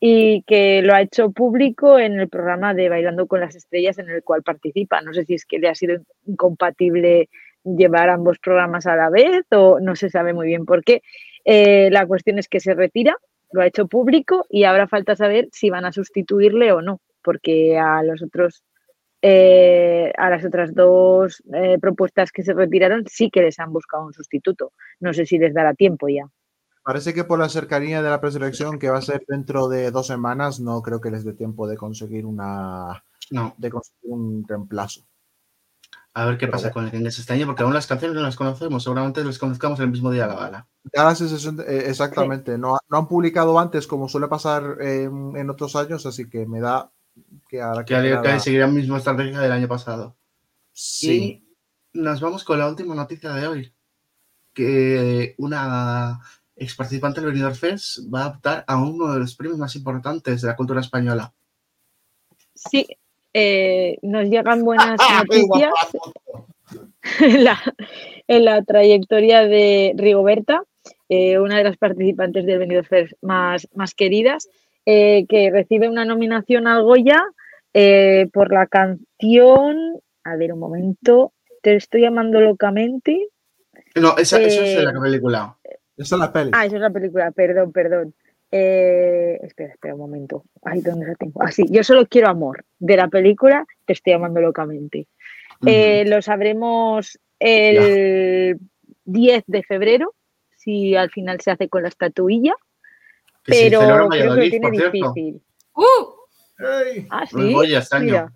[0.00, 4.10] y que lo ha hecho público en el programa de Bailando con las Estrellas en
[4.10, 5.00] el cual participa.
[5.00, 7.28] No sé si es que le ha sido incompatible
[7.64, 11.02] llevar ambos programas a la vez o no se sabe muy bien por qué.
[11.44, 13.16] Eh, la cuestión es que se retira
[13.52, 17.78] lo ha hecho público y ahora falta saber si van a sustituirle o no, porque
[17.78, 18.64] a los otros
[19.22, 24.04] eh, a las otras dos eh, propuestas que se retiraron sí que les han buscado
[24.04, 24.72] un sustituto.
[25.00, 26.28] No sé si les dará tiempo ya.
[26.84, 30.08] Parece que por la cercanía de la preselección que va a ser dentro de dos
[30.08, 33.54] semanas, no creo que les dé tiempo de conseguir una No.
[33.56, 35.02] de conseguir un reemplazo.
[36.14, 38.36] A ver qué pasa con el inglés este año, porque aún las canciones no las
[38.36, 38.82] conocemos.
[38.82, 40.68] Seguramente las conozcamos el mismo día de la gala.
[40.92, 42.58] Da la sensación de- eh, exactamente.
[42.58, 46.90] No, no han publicado antes como suele pasar en otros años, así que me da
[47.48, 50.16] que ahora Que, que, nada- seguirá la misma estrategia del año pasado.
[50.72, 51.42] Sí.
[51.94, 53.72] Y nos vamos con la última noticia de hoy.
[54.54, 56.20] Que una
[56.56, 60.42] ex participante del Benidorm Fest va a optar a uno de los premios más importantes
[60.42, 61.32] de la cultura española.
[62.54, 62.86] Sí,
[63.32, 65.72] eh, nos llegan buenas ¡Qué noticias
[67.42, 67.58] la,
[68.28, 70.62] en la trayectoria de Rigoberta,
[71.08, 74.48] eh, una de las participantes del Benidorm Fest más, más queridas,
[74.86, 77.22] eh, que recibe una nominación al Goya
[77.74, 80.00] eh, por la canción.
[80.24, 81.32] A ver, un momento,
[81.62, 83.28] te estoy llamando locamente.
[83.94, 85.56] No, esa, eso es Eh, la película.
[85.96, 86.50] Esa es la peli.
[86.54, 88.14] Ah, eso es la película, perdón, perdón.
[88.50, 90.44] Eh, espera, espera un momento.
[90.62, 91.42] Ay, ¿dónde la tengo?
[91.42, 92.64] Ah, sí, yo solo quiero amor.
[92.78, 95.06] De la película te estoy amando locamente.
[95.64, 98.58] Eh, lo sabremos el
[99.04, 100.14] 10 de febrero,
[100.56, 102.54] si al final se hace con la estatuilla,
[103.44, 105.42] Se pero creo que lo tiene difícil.
[105.74, 105.84] ¡Uh!
[106.58, 107.06] ¡Ey!
[107.10, 107.54] Ah, sí.
[107.74, 108.00] Este.
[108.00, 108.32] Mira,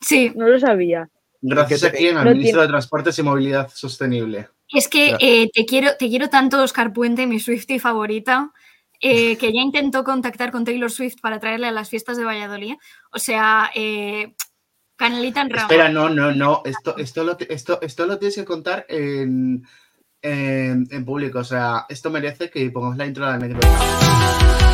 [0.00, 1.08] Sí, no lo sabía.
[1.40, 4.48] Gracias a quién, al no ministro tiene- de Transportes y Movilidad Sostenible.
[4.72, 8.52] es que eh, te, quiero, te quiero tanto, Oscar Puente, mi Swiftie favorita,
[9.00, 12.74] eh, que ya intentó contactar con Taylor Swift para traerle a las fiestas de Valladolid.
[13.12, 14.34] O sea, eh,
[14.96, 15.62] canelita en rama.
[15.62, 16.62] Espera, no, no, no.
[16.64, 19.64] Esto, esto, lo, esto, esto lo tienes que contar en,
[20.22, 21.40] en, público.
[21.40, 24.68] O sea, esto merece que pongamos la intro de la.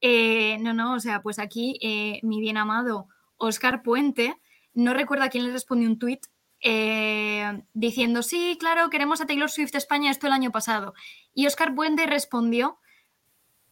[0.00, 4.34] Eh, no, no, o sea, pues aquí eh, mi bien amado Oscar Puente
[4.74, 6.26] no recuerda quién le respondió un tuit
[6.60, 10.94] eh, diciendo, sí, claro, queremos a Taylor Swift España esto el año pasado.
[11.34, 12.78] Y Oscar Puente respondió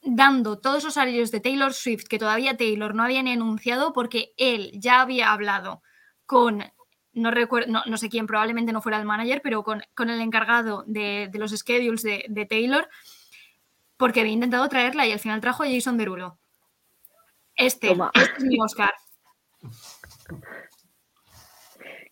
[0.03, 4.33] dando todos los horarios de Taylor Swift que todavía Taylor no había ni anunciado porque
[4.37, 5.83] él ya había hablado
[6.31, 6.63] con,
[7.13, 10.21] no recuerdo, no, no sé quién, probablemente no fuera el manager, pero con, con el
[10.21, 12.89] encargado de, de los schedules de, de Taylor
[13.97, 16.39] porque había intentado traerla y al final trajo a Jason Derulo.
[17.57, 18.13] Este, Toma.
[18.15, 18.93] este es mi Oscar.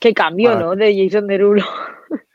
[0.01, 0.59] Qué cambio.
[0.59, 0.74] ¿no?
[0.74, 1.65] De Jason Derulo.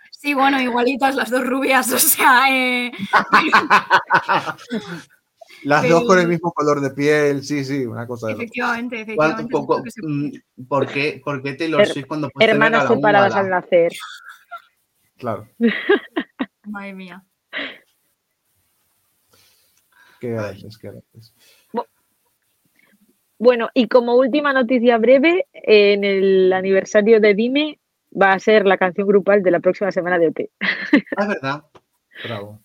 [0.09, 2.93] Sí, bueno, igualitas las dos rubias, o sea, eh,
[5.63, 9.41] Las dos con el mismo color de piel, sí, sí, una cosa de efectivamente, ¿Cuánto-
[9.41, 9.51] efectivamente.
[9.51, 12.89] poco- se- mm, ¿Por qué, por qué Taylor Her- Swift cuando puedes tener a Hermanas
[12.89, 13.91] la separadas al nacer.
[15.17, 15.47] Claro.
[16.65, 17.23] Madre mía.
[20.19, 21.33] Qué grandes, qué grandes.
[23.37, 27.79] Bueno, y como última noticia breve, en el aniversario de Dime
[28.19, 30.49] va a ser la canción grupal de la próxima semana de OT.
[30.61, 31.63] Ah, es verdad.
[32.23, 32.62] Bravo.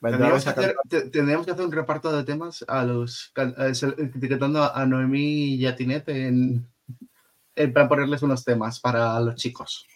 [0.00, 1.02] Tendríamos que, hacer, canción.
[1.04, 3.32] te- tendríamos que hacer un reparto de temas a los
[3.98, 6.66] etiquetando a Noemí y a Tinet en,
[7.56, 9.86] en para ponerles unos temas para los chicos.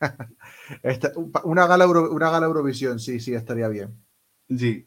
[0.82, 3.94] Esta- un- una, gala Euro- una gala Eurovisión, sí, sí, estaría bien.
[4.48, 4.86] Sí.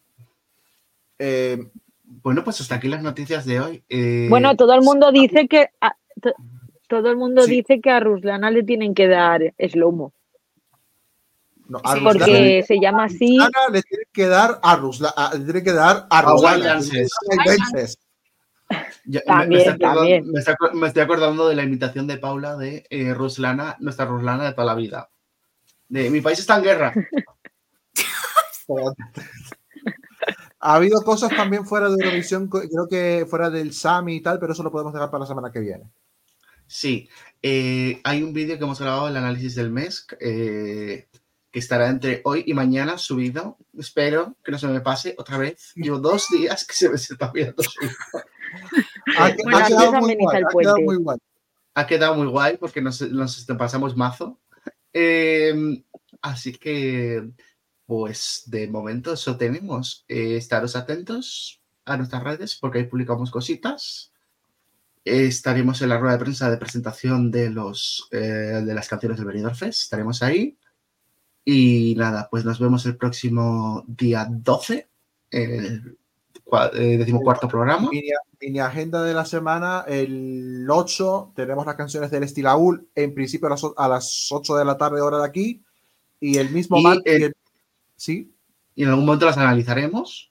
[1.20, 1.70] Eh,
[2.04, 3.84] Bueno, pues hasta aquí las noticias de hoy.
[3.90, 6.36] Eh, Bueno, todo el mundo dice que a, to-
[6.88, 7.56] todo el mundo Sí.
[7.58, 10.14] dice que a Ruslana le tienen que dar slow-mo,
[11.70, 13.38] no, Sí, porque se llama así.
[13.72, 16.80] Le tiene que dar a Rusla, le tiene que dar a Ruslana.
[19.26, 20.30] También, también.
[20.32, 24.06] me estoy acu- me estoy acordando de la invitación de Paula de eh, Ruslana, nuestra
[24.06, 25.10] Ruslana de toda la vida.
[25.88, 26.94] De mi país está en guerra.
[30.60, 34.54] Ha habido cosas también fuera de Eurovisión, creo que fuera del Sami y tal, pero
[34.54, 35.90] eso lo podemos dejar para la semana que viene.
[36.66, 37.08] Sí,
[37.42, 41.08] eh, hay un vídeo que hemos grabado, el análisis del mes, eh,
[41.58, 43.58] que estará entre hoy y mañana subido.
[43.76, 45.72] Espero que no se me pase otra vez.
[45.74, 47.92] Llevo dos días que se me está olvidando subir.
[49.18, 51.18] Ha, Bueno, ha quedado muy guay, ha quedado muy guay.
[51.74, 54.40] Ha quedado muy guay porque nos, nos pasamos mazo.
[54.94, 55.84] Eh,
[56.22, 57.28] así que,
[57.88, 60.06] pues de momento eso tenemos.
[60.08, 64.14] Eh, estaros atentos a nuestras redes porque ahí publicamos cositas.
[65.04, 68.18] Estaremos en la rueda de prensa de presentación de, los, eh,
[68.64, 69.82] de las canciones del Benidorm Fest.
[69.82, 70.58] Estaremos ahí.
[71.50, 74.86] Y nada, pues nos vemos el próximo día 12,
[75.32, 75.98] en el
[76.74, 77.90] eh, decimocuarto programa.
[77.90, 78.10] Mini,
[78.42, 83.52] mini agenda de la semana, el 8 tenemos las canciones del Estilaúl, en principio a
[83.52, 85.64] las, a las 8 de la tarde hora de aquí,
[86.20, 87.22] Y el mismo Y, martes.
[87.22, 87.32] eh,
[87.96, 88.30] Sí,
[88.76, 90.30] Y en algún momento las analizaremos.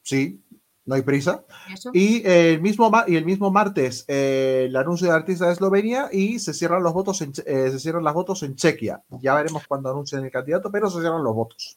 [0.00, 0.40] sí,
[0.86, 1.44] no hay prisa.
[1.72, 1.90] Eso.
[1.92, 6.08] Y, eh, el, mismo y el mismo martes eh, el anuncio de artista de Eslovenia
[6.12, 9.02] y se cierran los votos en, eh, se cierran las votos en Chequia.
[9.20, 11.76] Ya veremos cuando anuncien el candidato, pero se cierran los votos.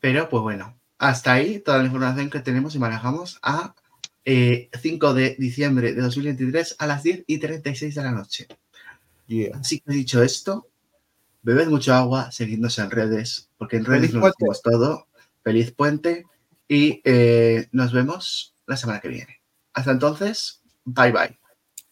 [0.00, 3.74] Pero, pues bueno, hasta ahí toda la información que tenemos y manejamos a
[4.24, 8.46] eh, 5 de diciembre de 2023 a las 10 y 36 de la noche.
[9.26, 9.56] Yeah.
[9.58, 10.68] Así que dicho esto,
[11.42, 15.06] bebed mucho agua, seguidnos en redes, porque en redes decimos todo.
[15.42, 16.24] Feliz puente
[16.68, 19.42] y eh, nos vemos la semana que viene.
[19.72, 21.38] Hasta entonces, bye bye.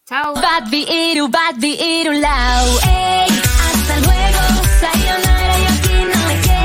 [0.07, 0.35] Chao.
[0.35, 4.41] Bad Iru, bad Iru, hasta luego,
[4.81, 5.22] sayonara.